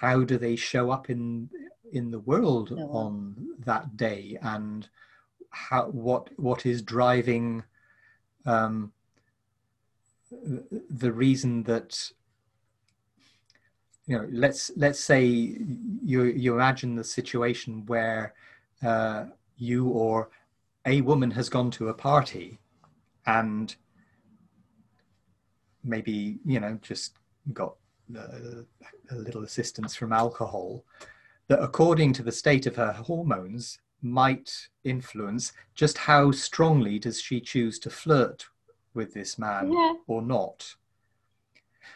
how 0.00 0.22
do 0.24 0.38
they 0.38 0.56
show 0.56 0.90
up 0.90 1.10
in 1.10 1.48
in 1.92 2.10
the 2.10 2.20
world 2.20 2.72
on 2.90 3.34
that 3.64 3.96
day 3.96 4.36
and 4.42 4.88
how 5.50 5.86
what 5.86 6.30
what 6.38 6.66
is 6.66 6.82
driving 6.82 7.62
um, 8.46 8.92
the 10.30 11.12
reason 11.12 11.62
that 11.64 12.10
you 14.06 14.16
know 14.16 14.26
let's 14.30 14.70
let's 14.76 15.00
say 15.00 15.24
you 15.24 16.24
you 16.24 16.54
imagine 16.54 16.94
the 16.94 17.04
situation 17.04 17.84
where 17.86 18.34
uh, 18.82 19.24
you 19.56 19.88
or 19.88 20.30
a 20.86 21.00
woman 21.02 21.30
has 21.30 21.48
gone 21.48 21.70
to 21.70 21.88
a 21.88 21.94
party 21.94 22.58
and 23.26 23.76
maybe 25.84 26.38
you 26.44 26.60
know 26.60 26.78
just 26.82 27.14
got 27.52 27.74
uh, 28.16 28.62
a 29.10 29.14
little 29.14 29.44
assistance 29.44 29.94
from 29.94 30.12
alcohol 30.12 30.84
that 31.48 31.62
according 31.62 32.12
to 32.12 32.22
the 32.22 32.32
state 32.32 32.66
of 32.66 32.76
her 32.76 32.92
hormones 32.92 33.78
might 34.02 34.68
influence 34.84 35.52
just 35.74 35.98
how 35.98 36.30
strongly 36.30 36.98
does 36.98 37.20
she 37.20 37.40
choose 37.40 37.78
to 37.80 37.90
flirt 37.90 38.46
with 38.94 39.14
this 39.14 39.38
man 39.38 39.72
yeah. 39.72 39.94
or 40.06 40.22
not? 40.22 40.74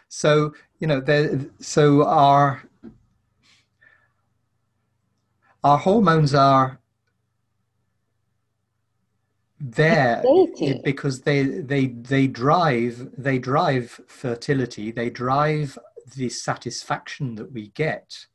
So 0.08 0.54
you 0.78 0.86
know 0.86 1.00
there 1.00 1.40
so 1.60 2.04
our 2.04 2.64
our 5.64 5.78
hormones 5.78 6.34
are 6.34 6.80
there 9.60 10.22
because 10.84 11.20
they 11.20 11.44
they 11.44 11.86
they 11.86 12.26
drive 12.26 13.08
they 13.16 13.38
drive 13.38 14.00
fertility. 14.06 14.90
They 14.90 15.08
drive 15.08 15.78
the 16.16 16.28
satisfaction 16.28 17.36
that 17.36 17.52
we 17.52 17.68
get 17.68 18.26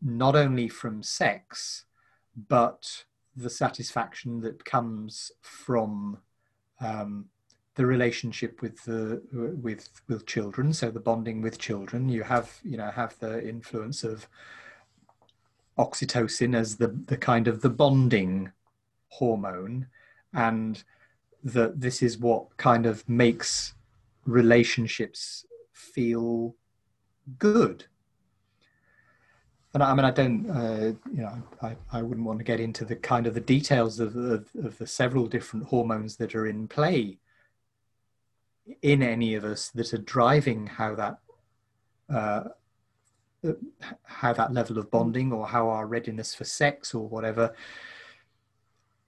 not 0.00 0.36
only 0.36 0.68
from 0.68 1.02
sex 1.02 1.85
but 2.48 3.04
the 3.34 3.50
satisfaction 3.50 4.40
that 4.40 4.64
comes 4.64 5.32
from 5.42 6.18
um, 6.80 7.26
the 7.74 7.86
relationship 7.86 8.62
with 8.62 8.82
the 8.84 9.22
with 9.32 9.88
with 10.08 10.26
children. 10.26 10.72
So 10.72 10.90
the 10.90 11.00
bonding 11.00 11.42
with 11.42 11.58
children 11.58 12.08
you 12.08 12.22
have 12.22 12.58
you 12.62 12.76
know 12.76 12.90
have 12.90 13.18
the 13.18 13.46
influence 13.46 14.02
of 14.04 14.28
oxytocin 15.78 16.56
as 16.56 16.76
the 16.76 16.88
the 16.88 17.16
kind 17.16 17.48
of 17.48 17.60
the 17.60 17.70
bonding 17.70 18.52
hormone. 19.08 19.86
And 20.32 20.82
that 21.44 21.80
this 21.80 22.02
is 22.02 22.18
what 22.18 22.56
kind 22.56 22.86
of 22.86 23.08
makes 23.08 23.74
relationships 24.24 25.46
feel 25.72 26.56
good 27.38 27.84
and 29.76 29.82
I, 29.82 29.94
mean, 29.94 30.04
I 30.06 30.10
don't, 30.10 30.50
uh, 30.50 30.92
you 31.12 31.20
know, 31.20 31.42
I, 31.60 31.76
I 31.92 32.00
wouldn't 32.00 32.26
want 32.26 32.38
to 32.38 32.44
get 32.46 32.60
into 32.60 32.86
the 32.86 32.96
kind 32.96 33.26
of 33.26 33.34
the 33.34 33.40
details 33.40 34.00
of, 34.00 34.16
of, 34.16 34.48
of 34.64 34.78
the 34.78 34.86
several 34.86 35.26
different 35.26 35.66
hormones 35.66 36.16
that 36.16 36.34
are 36.34 36.46
in 36.46 36.66
play 36.66 37.18
in 38.80 39.02
any 39.02 39.34
of 39.34 39.44
us 39.44 39.68
that 39.74 39.92
are 39.92 39.98
driving 39.98 40.66
how 40.66 40.94
that 40.94 41.18
uh, 42.08 42.44
how 44.04 44.32
that 44.32 44.54
level 44.54 44.78
of 44.78 44.90
bonding 44.90 45.30
or 45.30 45.46
how 45.46 45.68
our 45.68 45.86
readiness 45.86 46.34
for 46.34 46.44
sex 46.44 46.94
or 46.94 47.06
whatever 47.06 47.54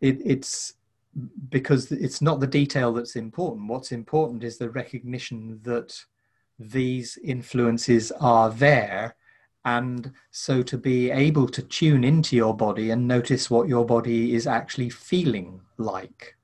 it, 0.03 0.21
it's 0.23 0.75
because 1.49 1.91
it's 1.91 2.21
not 2.21 2.41
the 2.41 2.47
detail 2.47 2.93
that's 2.93 3.17
important. 3.17 3.69
What's 3.69 3.91
important 3.91 4.45
is 4.45 4.59
the 4.59 4.69
recognition 4.69 5.61
that 5.63 6.05
these 6.59 7.19
influences 7.25 8.13
are 8.13 8.51
there 8.51 9.17
and 9.77 10.13
so 10.31 10.63
to 10.63 10.79
be 10.79 11.11
able 11.11 11.49
to 11.49 11.63
tune 11.63 12.03
into 12.05 12.35
your 12.35 12.55
body 12.57 12.91
and 12.91 13.07
notice 13.07 13.51
what 13.51 13.69
your 13.69 13.85
body 13.85 14.35
is 14.35 14.47
actually 14.47 14.91
feeling 14.91 15.61
like 15.77 16.37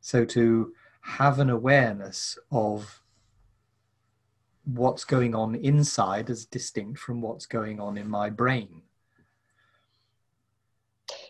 so 0.00 0.24
to 0.24 0.72
have 1.02 1.38
an 1.38 1.50
awareness 1.50 2.38
of 2.50 3.00
what's 4.64 5.04
going 5.04 5.34
on 5.34 5.54
inside 5.54 6.30
as 6.30 6.46
distinct 6.46 6.98
from 6.98 7.20
what's 7.20 7.46
going 7.46 7.78
on 7.78 7.98
in 7.98 8.08
my 8.08 8.30
brain. 8.30 8.82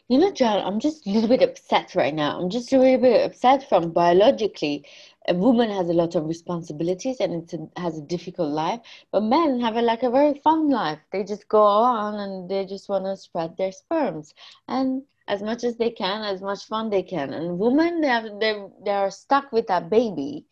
You 0.09 0.19
know, 0.19 0.31
John, 0.31 0.65
I'm 0.65 0.79
just 0.79 1.07
a 1.07 1.11
little 1.11 1.29
bit 1.29 1.43
upset 1.43 1.95
right 1.95 2.15
now. 2.15 2.39
I'm 2.39 2.51
just 2.51 2.73
a 2.73 2.79
little 2.79 3.01
bit 3.01 3.25
upset 3.27 3.69
from 3.69 3.91
biologically. 3.91 4.87
A 5.27 5.35
woman 5.35 5.71
has 5.71 5.89
a 5.89 5.95
lot 5.95 6.15
of 6.15 6.27
responsibilities 6.27 7.21
and 7.21 7.51
it 7.51 7.61
has 7.77 7.99
a 7.99 8.03
difficult 8.03 8.51
life, 8.51 8.81
but 9.11 9.23
men 9.23 9.61
have 9.61 9.77
a, 9.77 9.83
like 9.83 10.03
a 10.03 10.11
very 10.11 10.41
fun 10.45 10.69
life. 10.69 10.99
They 11.13 11.25
just 11.25 11.49
go 11.49 11.63
on 11.63 12.15
and 12.21 12.49
they 12.49 12.67
just 12.67 12.89
want 12.89 13.05
to 13.05 13.17
spread 13.17 13.57
their 13.57 13.73
sperms. 13.73 14.35
And 14.69 15.03
as 15.29 15.43
much 15.43 15.65
as 15.65 15.77
they 15.77 15.91
can, 15.91 16.23
as 16.23 16.43
much 16.43 16.67
fun 16.67 16.91
they 16.91 17.03
can. 17.03 17.33
And 17.33 17.59
women, 17.59 18.01
they 18.01 18.09
have 18.09 18.25
they 18.41 18.63
they 18.85 18.91
are 18.91 19.11
stuck 19.11 19.53
with 19.53 19.67
that 19.69 19.89
baby, 19.91 20.45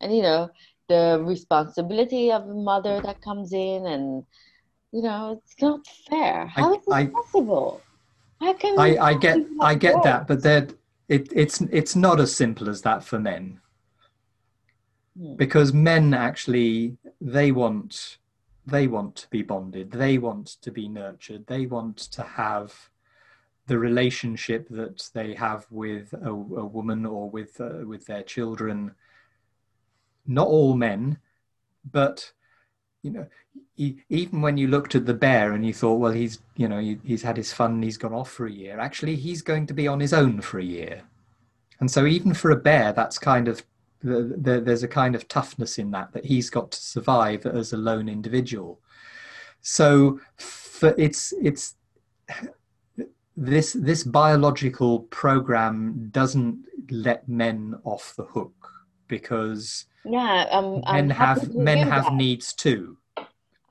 and 0.00 0.14
you 0.14 0.22
know 0.22 0.50
the 0.88 1.22
responsibility 1.24 2.30
of 2.32 2.48
a 2.48 2.54
mother 2.54 3.00
that 3.00 3.20
comes 3.20 3.52
in, 3.52 3.86
and 3.86 4.24
you 4.92 5.02
know 5.02 5.40
it's 5.42 5.60
not 5.60 5.86
fair. 6.08 6.46
How 6.46 6.72
I, 6.72 6.76
is 6.76 6.84
this 6.84 6.94
I, 6.94 7.06
possible? 7.06 7.80
How 8.40 8.52
can 8.54 8.78
I, 8.78 8.96
I 8.96 9.14
get 9.14 9.38
I 9.60 9.74
get 9.74 10.02
that, 10.04 10.26
but 10.26 10.42
that 10.42 10.72
it, 11.08 11.28
it's 11.34 11.60
it's 11.60 11.96
not 11.96 12.20
as 12.20 12.34
simple 12.34 12.68
as 12.68 12.82
that 12.82 13.02
for 13.04 13.18
men. 13.18 13.60
Hmm. 15.20 15.34
Because 15.34 15.72
men 15.72 16.14
actually 16.14 16.96
they 17.20 17.52
want 17.52 18.18
they 18.66 18.86
want 18.86 19.16
to 19.16 19.28
be 19.30 19.42
bonded, 19.42 19.90
they 19.90 20.18
want 20.18 20.46
to 20.62 20.70
be 20.70 20.88
nurtured, 20.88 21.46
they 21.46 21.66
want 21.66 21.96
to 21.98 22.22
have 22.22 22.90
the 23.66 23.78
relationship 23.78 24.68
that 24.70 25.10
they 25.12 25.34
have 25.34 25.66
with 25.70 26.12
a, 26.12 26.30
a 26.30 26.32
woman 26.32 27.04
or 27.04 27.28
with 27.28 27.60
uh, 27.60 27.86
with 27.86 28.06
their 28.06 28.22
children. 28.22 28.94
Not 30.26 30.48
all 30.48 30.74
men, 30.74 31.18
but 31.90 32.32
you 33.02 33.10
know, 33.10 33.26
he, 33.76 34.02
even 34.08 34.42
when 34.42 34.56
you 34.56 34.68
looked 34.68 34.94
at 34.94 35.06
the 35.06 35.14
bear 35.14 35.52
and 35.52 35.66
you 35.66 35.72
thought, 35.72 36.00
well, 36.00 36.12
he's 36.12 36.40
you 36.56 36.68
know 36.68 36.78
he, 36.78 36.98
he's 37.04 37.22
had 37.22 37.36
his 37.36 37.52
fun, 37.52 37.82
he's 37.82 37.98
gone 37.98 38.14
off 38.14 38.30
for 38.30 38.46
a 38.46 38.52
year. 38.52 38.78
Actually, 38.78 39.16
he's 39.16 39.42
going 39.42 39.66
to 39.66 39.74
be 39.74 39.86
on 39.86 40.00
his 40.00 40.12
own 40.12 40.40
for 40.40 40.58
a 40.58 40.64
year, 40.64 41.02
and 41.80 41.90
so 41.90 42.06
even 42.06 42.32
for 42.32 42.50
a 42.50 42.56
bear, 42.56 42.92
that's 42.92 43.18
kind 43.18 43.48
of 43.48 43.62
the, 44.02 44.34
the, 44.40 44.60
there's 44.60 44.82
a 44.82 44.88
kind 44.88 45.14
of 45.14 45.28
toughness 45.28 45.78
in 45.78 45.90
that 45.90 46.12
that 46.12 46.24
he's 46.24 46.50
got 46.50 46.70
to 46.72 46.78
survive 46.80 47.46
as 47.46 47.72
a 47.72 47.76
lone 47.76 48.08
individual. 48.08 48.80
So 49.62 50.20
for, 50.36 50.94
it's 50.96 51.34
it's 51.42 51.74
this 53.36 53.72
this 53.72 54.04
biological 54.04 55.00
program 55.00 56.08
doesn't 56.12 56.64
let 56.90 57.28
men 57.28 57.74
off 57.84 58.14
the 58.16 58.24
hook 58.24 58.54
because 59.08 59.86
yeah 60.04 60.46
um, 60.50 60.82
men 60.90 61.10
have 61.10 61.54
men 61.54 61.78
have 61.78 62.04
that. 62.04 62.14
needs 62.14 62.52
too 62.52 62.96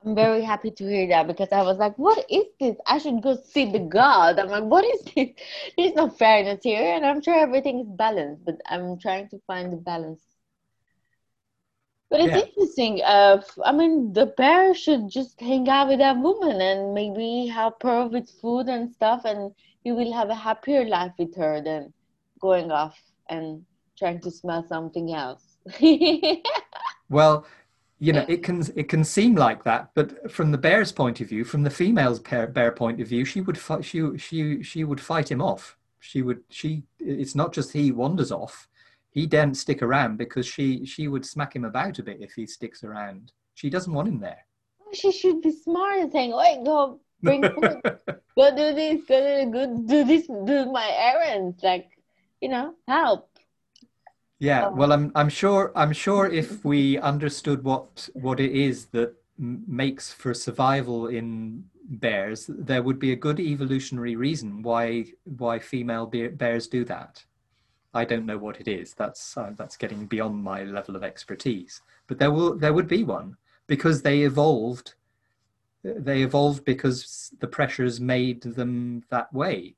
i'm 0.04 0.14
very 0.14 0.42
happy 0.42 0.70
to 0.70 0.84
hear 0.86 1.08
that 1.08 1.26
because 1.26 1.48
i 1.52 1.62
was 1.62 1.78
like 1.78 1.96
what 1.98 2.24
is 2.30 2.46
this 2.58 2.76
i 2.86 2.98
should 2.98 3.22
go 3.22 3.36
see 3.36 3.70
the 3.70 3.78
god 3.78 4.38
i'm 4.38 4.48
like 4.48 4.64
what 4.64 4.84
is 4.84 5.02
this 5.14 5.30
there's 5.76 5.94
no 5.94 6.08
fairness 6.08 6.60
here 6.62 6.94
and 6.94 7.04
i'm 7.04 7.22
sure 7.22 7.34
everything 7.34 7.80
is 7.80 7.88
balanced 7.88 8.44
but 8.44 8.56
i'm 8.66 8.98
trying 8.98 9.28
to 9.28 9.38
find 9.46 9.72
the 9.72 9.76
balance 9.76 10.20
but 12.10 12.20
it's 12.20 12.34
yeah. 12.34 12.42
interesting. 12.44 13.00
Uh, 13.04 13.40
I 13.64 13.72
mean, 13.72 14.12
the 14.12 14.26
bear 14.26 14.74
should 14.74 15.08
just 15.08 15.40
hang 15.40 15.68
out 15.68 15.88
with 15.88 16.00
that 16.00 16.18
woman 16.18 16.60
and 16.60 16.92
maybe 16.92 17.46
help 17.46 17.82
her 17.84 18.06
with 18.08 18.28
food 18.42 18.68
and 18.68 18.92
stuff, 18.92 19.22
and 19.24 19.52
you 19.84 19.94
will 19.94 20.12
have 20.12 20.28
a 20.28 20.34
happier 20.34 20.84
life 20.84 21.12
with 21.18 21.36
her 21.36 21.62
than 21.62 21.92
going 22.40 22.72
off 22.72 23.00
and 23.28 23.64
trying 23.96 24.20
to 24.22 24.30
smell 24.30 24.66
something 24.66 25.14
else. 25.14 25.56
well, 27.08 27.46
you 28.02 28.14
know, 28.14 28.24
it 28.28 28.42
can 28.42 28.64
it 28.76 28.88
can 28.88 29.04
seem 29.04 29.34
like 29.34 29.62
that, 29.64 29.90
but 29.94 30.32
from 30.32 30.52
the 30.52 30.58
bear's 30.58 30.90
point 30.90 31.20
of 31.20 31.28
view, 31.28 31.44
from 31.44 31.62
the 31.62 31.70
female's 31.70 32.18
bear 32.18 32.72
point 32.72 32.98
of 32.98 33.06
view, 33.06 33.26
she 33.26 33.42
would 33.42 33.58
fight, 33.58 33.84
she 33.84 34.16
she 34.16 34.62
she 34.62 34.84
would 34.84 35.00
fight 35.00 35.30
him 35.30 35.42
off. 35.42 35.76
She 35.98 36.22
would 36.22 36.40
she. 36.48 36.84
It's 36.98 37.34
not 37.34 37.52
just 37.52 37.72
he 37.72 37.92
wanders 37.92 38.32
off; 38.32 38.68
he 39.10 39.26
daren't 39.26 39.58
stick 39.58 39.82
around 39.82 40.16
because 40.16 40.46
she 40.46 40.86
she 40.86 41.08
would 41.08 41.26
smack 41.26 41.54
him 41.54 41.66
about 41.66 41.98
a 41.98 42.02
bit 42.02 42.22
if 42.22 42.32
he 42.32 42.46
sticks 42.46 42.82
around. 42.82 43.32
She 43.52 43.68
doesn't 43.68 43.92
want 43.92 44.08
him 44.08 44.18
there. 44.18 44.46
She 44.94 45.12
should 45.12 45.42
be 45.42 45.52
smart 45.52 45.98
and 46.00 46.10
saying, 46.10 46.34
"Wait, 46.34 46.64
go 46.64 47.00
bring 47.22 47.42
food, 47.54 47.82
go 48.34 48.56
do 48.56 48.72
this, 48.72 49.02
go 49.06 49.44
do, 49.44 49.50
go 49.52 49.76
do 49.86 50.04
this, 50.04 50.26
do 50.26 50.72
my 50.72 50.90
errands." 50.90 51.62
Like, 51.62 51.90
you 52.40 52.48
know, 52.48 52.76
help. 52.88 53.29
Yeah, 54.40 54.66
um, 54.66 54.76
well, 54.76 54.92
I'm 54.92 55.12
I'm 55.14 55.28
sure 55.28 55.70
I'm 55.76 55.92
sure 55.92 56.26
if 56.26 56.64
we 56.64 56.98
understood 56.98 57.62
what 57.62 58.08
what 58.14 58.40
it 58.40 58.52
is 58.52 58.86
that 58.86 59.14
makes 59.38 60.12
for 60.12 60.34
survival 60.34 61.06
in 61.06 61.64
bears, 61.84 62.50
there 62.52 62.82
would 62.82 62.98
be 62.98 63.12
a 63.12 63.16
good 63.16 63.38
evolutionary 63.40 64.16
reason 64.16 64.62
why 64.62 65.06
why 65.24 65.58
female 65.58 66.06
bears 66.06 66.66
do 66.68 66.84
that. 66.86 67.24
I 67.92 68.04
don't 68.04 68.26
know 68.26 68.38
what 68.38 68.60
it 68.60 68.68
is. 68.68 68.94
That's 68.94 69.36
uh, 69.36 69.52
that's 69.56 69.76
getting 69.76 70.06
beyond 70.06 70.42
my 70.42 70.64
level 70.64 70.96
of 70.96 71.04
expertise. 71.04 71.82
But 72.06 72.18
there 72.18 72.30
will 72.30 72.56
there 72.56 72.72
would 72.72 72.88
be 72.88 73.04
one 73.04 73.36
because 73.66 74.02
they 74.02 74.22
evolved. 74.22 74.94
They 75.82 76.22
evolved 76.22 76.64
because 76.64 77.32
the 77.40 77.46
pressures 77.46 78.00
made 78.00 78.42
them 78.42 79.02
that 79.10 79.32
way, 79.32 79.76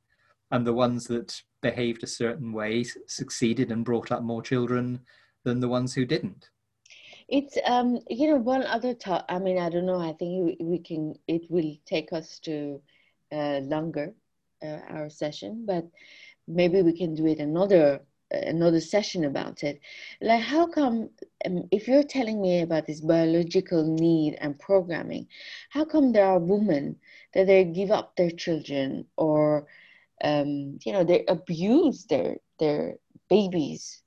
and 0.53 0.67
the 0.67 0.73
ones 0.73 1.07
that 1.09 1.43
behaved 1.63 2.05
a 2.05 2.07
certain 2.07 2.53
way 2.53 2.85
succeeded 3.07 3.73
and 3.73 3.85
brought 3.85 4.13
up 4.13 4.23
more 4.23 4.43
children 4.43 5.01
than 5.45 5.59
the 5.59 5.69
ones 5.69 5.95
who 5.95 6.05
didn't. 6.05 6.51
It's 7.29 7.57
um 7.65 7.99
you 8.09 8.29
know 8.29 8.37
one 8.37 8.63
other 8.63 8.95
i 9.29 9.39
mean 9.39 9.59
i 9.59 9.71
don't 9.71 9.87
know 9.87 10.01
i 10.01 10.13
think 10.13 10.59
we 10.61 10.79
can 10.79 11.15
it 11.27 11.43
will 11.51 11.75
take 11.87 12.13
us 12.13 12.39
to 12.41 12.81
uh, 13.33 13.61
longer 13.61 14.13
uh, 14.63 14.81
our 14.91 15.09
session 15.09 15.65
but 15.65 15.85
maybe 16.47 16.83
we 16.83 16.93
can 16.93 17.15
do 17.15 17.27
it 17.27 17.39
another 17.39 18.03
another 18.33 18.81
session 18.81 19.25
about 19.25 19.63
it. 19.63 19.81
Like 20.21 20.43
how 20.43 20.67
come 20.67 21.11
um, 21.45 21.69
if 21.71 21.87
you're 21.87 22.03
telling 22.03 22.41
me 22.41 22.61
about 22.61 22.87
this 22.87 23.01
biological 23.01 23.85
need 23.85 24.37
and 24.41 24.59
programming 24.59 25.27
how 25.71 25.85
come 25.85 26.13
there 26.13 26.27
are 26.27 26.39
women 26.39 26.97
that 27.35 27.47
they 27.47 27.65
give 27.65 27.91
up 27.91 28.17
their 28.17 28.31
children 28.31 29.07
or 29.17 29.67
um, 30.23 30.79
you 30.85 30.93
know 30.93 31.05
they 31.05 31.25
abuse 31.27 32.05
their 32.07 32.37
their 32.59 32.97
babies. 33.29 34.03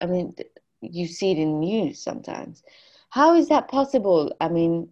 I 0.00 0.06
mean 0.06 0.34
you 0.80 1.06
see 1.06 1.32
it 1.32 1.38
in 1.38 1.60
news 1.60 2.02
sometimes. 2.02 2.62
How 3.10 3.34
is 3.34 3.48
that 3.48 3.68
possible? 3.68 4.34
I 4.40 4.48
mean 4.48 4.88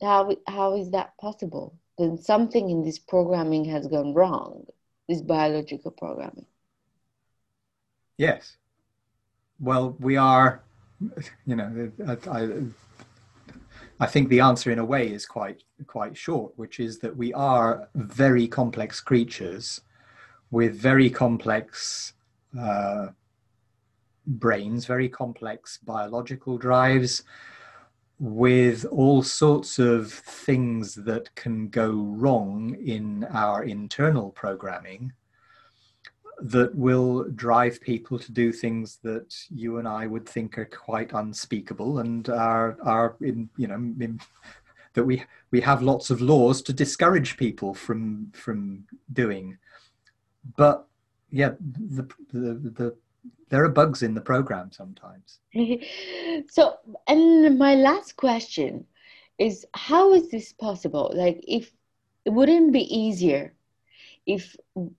how 0.00 0.34
how 0.46 0.76
is 0.76 0.90
that 0.90 1.16
possible? 1.18 1.78
Then 1.98 2.18
something 2.18 2.70
in 2.70 2.82
this 2.82 2.98
programming 2.98 3.64
has 3.66 3.86
gone 3.86 4.14
wrong 4.14 4.66
this 5.08 5.20
biological 5.20 5.90
programming. 5.90 6.46
Yes. 8.16 8.56
Well 9.60 9.96
we 10.00 10.16
are 10.16 10.62
you 11.46 11.56
know 11.56 11.90
I, 12.06 12.12
I 12.30 12.48
think 14.06 14.28
the 14.28 14.40
answer 14.40 14.70
in 14.70 14.78
a 14.78 14.84
way 14.84 15.10
is 15.10 15.26
quite 15.26 15.62
quite 15.86 16.16
short, 16.16 16.52
which 16.56 16.80
is 16.80 16.98
that 17.00 17.16
we 17.16 17.32
are 17.34 17.88
very 17.94 18.48
complex 18.48 19.00
creatures 19.00 19.80
with 20.50 20.74
very 20.74 21.10
complex 21.10 22.14
uh, 22.58 23.08
brains, 24.26 24.86
very 24.86 25.08
complex 25.08 25.78
biological 25.78 26.58
drives, 26.58 27.22
with 28.18 28.84
all 28.86 29.22
sorts 29.22 29.78
of 29.78 30.12
things 30.12 30.94
that 30.94 31.34
can 31.34 31.68
go 31.68 31.90
wrong 31.90 32.76
in 32.84 33.24
our 33.32 33.64
internal 33.64 34.30
programming 34.30 35.12
that 36.42 36.74
will 36.74 37.24
drive 37.36 37.80
people 37.80 38.18
to 38.18 38.32
do 38.32 38.52
things 38.52 38.98
that 39.04 39.32
you 39.48 39.78
and 39.78 39.86
I 39.86 40.08
would 40.08 40.28
think 40.28 40.58
are 40.58 40.64
quite 40.64 41.12
unspeakable 41.12 42.00
and 42.00 42.28
are 42.28 42.76
are 42.82 43.16
in 43.20 43.48
you 43.56 43.68
know 43.68 43.76
in, 43.76 44.20
that 44.94 45.04
we 45.04 45.22
we 45.52 45.60
have 45.60 45.82
lots 45.82 46.10
of 46.10 46.20
laws 46.20 46.60
to 46.62 46.72
discourage 46.72 47.36
people 47.36 47.74
from 47.74 48.32
from 48.34 48.84
doing. 49.12 49.56
But 50.56 50.86
yeah 51.30 51.52
the 51.60 52.08
the, 52.32 52.54
the 52.78 52.96
there 53.48 53.64
are 53.64 53.68
bugs 53.68 54.02
in 54.02 54.14
the 54.14 54.20
program 54.20 54.70
sometimes. 54.72 55.38
So 56.48 56.78
and 57.06 57.56
my 57.56 57.76
last 57.76 58.16
question 58.16 58.84
is 59.38 59.64
how 59.74 60.14
is 60.14 60.28
this 60.30 60.52
possible? 60.52 61.12
Like 61.14 61.44
if 61.46 61.72
it 62.24 62.30
wouldn't 62.30 62.72
be 62.72 62.82
easier 62.94 63.54
if 64.26 64.56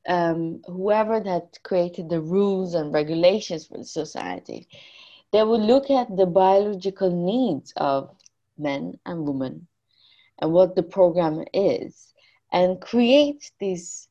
um, 0.08 0.62
whoever 0.66 1.20
that 1.20 1.60
created 1.64 2.10
the 2.10 2.22
rules 2.22 2.74
and 2.74 2.94
regulations 2.94 3.68
for 3.68 3.78
the 3.78 3.86
society, 3.86 4.68
they 5.32 5.44
would 5.44 5.62
look 5.62 5.90
at 5.90 6.16
the 6.16 6.26
biological 6.26 7.10
needs 7.10 7.74
of 7.78 8.16
men 8.58 9.00
and 9.06 9.28
women 9.28 9.68
and 10.40 10.52
what 10.52 10.76
the 10.76 10.84
program 10.84 11.44
is 11.54 12.14
and 12.52 12.82
create 12.82 13.52
these 13.60 14.08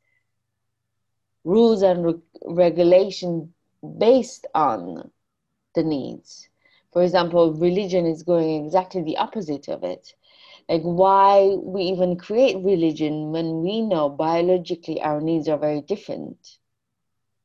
rules 1.45 1.83
and 1.83 2.05
re- 2.05 2.15
regulation 2.47 3.53
based 3.99 4.47
on 4.55 5.11
the 5.75 5.83
needs. 5.83 6.49
For 6.93 7.03
example, 7.03 7.55
religion 7.55 8.07
is 8.07 8.23
going 8.23 8.65
exactly 8.65 9.03
the 9.03 9.17
opposite 9.17 9.69
of 9.69 9.85
it 9.85 10.15
like 10.69 10.83
why 10.83 11.57
we 11.61 11.83
even 11.83 12.17
create 12.17 12.57
religion 12.65 13.33
when 13.33 13.63
we 13.63 13.83
know 13.83 14.09
biologically 14.09 15.01
our 15.01 15.21
needs 15.21 15.49
are 15.49 15.59
very 15.59 15.83
different? 15.83 16.37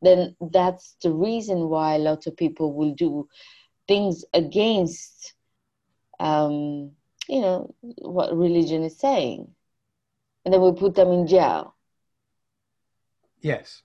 Then 0.01 0.36
that's 0.39 0.95
the 1.01 1.11
reason 1.11 1.70
why 1.70 1.95
a 1.95 1.99
lot 1.99 2.28
of 2.28 2.38
people 2.38 2.74
will 2.74 2.93
do 2.93 3.28
things 3.88 4.24
against 4.34 5.34
um, 6.20 6.91
you 7.28 7.41
know 7.41 7.74
what 7.82 8.36
religion 8.36 8.84
is 8.84 8.97
saying. 8.97 9.47
And 10.45 10.53
then 10.53 10.61
we 10.61 10.72
put 10.72 10.95
them 10.95 11.11
in 11.11 11.28
jail. 11.28 11.76
Yes. 13.41 13.84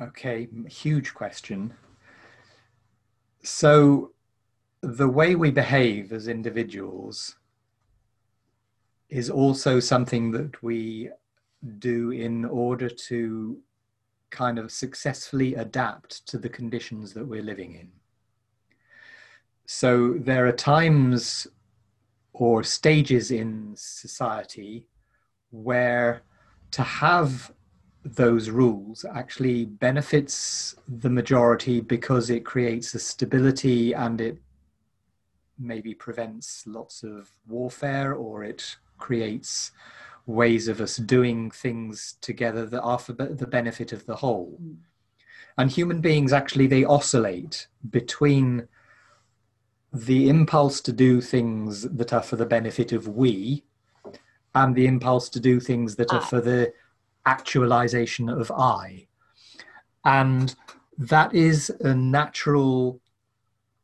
Okay 0.00 0.48
huge 0.68 1.14
question. 1.14 1.74
So 3.42 4.12
the 4.82 5.08
way 5.08 5.34
we 5.34 5.50
behave 5.50 6.12
as 6.12 6.28
individuals 6.28 7.36
is 9.08 9.30
also 9.30 9.80
something 9.80 10.30
that 10.32 10.62
we 10.62 11.10
do 11.78 12.10
in 12.10 12.44
order 12.44 12.88
to 12.88 13.58
kind 14.30 14.58
of 14.58 14.72
successfully 14.72 15.54
adapt 15.54 16.26
to 16.26 16.38
the 16.38 16.48
conditions 16.48 17.12
that 17.14 17.26
we're 17.26 17.42
living 17.42 17.74
in. 17.74 17.90
So 19.66 20.14
there 20.18 20.46
are 20.46 20.52
times 20.52 21.46
or 22.32 22.62
stages 22.62 23.30
in 23.30 23.72
society 23.76 24.86
where 25.50 26.22
to 26.72 26.82
have 26.82 27.52
those 28.04 28.50
rules 28.50 29.04
actually 29.14 29.64
benefits 29.64 30.76
the 30.86 31.10
majority 31.10 31.80
because 31.80 32.30
it 32.30 32.44
creates 32.44 32.94
a 32.94 32.98
stability 32.98 33.94
and 33.94 34.20
it 34.20 34.38
maybe 35.58 35.94
prevents 35.94 36.64
lots 36.66 37.02
of 37.02 37.30
warfare 37.48 38.14
or 38.14 38.44
it 38.44 38.76
creates 38.98 39.72
ways 40.26 40.68
of 40.68 40.80
us 40.80 40.96
doing 40.96 41.50
things 41.50 42.16
together 42.20 42.66
that 42.66 42.82
are 42.82 42.98
for 42.98 43.12
the 43.12 43.46
benefit 43.46 43.92
of 43.92 44.06
the 44.06 44.16
whole. 44.16 44.58
Mm. 44.62 44.76
And 45.58 45.70
human 45.70 46.00
beings 46.00 46.32
actually 46.32 46.66
they 46.66 46.84
oscillate 46.84 47.68
between 47.88 48.68
the 49.92 50.28
impulse 50.28 50.80
to 50.82 50.92
do 50.92 51.20
things 51.20 51.82
that 51.82 52.12
are 52.12 52.22
for 52.22 52.36
the 52.36 52.44
benefit 52.44 52.92
of 52.92 53.08
we 53.08 53.64
and 54.54 54.74
the 54.74 54.86
impulse 54.86 55.28
to 55.30 55.40
do 55.40 55.60
things 55.60 55.96
that 55.96 56.12
are 56.12 56.20
for 56.20 56.40
the 56.40 56.72
actualization 57.24 58.28
of 58.28 58.50
I. 58.50 59.06
And 60.04 60.54
that 60.98 61.34
is 61.34 61.70
a 61.80 61.94
natural 61.94 63.00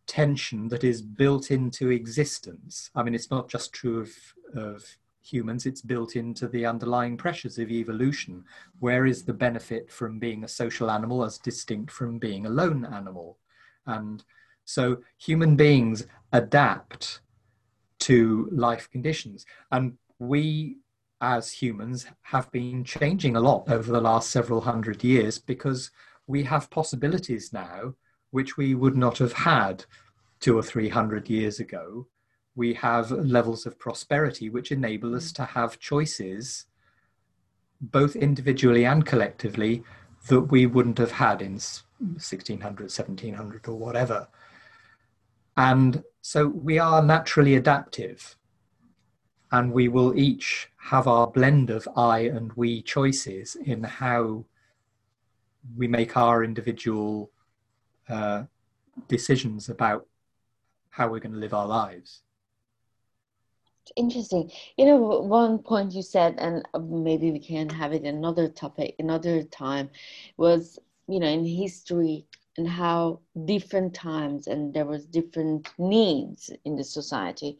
tension 0.07 0.69
that 0.69 0.85
is 0.85 1.03
built 1.03 1.51
into 1.51 1.91
existence. 1.91 2.91
I 2.95 3.03
mean, 3.03 3.15
it's 3.15 3.31
not 3.31 3.49
just 3.49 3.73
true 3.73 4.01
of, 4.01 4.11
of 4.55 4.85
humans, 5.23 5.67
it's 5.67 5.81
built 5.81 6.17
into 6.17 6.49
the 6.49 6.67
underlying 6.67 7.17
pressures 7.17 7.59
of 7.59 7.71
evolution. 7.71 8.45
Where 8.81 9.07
is 9.07 9.25
the 9.25 9.33
benefit 9.33 9.91
from 9.91 10.19
being 10.19 10.45
a 10.45 10.49
social 10.49 10.91
animal 10.91 11.25
as 11.25 11.39
distinct 11.39 11.91
from 11.91 12.19
being 12.19 12.47
a 12.47 12.51
lone 12.51 12.85
animal? 12.85 13.39
And 13.87 14.25
so 14.65 14.99
human 15.19 15.57
beings 15.57 16.07
adapt 16.33 17.21
to 18.01 18.49
life 18.53 18.91
conditions. 18.91 19.47
And 19.71 19.97
we 20.19 20.79
as 21.21 21.53
humans 21.53 22.07
have 22.23 22.51
been 22.51 22.83
changing 22.83 23.37
a 23.37 23.41
lot 23.41 23.71
over 23.71 23.93
the 23.93 24.01
last 24.01 24.31
several 24.31 24.61
hundred 24.61 25.05
years 25.05 25.39
because 25.39 25.91
we 26.27 26.43
have 26.43 26.71
possibilities 26.71 27.53
now 27.53 27.95
which 28.33 28.57
we 28.57 28.75
would 28.75 28.97
not 28.97 29.19
have 29.19 29.33
had 29.33 29.85
two 30.41 30.59
or 30.59 30.63
three 30.63 30.89
hundred 30.89 31.31
years 31.31 31.61
ago. 31.61 32.07
We 32.55 32.75
have 32.75 33.11
levels 33.11 33.67
of 33.67 33.79
prosperity 33.79 34.51
which 34.51 34.73
enable 34.73 35.15
us 35.15 35.33
to 35.33 35.45
have 35.45 35.79
choices, 35.79 36.67
both 37.81 38.15
individually 38.15 38.85
and 38.85 39.05
collectively, 39.07 39.83
that 40.29 40.43
we 40.43 40.67
wouldn't 40.67 40.99
have 40.99 41.13
had 41.13 41.43
in 41.43 41.53
1600, 41.53 42.61
1700, 42.61 43.69
or 43.69 43.79
whatever. 43.79 44.29
And 45.57 46.03
so 46.21 46.47
we 46.49 46.79
are 46.79 47.03
naturally 47.03 47.57
adaptive 47.57 48.37
and 49.51 49.73
we 49.73 49.89
will 49.89 50.17
each 50.19 50.71
have 50.77 51.07
our 51.07 51.27
blend 51.27 51.69
of 51.71 51.87
I 51.95 52.21
and 52.21 52.53
we 52.55 52.83
choices 52.83 53.55
in 53.57 53.85
how 53.85 54.47
we 55.77 55.87
make 55.87 56.17
our 56.17 56.43
individual 56.43 57.31
uh, 58.09 58.45
decisions 59.09 59.69
about 59.69 60.07
how 60.91 61.09
we're 61.09 61.21
going 61.21 61.35
to 61.35 61.39
live 61.39 61.55
our 61.55 61.67
lives. 61.67 62.23
Interesting. 63.97 64.51
You 64.77 64.87
know, 64.87 64.97
one 65.21 65.59
point 65.59 65.93
you 65.95 66.03
said, 66.03 66.37
and 66.39 66.65
maybe 66.79 67.31
we 67.33 67.39
can 67.41 67.69
have 67.71 67.93
it 67.93 68.05
another 68.05 68.49
topic, 68.49 68.95
another 68.99 69.43
time, 69.43 69.91
was 70.37 70.79
you 71.09 71.19
know 71.19 71.27
in 71.29 71.45
history 71.45 72.27
and 72.57 72.69
how 72.69 73.21
different 73.45 73.95
times 73.95 74.47
and 74.47 74.73
there 74.75 74.85
was 74.87 75.07
different 75.07 75.69
needs 75.79 76.51
in 76.65 76.77
the 76.77 76.85
society 76.85 77.59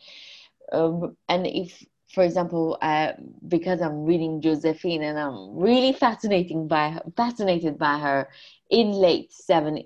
um, 0.73 1.17
and 1.29 1.47
if 1.47 1.85
for 2.13 2.23
example 2.25 2.79
uh, 2.83 3.13
because 3.49 3.81
i'm 3.81 4.05
reading 4.05 4.41
josephine 4.41 5.03
and 5.03 5.19
i'm 5.19 5.57
really 5.57 5.93
fascinating 5.93 6.69
by 6.69 6.91
her, 6.91 7.03
fascinated 7.17 7.79
by 7.79 7.99
her 7.99 8.29
in 8.71 8.93
late 8.93 9.33
seven 9.33 9.83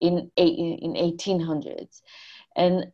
in 0.00 0.30
in 0.36 0.96
1800s 0.96 2.02
and 2.56 2.92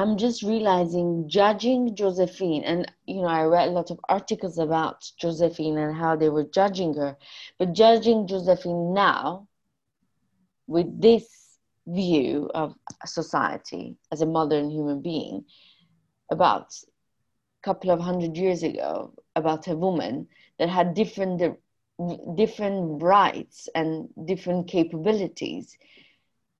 i'm 0.00 0.16
just 0.16 0.42
realizing 0.42 1.28
judging 1.28 1.94
josephine 1.94 2.64
and 2.64 2.90
you 3.06 3.20
know 3.20 3.28
i 3.28 3.42
read 3.42 3.68
a 3.68 3.70
lot 3.70 3.90
of 3.90 4.00
articles 4.08 4.58
about 4.58 5.04
josephine 5.20 5.76
and 5.76 5.94
how 5.94 6.16
they 6.16 6.30
were 6.30 6.48
judging 6.54 6.94
her 6.94 7.16
but 7.58 7.74
judging 7.74 8.26
josephine 8.26 8.94
now 8.94 9.46
with 10.66 10.88
this 11.00 11.58
view 11.86 12.50
of 12.54 12.74
society 13.04 13.96
as 14.10 14.22
a 14.22 14.26
modern 14.26 14.70
human 14.70 15.02
being 15.02 15.44
about 16.30 16.72
a 16.82 17.62
couple 17.62 17.90
of 17.90 18.00
hundred 18.00 18.36
years 18.36 18.62
ago 18.62 19.12
about 19.36 19.68
a 19.68 19.76
woman 19.76 20.26
that 20.58 20.70
had 20.70 20.94
different 20.94 21.42
uh, 21.42 21.52
different 22.34 23.02
rights 23.02 23.68
and 23.74 24.08
different 24.24 24.66
capabilities 24.66 25.76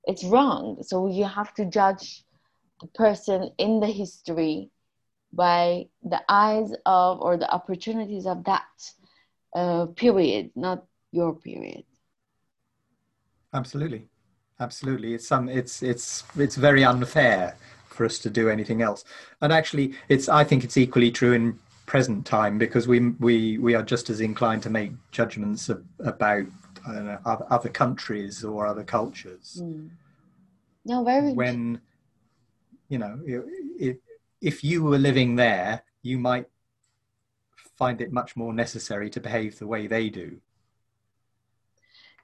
it's 0.05 0.25
wrong. 0.25 0.83
So 0.83 1.09
you 1.09 1.25
have 1.25 1.55
to 1.55 1.65
judge 1.67 2.25
the 2.81 2.89
person 2.89 3.51
in 3.59 3.81
the 3.81 3.87
history 3.87 4.71
by 5.33 5.87
the 6.03 6.21
eyes 6.29 6.73
of 6.87 7.21
or 7.21 7.37
the 7.37 7.51
opportunities 7.53 8.27
of 8.27 8.45
that 8.45 8.69
uh, 9.55 9.87
period 9.87 10.51
not 10.55 10.85
your 11.13 11.35
period 11.35 11.85
Absolutely, 13.53 14.07
absolutely. 14.61 15.15
It's 15.15 15.27
some. 15.27 15.49
It's 15.49 15.83
it's 15.83 16.25
it's 16.37 16.57
very 16.57 16.85
unfair 16.85 17.57
for 17.89 18.05
us 18.05 18.19
to 18.21 18.31
do 18.31 18.49
anything 18.49 18.83
else. 18.83 19.05
And 19.41 19.53
actually, 19.53 19.95
it's. 20.09 20.29
I 20.29 20.45
think 20.45 20.63
it's 20.63 20.77
equally 20.77 21.11
true 21.11 21.33
in 21.33 21.59
present 21.87 22.25
time 22.25 22.59
because 22.59 22.87
we 22.87 23.01
we 23.19 23.59
we 23.59 23.75
are 23.75 23.83
just 23.83 24.09
as 24.09 24.21
inclined 24.21 24.63
to 24.63 24.71
make 24.71 24.93
judgments 25.11 25.69
of, 25.69 25.85
about 25.99 26.47
know, 26.87 27.19
other 27.25 27.69
countries 27.69 28.45
or 28.45 28.67
other 28.67 28.85
cultures. 28.85 29.61
Mm. 29.61 29.91
No, 30.85 31.05
very. 31.05 31.33
When 31.33 31.81
you 32.91 32.99
know, 32.99 33.19
if 33.25 33.97
if 34.43 34.63
you 34.63 34.83
were 34.83 34.99
living 34.99 35.37
there, 35.37 35.83
you 36.03 36.19
might 36.19 36.47
find 37.79 38.03
it 38.03 38.13
much 38.13 38.37
more 38.37 38.53
necessary 38.53 39.09
to 39.09 39.21
behave 39.21 39.59
the 39.59 39.67
way 39.67 39.87
they 39.87 40.11
do 40.11 40.39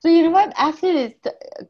so 0.01 0.09
you 0.09 0.23
know 0.23 0.31
what? 0.31 0.53
After 0.57 0.93
this, 0.93 1.15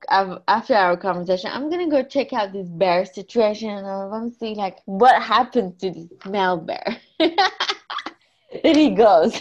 uh, 0.09 0.38
after 0.49 0.74
our 0.74 0.97
conversation, 0.97 1.51
I'm 1.53 1.70
gonna 1.70 1.88
go 1.88 2.03
check 2.03 2.32
out 2.32 2.53
this 2.53 2.68
bear 2.68 3.05
situation, 3.07 3.70
and 3.70 3.86
I 3.86 4.05
want 4.07 4.32
to 4.32 4.38
see 4.38 4.55
like 4.55 4.78
what 4.84 5.22
happens 5.22 5.80
to 5.80 5.90
this 5.90 6.09
male 6.28 6.59
bear. 6.59 6.99
then 7.18 8.74
he 8.74 8.90
goes, 8.90 9.40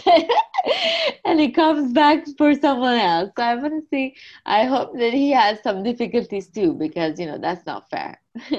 and 1.24 1.40
he 1.40 1.50
comes 1.50 1.92
back 1.92 2.24
for 2.38 2.54
someone 2.54 2.96
else. 2.96 3.32
So 3.36 3.42
I 3.42 3.56
want 3.56 3.74
to 3.74 3.88
see. 3.90 4.14
I 4.46 4.64
hope 4.64 4.96
that 4.98 5.12
he 5.12 5.30
has 5.32 5.62
some 5.62 5.82
difficulties 5.82 6.48
too, 6.48 6.72
because 6.72 7.18
you 7.18 7.26
know 7.26 7.38
that's 7.38 7.66
not 7.66 7.90
fair. 7.90 8.20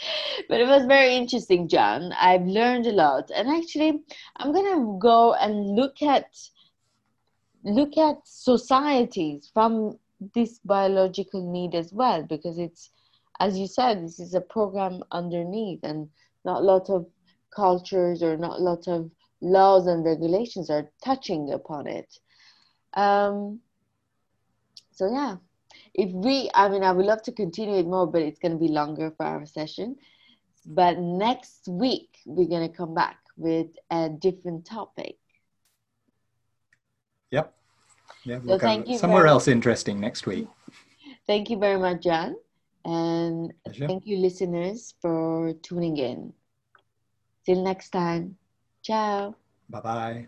but 0.48 0.60
it 0.60 0.66
was 0.66 0.86
very 0.86 1.14
interesting, 1.14 1.68
John. 1.68 2.12
I've 2.12 2.46
learned 2.46 2.86
a 2.86 2.92
lot, 2.92 3.30
and 3.34 3.48
actually, 3.48 4.00
I'm 4.36 4.52
gonna 4.52 4.98
go 4.98 5.34
and 5.34 5.74
look 5.74 6.02
at 6.02 6.26
look 7.64 7.98
at 7.98 8.16
societies 8.24 9.50
from 9.52 9.98
this 10.34 10.58
biological 10.60 11.50
need 11.52 11.74
as 11.74 11.92
well 11.92 12.22
because 12.22 12.58
it's 12.58 12.90
as 13.40 13.58
you 13.58 13.66
said 13.66 14.02
this 14.02 14.18
is 14.18 14.34
a 14.34 14.40
program 14.40 15.02
underneath 15.12 15.80
and 15.82 16.08
not 16.44 16.60
a 16.62 16.64
lot 16.64 16.88
of 16.88 17.06
cultures 17.54 18.22
or 18.22 18.36
not 18.36 18.58
a 18.58 18.62
lot 18.62 18.86
of 18.88 19.10
laws 19.40 19.86
and 19.86 20.04
regulations 20.04 20.70
are 20.70 20.90
touching 21.04 21.52
upon 21.52 21.86
it. 21.86 22.18
Um, 22.94 23.60
so 24.92 25.10
yeah 25.12 25.36
if 25.98 26.10
we 26.12 26.48
i 26.54 26.68
mean 26.68 26.82
i 26.82 26.92
would 26.92 27.04
love 27.04 27.22
to 27.22 27.32
continue 27.32 27.78
it 27.78 27.86
more 27.86 28.06
but 28.06 28.22
it's 28.22 28.38
going 28.38 28.52
to 28.52 28.58
be 28.58 28.68
longer 28.68 29.12
for 29.16 29.26
our 29.26 29.44
session 29.44 29.96
but 30.64 30.98
next 30.98 31.68
week 31.68 32.18
we're 32.24 32.48
going 32.48 32.66
to 32.66 32.74
come 32.74 32.94
back 32.94 33.18
with 33.36 33.68
a 33.90 34.08
different 34.08 34.64
topic 34.64 35.16
Yep. 37.30 37.54
Yeah, 38.24 38.38
we'll 38.38 38.58
so 38.58 38.82
go 38.84 38.96
somewhere 38.96 39.26
else 39.26 39.48
interesting 39.48 40.00
next 40.00 40.26
week. 40.26 40.48
Thank 41.26 41.50
you 41.50 41.58
very 41.58 41.78
much, 41.78 42.02
John. 42.02 42.36
And 42.84 43.52
Pleasure. 43.64 43.86
thank 43.86 44.06
you, 44.06 44.18
listeners, 44.18 44.94
for 45.00 45.52
tuning 45.62 45.96
in. 45.96 46.32
Till 47.44 47.62
next 47.62 47.90
time. 47.90 48.36
Ciao. 48.82 49.34
Bye 49.68 49.80
bye. 49.80 50.26